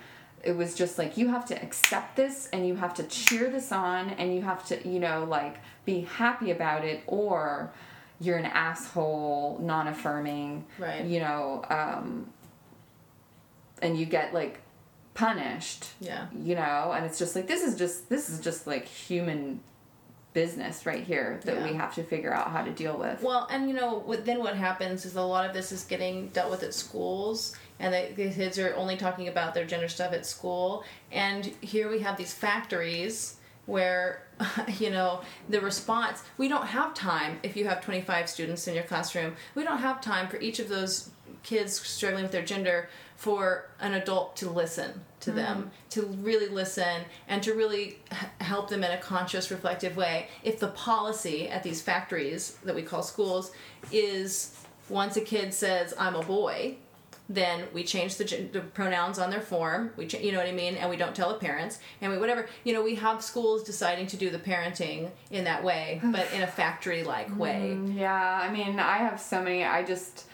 [0.42, 3.70] it was just like you have to accept this and you have to cheer this
[3.72, 7.72] on and you have to you know like be happy about it or
[8.22, 11.06] you're an asshole, non-affirming, Right.
[11.06, 12.26] you know, um,
[13.80, 14.60] and you get like
[15.14, 16.26] punished Yeah.
[16.38, 19.60] you know and it's just like this is just this is just like human
[20.32, 23.68] business right here that we have to figure out how to deal with Well, and
[23.68, 26.62] you know, what, then what happens is a lot of this is getting dealt with
[26.62, 30.84] at schools, and the, the kids are only talking about their gender stuff at school.
[31.10, 33.36] And here we have these factories
[33.66, 34.22] where,
[34.78, 38.84] you know, the response we don't have time if you have 25 students in your
[38.84, 41.10] classroom, we don't have time for each of those
[41.42, 45.38] kids struggling with their gender for an adult to listen to mm-hmm.
[45.38, 47.98] them, to really listen and to really
[48.40, 50.28] help them in a conscious, reflective way.
[50.42, 53.52] If the policy at these factories that we call schools
[53.92, 54.56] is
[54.88, 56.76] once a kid says, I'm a boy,
[57.32, 59.92] then we change the, the pronouns on their form.
[59.96, 62.18] We, ch- you know what I mean, and we don't tell the parents, and we
[62.18, 62.48] whatever.
[62.64, 66.42] You know, we have schools deciding to do the parenting in that way, but in
[66.42, 67.76] a factory-like way.
[67.76, 70.26] Mm, yeah i mean i have so many i just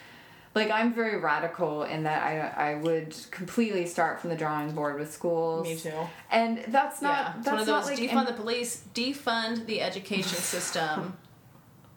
[0.54, 4.98] like i'm very radical in that i i would completely start from the drawing board
[4.98, 5.92] with schools Me too.
[6.30, 9.82] and that's not yeah, that's one of not those like defund the police, defund the
[9.82, 11.16] education system.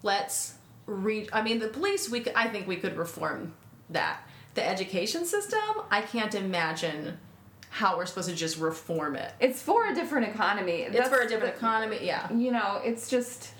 [0.03, 0.55] Let's
[0.85, 1.29] read.
[1.33, 2.09] I mean, the police.
[2.09, 3.53] We I think we could reform
[3.89, 4.21] that.
[4.59, 5.59] The education system.
[5.89, 7.17] I can't imagine
[7.71, 9.31] how we're supposed to just reform it.
[9.39, 11.99] it's for a different economy It's for a different economy.
[12.01, 12.31] Yeah.
[12.33, 13.53] you know, it's just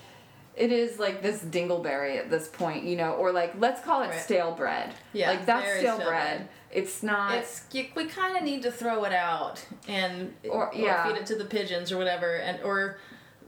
[0.56, 4.08] it is like this dingleberry at this point, you know, or like let's call it
[4.08, 4.20] Right.
[4.20, 4.92] stale bread.
[5.12, 6.38] Yeah, like that's stale, stale bread.
[6.38, 6.48] bread.
[6.72, 7.34] It's not.
[7.36, 11.06] It's you, we kind of need to throw it out and Or- yeah.
[11.06, 12.98] feed it to the pigeons or whatever, and or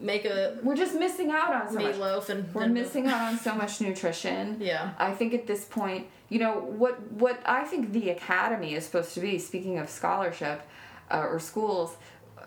[0.02, 1.94] make a we're just missing out on so much.
[1.94, 4.58] meatloaf and We're and- missing out on so much nutrition.
[4.60, 4.92] Yeah.
[4.98, 9.14] I think at this point, you know, what what I think the academy is supposed
[9.14, 9.38] to be.
[9.38, 10.62] Speaking of scholarship
[11.10, 11.96] uh, or schools,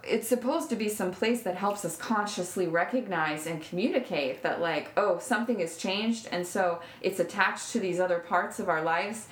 [0.04, 4.92] it's supposed to be some place that helps us consciously recognize and communicate that, like,
[4.98, 9.28] oh, something has changed, and so it's attached to these other parts of our lives,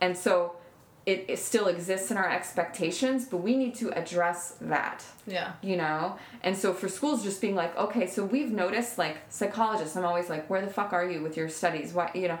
[0.00, 0.56] and so.
[1.04, 5.04] It, it still exists in our expectations, but we need to address that.
[5.26, 5.52] Yeah.
[5.60, 6.16] you know?
[6.42, 10.28] And so for schools just being like okay so we've noticed like psychologists i'm always
[10.28, 11.92] like where the fuck are you with your studies?
[11.92, 12.38] Why you know?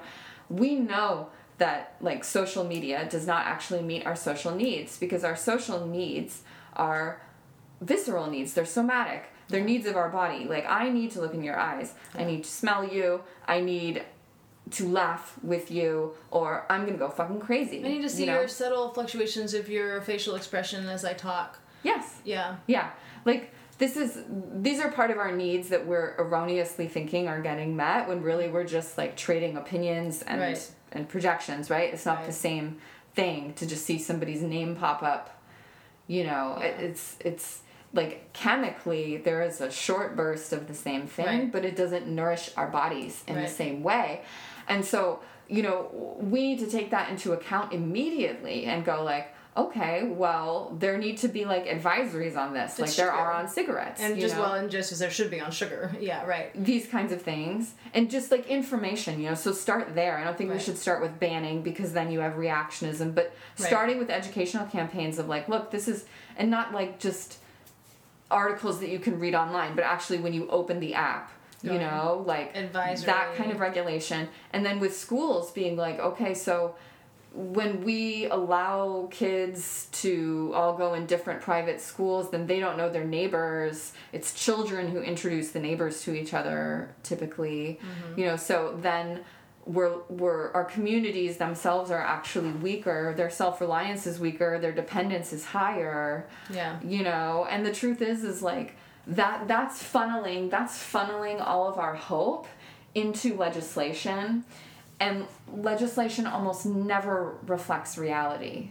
[0.48, 1.28] We know
[1.58, 6.42] that like social media does not actually meet our social needs because our social needs
[6.74, 7.22] are
[7.80, 8.54] visceral needs.
[8.54, 9.24] They're somatic.
[9.48, 10.44] They're needs of our body.
[10.44, 11.94] Like i need to look in your eyes.
[12.14, 13.22] I need to smell you.
[13.46, 14.04] I need
[14.70, 18.26] to laugh with you or i'm gonna go fucking crazy I need to see you
[18.26, 18.38] know?
[18.40, 21.58] your subtle fluctuations of your facial expression as I talk.
[21.82, 22.56] yes Yeah.
[22.66, 22.90] Yeah.
[23.24, 24.18] Like this is
[24.54, 28.48] these are part of our needs that we're erroneously thinking are getting met when really
[28.48, 30.70] we're just like trading opinions and Right.
[30.92, 31.92] and projections, right?
[31.92, 32.78] It's not the same
[33.14, 35.42] thing to just see somebody's name pop up.
[36.06, 36.86] You know, it, Yeah.
[36.86, 37.58] it's it's
[37.94, 41.52] like chemically there is a short burst of the same thing, Right.
[41.52, 44.22] but it doesn't nourish our bodies in the same way.
[44.72, 49.34] And so, you know, we need to take that into account immediately and go like,
[49.54, 53.18] okay, well, there need to be like advisories on this, like It's there true.
[53.18, 54.40] are on cigarettes, And just know?
[54.42, 55.94] well, and just as there should be on sugar.
[56.00, 56.50] Yeah, right.
[56.64, 60.36] these kinds of things and just like information you know so start there i don't
[60.38, 63.26] think we should start with banning because then you have reactionism but
[63.58, 63.68] Right.
[63.68, 66.06] starting with educational campaigns of like look this is
[66.38, 67.38] and not like just
[68.30, 71.30] articles that you can read online but actually when you open the app
[71.62, 73.06] you know like Advisory.
[73.06, 76.74] that kind of regulation and then with schools being like okay so
[77.34, 82.90] when we allow kids to all go in different private schools, then they don't know
[82.90, 83.92] their neighbors.
[84.12, 87.80] It's children who introduce the neighbors to each other typically.
[87.80, 88.20] Mm-hmm.
[88.20, 89.20] You know, so then
[89.64, 93.14] we're, we're our communities themselves are actually weaker.
[93.16, 94.58] Their self reliance is weaker.
[94.58, 96.28] Their dependence is higher.
[96.52, 96.78] Yeah.
[96.84, 98.76] You know, and the truth is, is like
[99.06, 99.48] that.
[99.48, 100.50] That's funneling.
[100.50, 102.46] That's funneling all of our hope
[102.94, 104.44] into legislation
[105.02, 108.68] and legislation almost never reflects reality.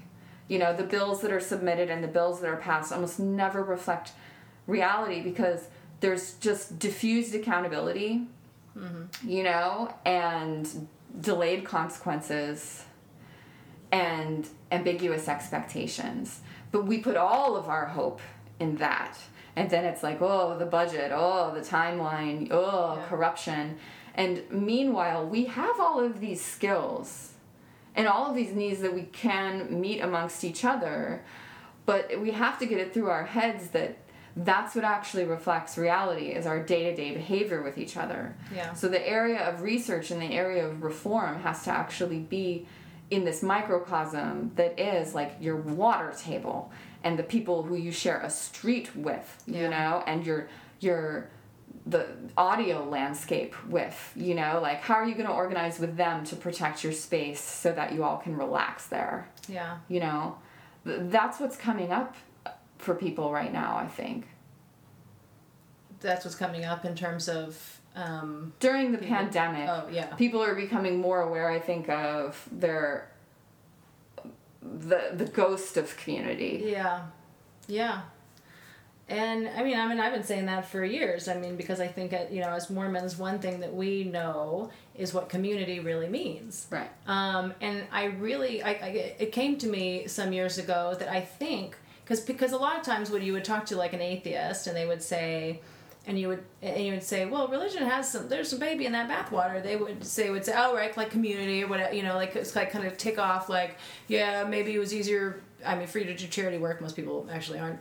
[0.48, 3.62] You know, the bills that are submitted and the bills that are passed almost never
[3.62, 4.14] reflect
[4.66, 5.68] reality because
[6.00, 8.28] there's just diffused accountability,
[8.78, 9.30] mm-hmm.
[9.30, 10.88] you know, and
[11.20, 12.86] delayed consequences
[13.92, 16.40] and ambiguous expectations.
[16.72, 18.22] But we put all of our hope
[18.58, 19.18] in that.
[19.56, 23.06] And then it's like, oh, the budget, oh, the timeline, oh, Yeah.
[23.08, 23.78] corruption.
[24.16, 27.34] And meanwhile, we have all of these skills
[27.96, 31.24] and all of these needs that we can meet amongst each other,
[31.86, 33.98] but we have to get it through our heads that
[34.36, 38.34] that's what actually reflects reality is our day-to-day behavior with each other.
[38.56, 38.72] Yeah.
[38.74, 42.66] So the area of research and the area of reform has to actually be
[43.10, 46.72] in this microcosm that is like your water table
[47.04, 49.62] and the people who you share a street with, Yeah.
[49.62, 50.48] you know, and your
[50.80, 51.30] your
[51.86, 52.06] the
[52.38, 56.36] audio landscape with, you know, like how are you going to organize with them to
[56.36, 59.78] protect your space so that you all can relax there, Yeah.
[59.88, 60.38] you know?
[60.86, 62.16] That's what's coming up
[62.78, 64.28] for people right now, I think.
[66.02, 67.80] That's what's coming up in terms of.
[67.96, 70.16] Um, During the pandemic, oh yeah.
[70.16, 73.11] people are becoming more aware i think of their
[74.62, 77.06] the the ghost of community Yeah,
[77.68, 78.02] yeah.
[79.12, 81.28] And I mean, I mean, I've been saying that for years.
[81.28, 84.72] I mean, because I think, uh, you know, as Mormons, one thing that we know
[84.96, 86.68] is what community really means.
[86.70, 88.88] right Um, and I really, I, I,
[89.20, 91.76] it came to me some years ago that I think,
[92.06, 94.78] because because a lot of times when you would talk to like an atheist and
[94.78, 95.60] they would say,
[96.08, 98.92] and you would and you would say, well, religion has some, there's some baby in
[98.94, 99.62] that bathwater.
[99.62, 102.56] They would say, would say, oh right, like community or whatever, you know, like it's
[102.56, 105.42] like kind of tick off, like yeah, maybe it was easier.
[105.66, 107.80] I mean, for you to do charity work, most people actually aren't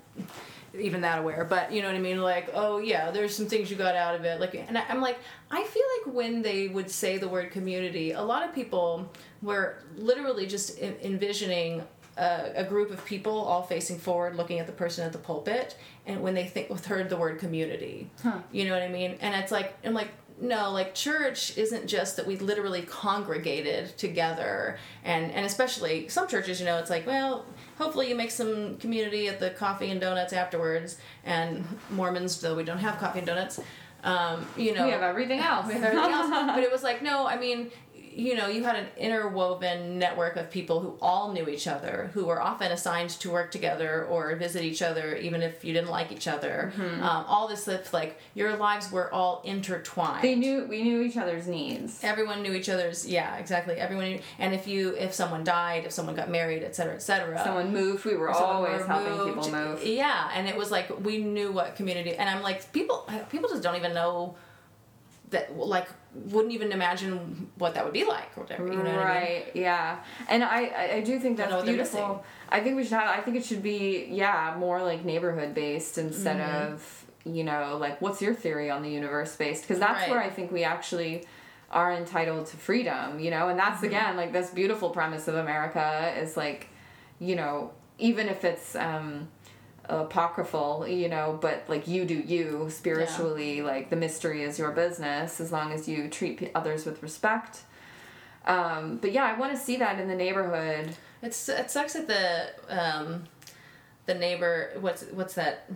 [0.79, 3.69] even that aware but you know what i mean like oh yeah there's some things
[3.73, 5.19] you got out of it like and I- i'm like
[5.51, 9.11] i feel like when they would say the word community a lot of people
[9.43, 11.83] were literally just en- envisioning
[12.21, 15.77] a, a group of people all facing forward looking at the person at the pulpit
[16.07, 18.11] and when they think heard the word community.
[18.23, 18.41] Huh.
[18.53, 19.17] you know what i mean?
[19.21, 20.11] And it's like i'm like
[20.41, 24.79] no like church isn't just that we literally congregated together.
[25.03, 27.47] And and especially some churches you know it's like well
[27.79, 30.99] hopefully you make some community at the coffee and donuts afterwards.
[31.25, 33.61] And mormons though we don't have coffee and donuts
[34.03, 34.87] um, you know.
[34.87, 35.67] We have everything else.
[35.67, 36.31] With everything else.
[36.55, 37.71] But it was like, no, I mean,
[38.13, 42.25] you know, you had an interwoven network of people who all knew each other, who
[42.25, 46.11] were often assigned to work together or visit each other, even if you didn't like
[46.11, 46.73] each other.
[46.77, 47.03] Mm-hmm.
[47.03, 50.25] Um, all this stuff, like your lives were all intertwined.
[50.25, 53.07] they knew we knew each other's needs Everyone knew each other's.
[53.07, 53.77] Yeah, exactly.
[53.77, 54.21] Everyone knew.
[54.39, 57.45] And if you, if someone died, if someone got married, etc., cetera, et cetera.
[57.45, 59.45] someone moved we were always were helping moved.
[59.45, 63.09] people move Yeah, and it was like we knew what community, and I'm like people,
[63.31, 64.37] people just don't even know
[65.31, 68.67] that, like, wouldn't even imagine what that would be like or whatever.
[68.67, 69.33] You know what I mean?
[69.33, 73.21] right yeah and i i, do think that's beautiful i think we should have i
[73.21, 76.73] think it should be yeah more like neighborhood based instead Mm-hmm.
[76.73, 80.11] of you know like what's your theory on the universe based because that's Right.
[80.11, 81.25] where i think we actually
[81.71, 83.87] are entitled to freedom you know and that's Mm-hmm.
[83.87, 86.69] again like this beautiful premise of america is like
[87.21, 89.29] you know even if it's um
[89.91, 95.41] apocryphal you know but like you do you spiritually like the mystery is your business
[95.41, 97.61] as long as you treat others with respect
[98.47, 102.07] um but yeah i want to see that in the neighborhood It's it sucks that
[102.09, 103.25] the um,
[104.07, 105.69] the neighbor what's what's that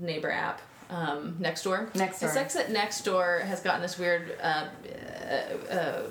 [0.00, 0.60] neighbor app
[0.90, 1.90] um, next door.
[1.94, 2.22] Nextdoor.
[2.28, 4.38] It sucks that Nextdoor has gotten this weird.
[4.42, 4.68] Uh,
[5.70, 6.02] uh, uh,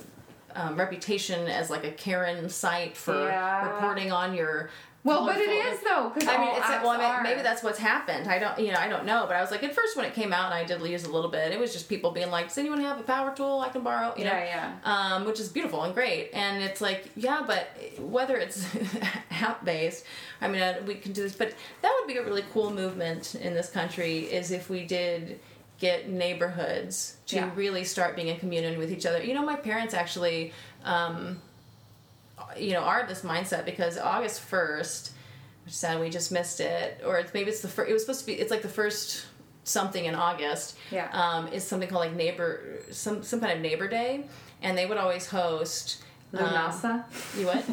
[0.56, 3.74] um, reputation as like a Karen site for Yeah.
[3.74, 4.70] reporting on your
[5.08, 7.24] well but it colorful- though because I mean, it's like, well, are.
[7.24, 8.28] maybe that's what's happened.
[8.28, 9.26] I don't, you know, I don't know.
[9.28, 11.12] But I was like, at first when it came out, and I did use a
[11.12, 11.52] little bit.
[11.52, 14.14] It was just people being like, "Does anyone have a power tool I can borrow?"
[14.18, 16.30] You know, yeah yeah um, which is beautiful and great.
[16.34, 17.68] And it's like, yeah, but
[18.00, 18.66] whether it's
[19.32, 20.04] app based,
[20.42, 23.36] I mean, uh, we can do this, but that would be a really cool movement
[23.36, 24.20] in this country.
[24.26, 25.40] Is if we did
[25.80, 27.52] get neighborhoods to Yeah.
[27.56, 29.24] really start being in communion with each other.
[29.24, 30.54] You know, my parents actually.
[30.84, 31.42] Um,
[32.58, 35.12] you know, are this mindset because August first,
[35.66, 37.90] which sad we just missed it, or it's maybe it's the first.
[37.90, 38.34] It was supposed to be.
[38.34, 39.26] It's like the first
[39.64, 40.78] something in August.
[40.92, 41.10] Yeah.
[41.12, 44.26] Um, is something called like neighbor some some kind of neighbor day,
[44.62, 46.04] and they would always host
[46.34, 47.04] Lunasa.
[47.38, 47.64] You what?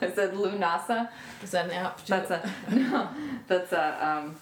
[0.00, 1.08] I said Lunasa.
[1.42, 1.98] Is that an app?
[1.98, 2.12] Too?
[2.12, 3.08] That's a no.
[3.46, 4.36] That's a um,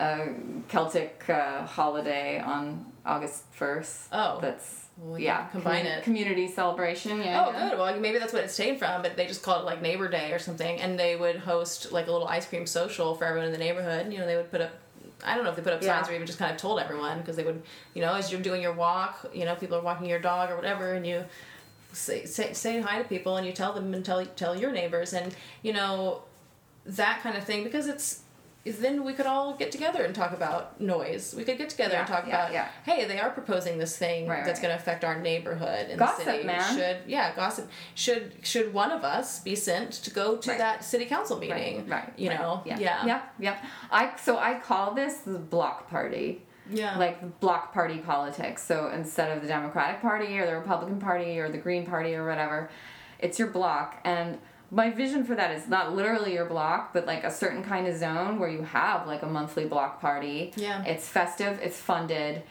[0.00, 0.28] a
[0.68, 4.08] Celtic uh, holiday on August first.
[4.12, 4.38] Oh.
[4.40, 5.46] That's Well, we yeah.
[5.48, 6.04] combine commu- it.
[6.04, 7.18] Community celebration.
[7.18, 7.44] Yeah.
[7.46, 7.68] Oh, yeah.
[7.70, 7.78] good.
[7.78, 10.32] Well, maybe that's what it's taken from, but they just called it like Neighbor Day
[10.32, 13.52] or something, and they would host like a little ice cream social for everyone in
[13.52, 14.12] the neighborhood.
[14.12, 14.70] You know, they would put up.
[15.22, 15.98] I don't know if they put up Yeah.
[15.98, 17.62] signs or even just kind of told everyone because they would,
[17.94, 20.56] you know, as you're doing your walk, you know, people are walking your dog or
[20.56, 21.24] whatever, and you
[21.92, 25.12] say say, say hi to people and you tell them and tell tell your neighbors
[25.12, 26.22] and you know
[26.86, 28.20] that kind of thing because it's
[28.64, 31.34] then we could all get together and talk about noise.
[31.36, 32.68] We could get together and talk yeah, about, yeah.
[32.84, 34.68] hey, they are proposing this thing Right, that's right.
[34.68, 36.44] going to affect our neighborhood in Gossip, the city.
[36.44, 36.76] man.
[36.76, 37.68] Should yeah, gossip.
[37.94, 40.58] Should should one of us be sent to go to Right.
[40.58, 41.88] that city council meeting?
[41.88, 42.12] Right.
[42.18, 42.62] You know.
[42.66, 42.78] Yeah.
[42.78, 43.06] Yeah.
[43.06, 43.22] Yeah.
[43.38, 43.56] Yeah.
[43.90, 46.42] I so I call this the block party.
[46.72, 46.96] Yeah.
[46.98, 48.62] like block party politics.
[48.62, 52.24] So instead of the Democratic Party or the Republican Party or the Green Party or
[52.24, 52.70] whatever,
[53.18, 53.98] it's your block.
[54.04, 54.38] And
[54.70, 57.96] my vision for that is not literally your block, but like a certain kind of
[57.96, 60.52] zone where you have like a monthly block party.
[60.56, 60.84] Yeah.
[60.84, 62.42] It's festive, it's funded,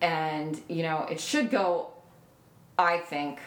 [0.00, 1.90] and you know, it should go,
[2.78, 3.38] I think,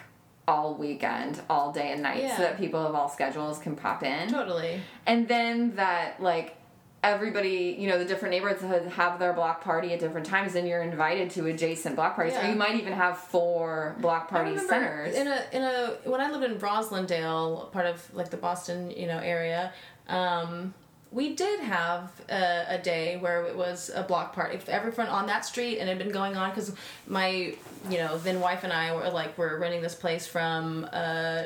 [0.47, 2.35] all weekend, all day and night, Yeah.
[2.37, 4.81] so that people of all schedules can pop in totally.
[5.05, 6.55] and then that like
[7.01, 10.81] everybody you know the different neighborhoods have their block party at different times and you're
[10.81, 15.27] invited to adjacent block parties or you might even have four block party centers in
[15.27, 19.19] a in a when I lived in Roslindale, part of like the Boston you know
[19.19, 19.71] area.
[20.07, 20.73] Um,
[21.11, 24.55] we did have a, a day where it was a block party.
[24.55, 26.73] If everyone on that street and it had been going on because
[27.07, 27.55] my
[27.89, 31.43] you know then wife and I were like we're renting this place from uh,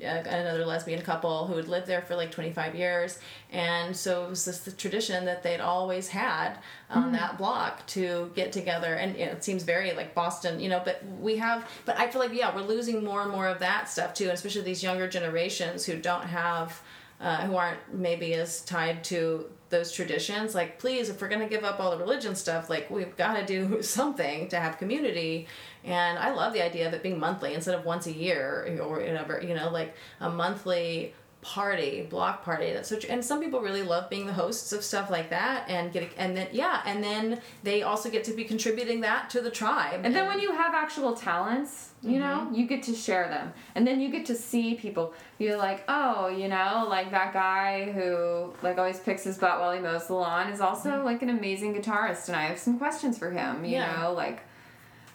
[0.00, 3.18] another lesbian couple who had lived there for like 25 years.
[3.50, 6.58] And so it was this the tradition that they'd always had
[6.90, 8.94] on that block to get together.
[8.94, 12.06] And you know, it seems very like boston you know but we have but i
[12.08, 14.82] feel like yeah we're losing more and more of that stuff too and especially these
[14.82, 16.80] younger generations who don't have
[17.20, 20.54] uh, who aren't maybe as tied to those traditions.
[20.54, 23.34] Like please if we're going to give up all the religion stuff like we've got
[23.34, 25.48] to do something to have community
[25.86, 28.88] and i love the idea of it being monthly instead of once a year or
[28.90, 31.14] whatever you know like a monthly
[31.46, 35.10] party block party that's such and some people really love being the hosts of stuff
[35.10, 39.00] like that and get and then yeah and then they also get to be contributing
[39.00, 40.00] that to the tribe.
[40.02, 42.54] And then when you have actual talents you know mm-hmm.
[42.54, 43.52] you get to share them.
[43.76, 45.14] And then you get to see people.
[45.38, 49.72] You're like oh you know like that guy who like always picks his butt while
[49.72, 51.04] he mows the lawn is also mm-hmm.
[51.04, 54.00] like an amazing guitarist and i have some questions for him you Yeah.
[54.00, 54.42] know like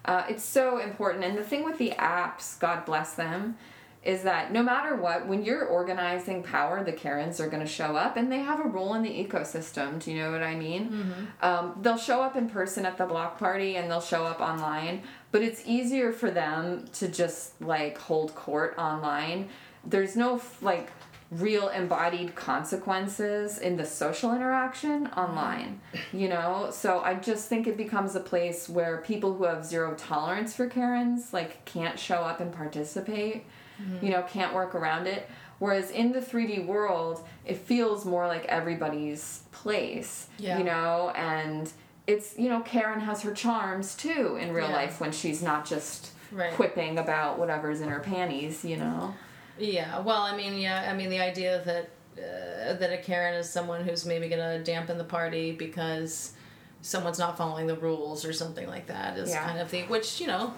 [0.05, 1.23] uh, it's so important.
[1.23, 3.57] And the thing with the apps god bless them
[4.03, 7.95] is that no matter what when you're organizing power the karens are going to show
[7.95, 10.03] up and they have a role in the ecosystem.
[10.03, 11.27] Do you know what i mean?
[11.41, 15.03] Um, they'll show up in person at the block party and they'll show up online
[15.31, 19.49] but it's easier for them to just like hold court online.
[19.85, 20.89] There's no like
[21.31, 25.79] real embodied consequences in the social interaction online
[26.11, 29.93] you know so i just think it becomes a place where people who have zero
[29.95, 33.45] tolerance for karens like can't show up and participate
[33.81, 34.05] mm-hmm.
[34.05, 35.29] you know can't work around it
[35.59, 40.57] whereas in the 3d world it feels more like everybody's place Yeah.
[40.57, 41.71] you know and
[42.07, 44.75] it's you know karen has her charms too in real Yeah.
[44.75, 46.53] life when she's not just Right.
[46.53, 49.13] quipping about whatever's in her panties you know
[49.59, 53.49] Yeah, well, I mean, yeah, I mean, the idea that uh, that a Karen is
[53.49, 56.33] someone who's maybe gonna dampen the party because
[56.81, 59.43] someone's not following the rules or something like that is Yeah.
[59.45, 60.53] kind of the which you know,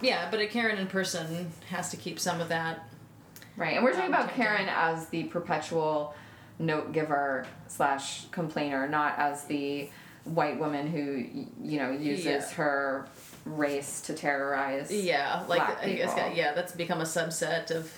[0.00, 2.88] yeah, but a Karen in person has to keep some of that.
[3.56, 6.14] Right, and we're talking Um, about Karen as the perpetual
[6.58, 9.90] note giver slash complainer, not as the
[10.24, 11.26] white woman who
[11.68, 12.50] you know uses Yeah.
[12.54, 13.08] her
[13.44, 14.90] race to terrorize.
[14.90, 17.92] Yeah, like I guess yeah, that's become a subset of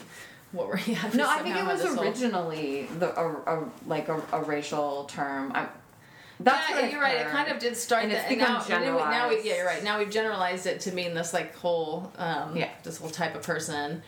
[0.56, 1.10] what we're yeah.
[1.14, 3.26] No, I think it was whole- originally the a,
[3.60, 5.52] a like a, a racial term.
[5.54, 5.66] I,
[6.38, 7.16] that's yeah, you're right.
[7.16, 9.46] It kind of did start And that, now, and then we- now we, yeah, generalized.
[9.46, 9.84] you're right.
[9.84, 12.68] Now we've generalized it to mean this like whole, um, Yeah.
[12.82, 14.02] this whole type of person.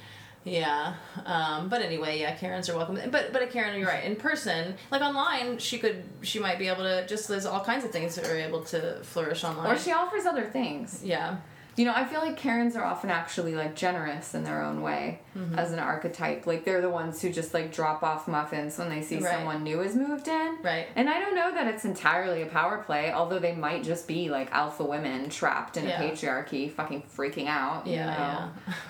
[0.45, 0.95] Yeah.
[1.27, 2.99] Um, but anyway, yeah, Karens are welcome.
[3.11, 4.05] But but a Karen, you're right.
[4.05, 7.85] In person, like online, she could she might be able to just there's all kinds
[7.85, 9.71] of things that are able to flourish online.
[9.71, 11.03] Or she offers other things.
[11.05, 11.39] yeah.
[11.79, 15.21] You know, I feel like Karens are often actually like generous in their own way
[15.57, 16.45] as an archetype.
[16.49, 19.33] Like they're the ones who just like drop off muffins when they see Right.
[19.37, 20.59] someone new has moved in.
[20.63, 20.89] Right.
[20.97, 24.29] And I don't know that it's entirely a power play, although they might just be
[24.29, 26.03] like alpha women trapped in Yeah.
[26.03, 27.87] a patriarchy, fucking freaking out.
[27.87, 28.49] you Yeah.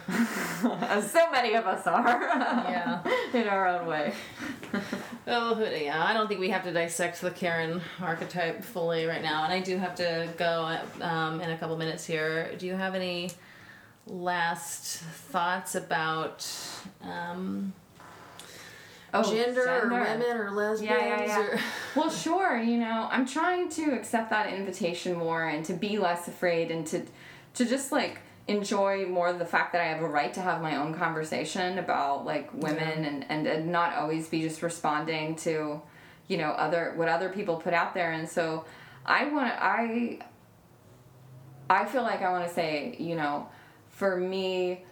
[0.08, 0.74] know?
[0.88, 2.18] as so many of us are.
[2.22, 3.00] Yeah.
[3.34, 4.14] in our own way.
[5.30, 6.02] Oh, yeah.
[6.02, 9.60] I don't think we have to dissect the Karen archetype fully right now, and I
[9.60, 12.50] do have to go um, in a couple minutes here.
[12.56, 13.30] Do you have any
[14.06, 16.48] last thoughts about
[17.02, 17.72] um,
[19.14, 21.00] Oh, gender, or women or lesbians?
[21.00, 21.40] Yeah, yeah, yeah.
[21.40, 21.60] Or,
[21.96, 26.28] Well, sure, you know, I'm trying to accept that invitation more and to be less
[26.28, 27.02] afraid and to
[27.54, 30.76] to just like enjoy more the fact that I have a right to have my
[30.76, 35.80] own conversation about like women and, and, and not always be just responding to,
[36.28, 38.12] you know, other what other people put out there.
[38.12, 38.64] And so
[39.06, 40.18] I want to I
[41.70, 43.48] I feel like I want to say, you know,
[43.90, 44.84] for me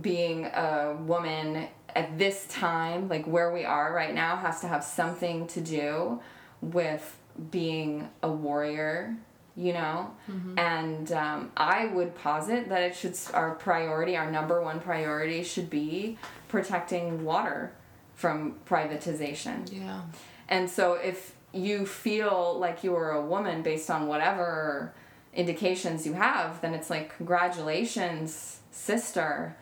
[0.00, 4.84] being a woman at this time, like where we are right now, has to have
[4.84, 6.20] something to do
[6.60, 7.18] with
[7.50, 9.16] being a warrior,
[9.56, 10.10] you know?
[10.58, 15.70] And um, I would posit that it should, our priority, our number one priority should
[15.70, 17.72] be protecting water
[18.14, 19.70] from privatization.
[19.72, 20.02] yeah.
[20.48, 24.94] And so if you feel like you are a woman based on whatever
[25.36, 29.56] indications you have, then it's like congratulations, sister.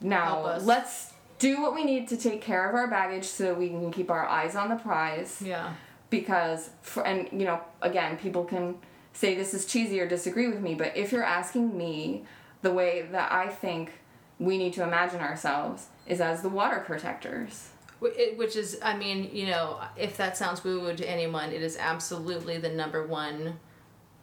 [0.00, 3.90] Now let's do what we need to take care of our baggage so we can
[3.92, 5.72] keep our eyes on the prize Yeah.
[6.10, 8.76] because for and you know again people can
[9.12, 12.24] say this is cheesy or disagree with me but if you're asking me
[12.62, 13.92] the way that I think
[14.38, 17.70] we need to imagine ourselves is as the water protectors.
[18.00, 21.78] Which is, I mean, you know, if that sounds woo woo to anyone, it is
[21.78, 23.58] absolutely the number one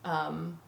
[0.05, 0.59] um,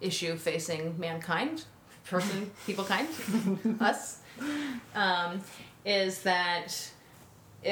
[0.00, 1.64] issue facing mankind,
[2.04, 3.08] person, people kind,
[3.80, 4.18] us,
[4.94, 5.40] um,
[5.84, 6.90] is that
[7.64, 7.68] uh,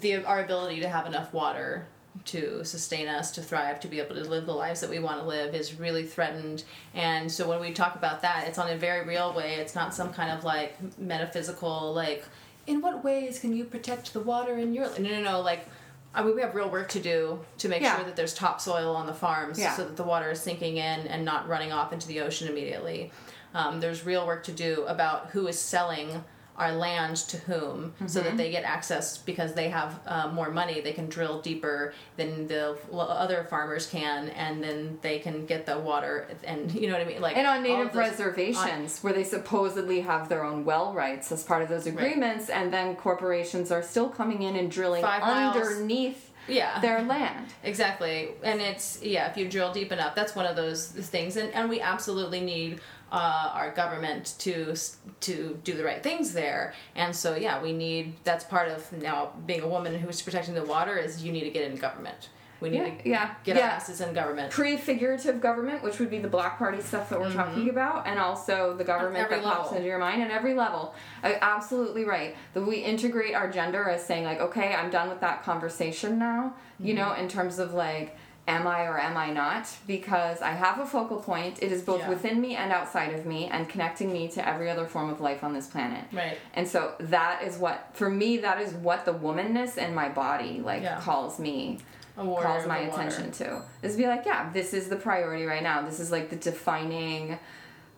[0.00, 1.86] the our ability to have enough water
[2.24, 5.20] to sustain us, to thrive, to be able to live the lives that we want
[5.20, 6.64] to live is really threatened.
[6.94, 9.54] And so when we talk about that, it's on a very real way.
[9.54, 12.24] It's not some kind of like metaphysical, like,
[12.66, 14.86] in what ways can you protect the water in your.
[14.98, 15.40] No, no, no.
[15.40, 15.68] Like,
[16.14, 17.96] I mean, we have real work to do to make Yeah.
[17.96, 19.74] sure that there's topsoil on the farms Yeah.
[19.76, 23.10] so that the water is sinking in and not running off into the ocean immediately.
[23.54, 26.24] Um, there's real work to do about who is selling
[26.56, 28.28] our land to whom so Mm-hmm.
[28.28, 32.46] that they get access because they have uh, more money they can drill deeper than
[32.46, 37.02] the other farmers can and then they can get the water and you know what
[37.02, 40.92] i mean like And on native those- reservations, where they supposedly have their own well
[40.92, 45.02] rights as part of those agreements, and then corporations are still coming in and drilling
[45.02, 45.56] Five miles.
[45.56, 47.46] underneath yeah their land.
[47.62, 48.28] Exactly.
[48.42, 51.36] And it's, yeah, if you drill deep enough, that's one of those things.
[51.36, 52.80] And, and we absolutely need
[53.14, 54.74] uh, our government to
[55.20, 56.74] to do the right things there.
[56.96, 60.64] And so, yeah, we need, that's part of now being a woman who's protecting the
[60.64, 62.28] water is you need to get in government.
[62.60, 63.62] We need Yeah, to yeah, get yeah.
[63.62, 64.50] our asses in government.
[64.50, 68.74] Prefigurative government, which would be the Block Party stuff that we're talking about, and also
[68.76, 70.94] the government that pops into your mind at every level.
[71.22, 72.36] Absolutely right.
[72.54, 76.54] That we integrate our gender as saying like, okay, I'm done with that conversation now.
[76.80, 79.66] You know, in terms of like, am I or am I not?
[79.86, 81.62] Because I have a focal point.
[81.62, 82.10] It is both Yeah.
[82.10, 85.42] within me and outside of me, and connecting me to every other form of life
[85.42, 86.04] on this planet.
[86.12, 86.36] Right.
[86.52, 90.60] And so that is what, for me, that is what the womanness in my body
[90.60, 91.00] like Yeah.
[91.00, 91.78] calls me
[92.16, 95.98] calls my attention to is be like yeah this is the priority right now this
[95.98, 97.36] is like the defining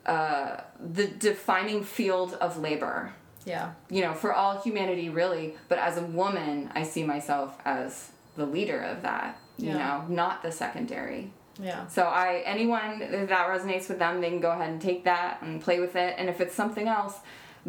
[0.06, 3.12] uh, the defining field of labor
[3.44, 3.72] Yeah.
[3.90, 8.46] you know for all humanity really but as a woman i see myself as the
[8.46, 9.78] leader of that you Yeah.
[9.78, 11.86] know not the secondary Yeah.
[11.86, 15.60] so i anyone that resonates with them they can go ahead and take that and
[15.60, 17.14] play with it and if it's something else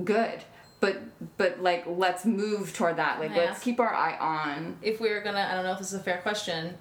[0.04, 0.44] good
[0.80, 1.02] but
[1.38, 5.10] but like let's move toward that like I let's keep our eye on if we
[5.10, 6.76] were gonna, I don't know if this is a fair question,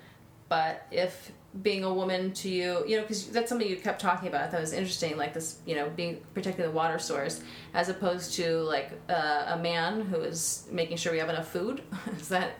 [0.50, 4.28] but if being a woman to you, you know, because that's something you kept talking
[4.28, 4.50] about.
[4.50, 7.40] That was interesting, like this, you know, being protecting the water source,
[7.72, 11.80] as opposed to like uh, a man who is making sure we have enough food.
[12.20, 12.50] is that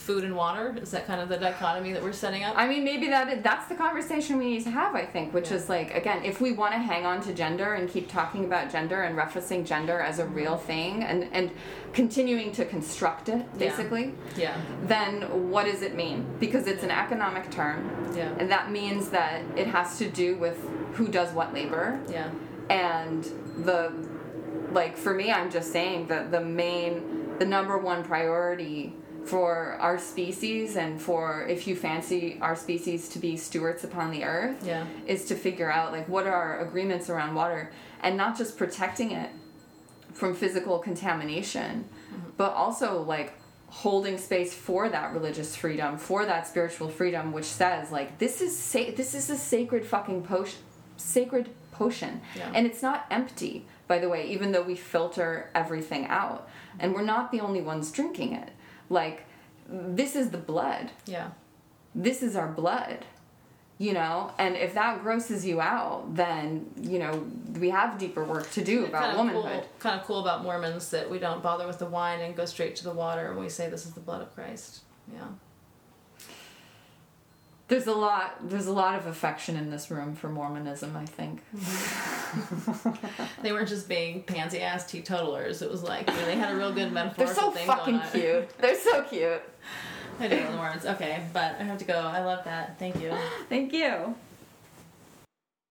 [0.00, 0.74] food and water?
[0.80, 2.54] Is that kind of the dichotomy that we're setting up?
[2.56, 4.94] I mean, maybe that that's the conversation we need to have.
[4.94, 5.56] I think, which Yeah.
[5.58, 8.70] is like again, if we want to hang on to gender and keep talking about
[8.72, 10.66] gender and referencing gender as a real mm-hmm.
[10.66, 11.50] thing and and
[11.92, 14.56] continuing to construct it basically, yeah.
[14.86, 16.24] then what does it mean?
[16.38, 17.78] Because it's an economic term,
[18.16, 18.32] Yeah.
[18.38, 20.58] and that means that it has to do with
[20.94, 22.30] who does what labor Yeah.
[22.70, 23.24] and
[23.64, 23.92] the
[24.72, 28.94] like for me i'm just saying that the main the number one priority
[29.26, 34.24] for our species and for if you fancy our species to be stewards upon the
[34.24, 34.86] earth Yeah.
[35.06, 37.70] is to figure out like what are our agreements around water?
[38.02, 39.30] And not just protecting it
[40.12, 42.30] from physical contamination mm-hmm.
[42.36, 43.34] but also like
[43.68, 48.56] holding space for that religious freedom for that spiritual freedom which says like this is
[48.58, 50.58] sa- this is a sacred fucking potion
[50.96, 52.20] sacred potion.
[52.36, 52.50] Yeah.
[52.54, 56.48] and it's not empty by the way even though we filter everything out.
[56.78, 58.50] And we're not the only ones drinking it
[58.90, 59.24] like
[59.66, 61.30] this is the blood Yeah.
[61.94, 63.06] this is our blood
[63.78, 67.24] you know and if that grosses you out then you know
[67.58, 70.42] we have deeper work to do about kind of womanhood cool, kind of cool about
[70.42, 73.40] Mormons that we don't bother with the wine and go straight to the water and
[73.40, 74.80] we say this is the blood of Christ.
[75.12, 75.20] Yeah.
[77.70, 81.40] There's a lot there's a lot of affection in this room for mormonism i think
[83.42, 85.62] They weren't just being pansy ass teetotalers.
[85.62, 87.24] It was like you know, they had a real good metaphor.
[87.26, 88.10] they're so thing fucking going on.
[88.12, 89.42] cute they're so cute
[90.20, 90.84] I don't know the words.
[90.84, 91.94] Okay, but I have to go.
[91.98, 92.78] I love that.
[92.78, 93.10] Thank you.
[93.48, 94.14] thank you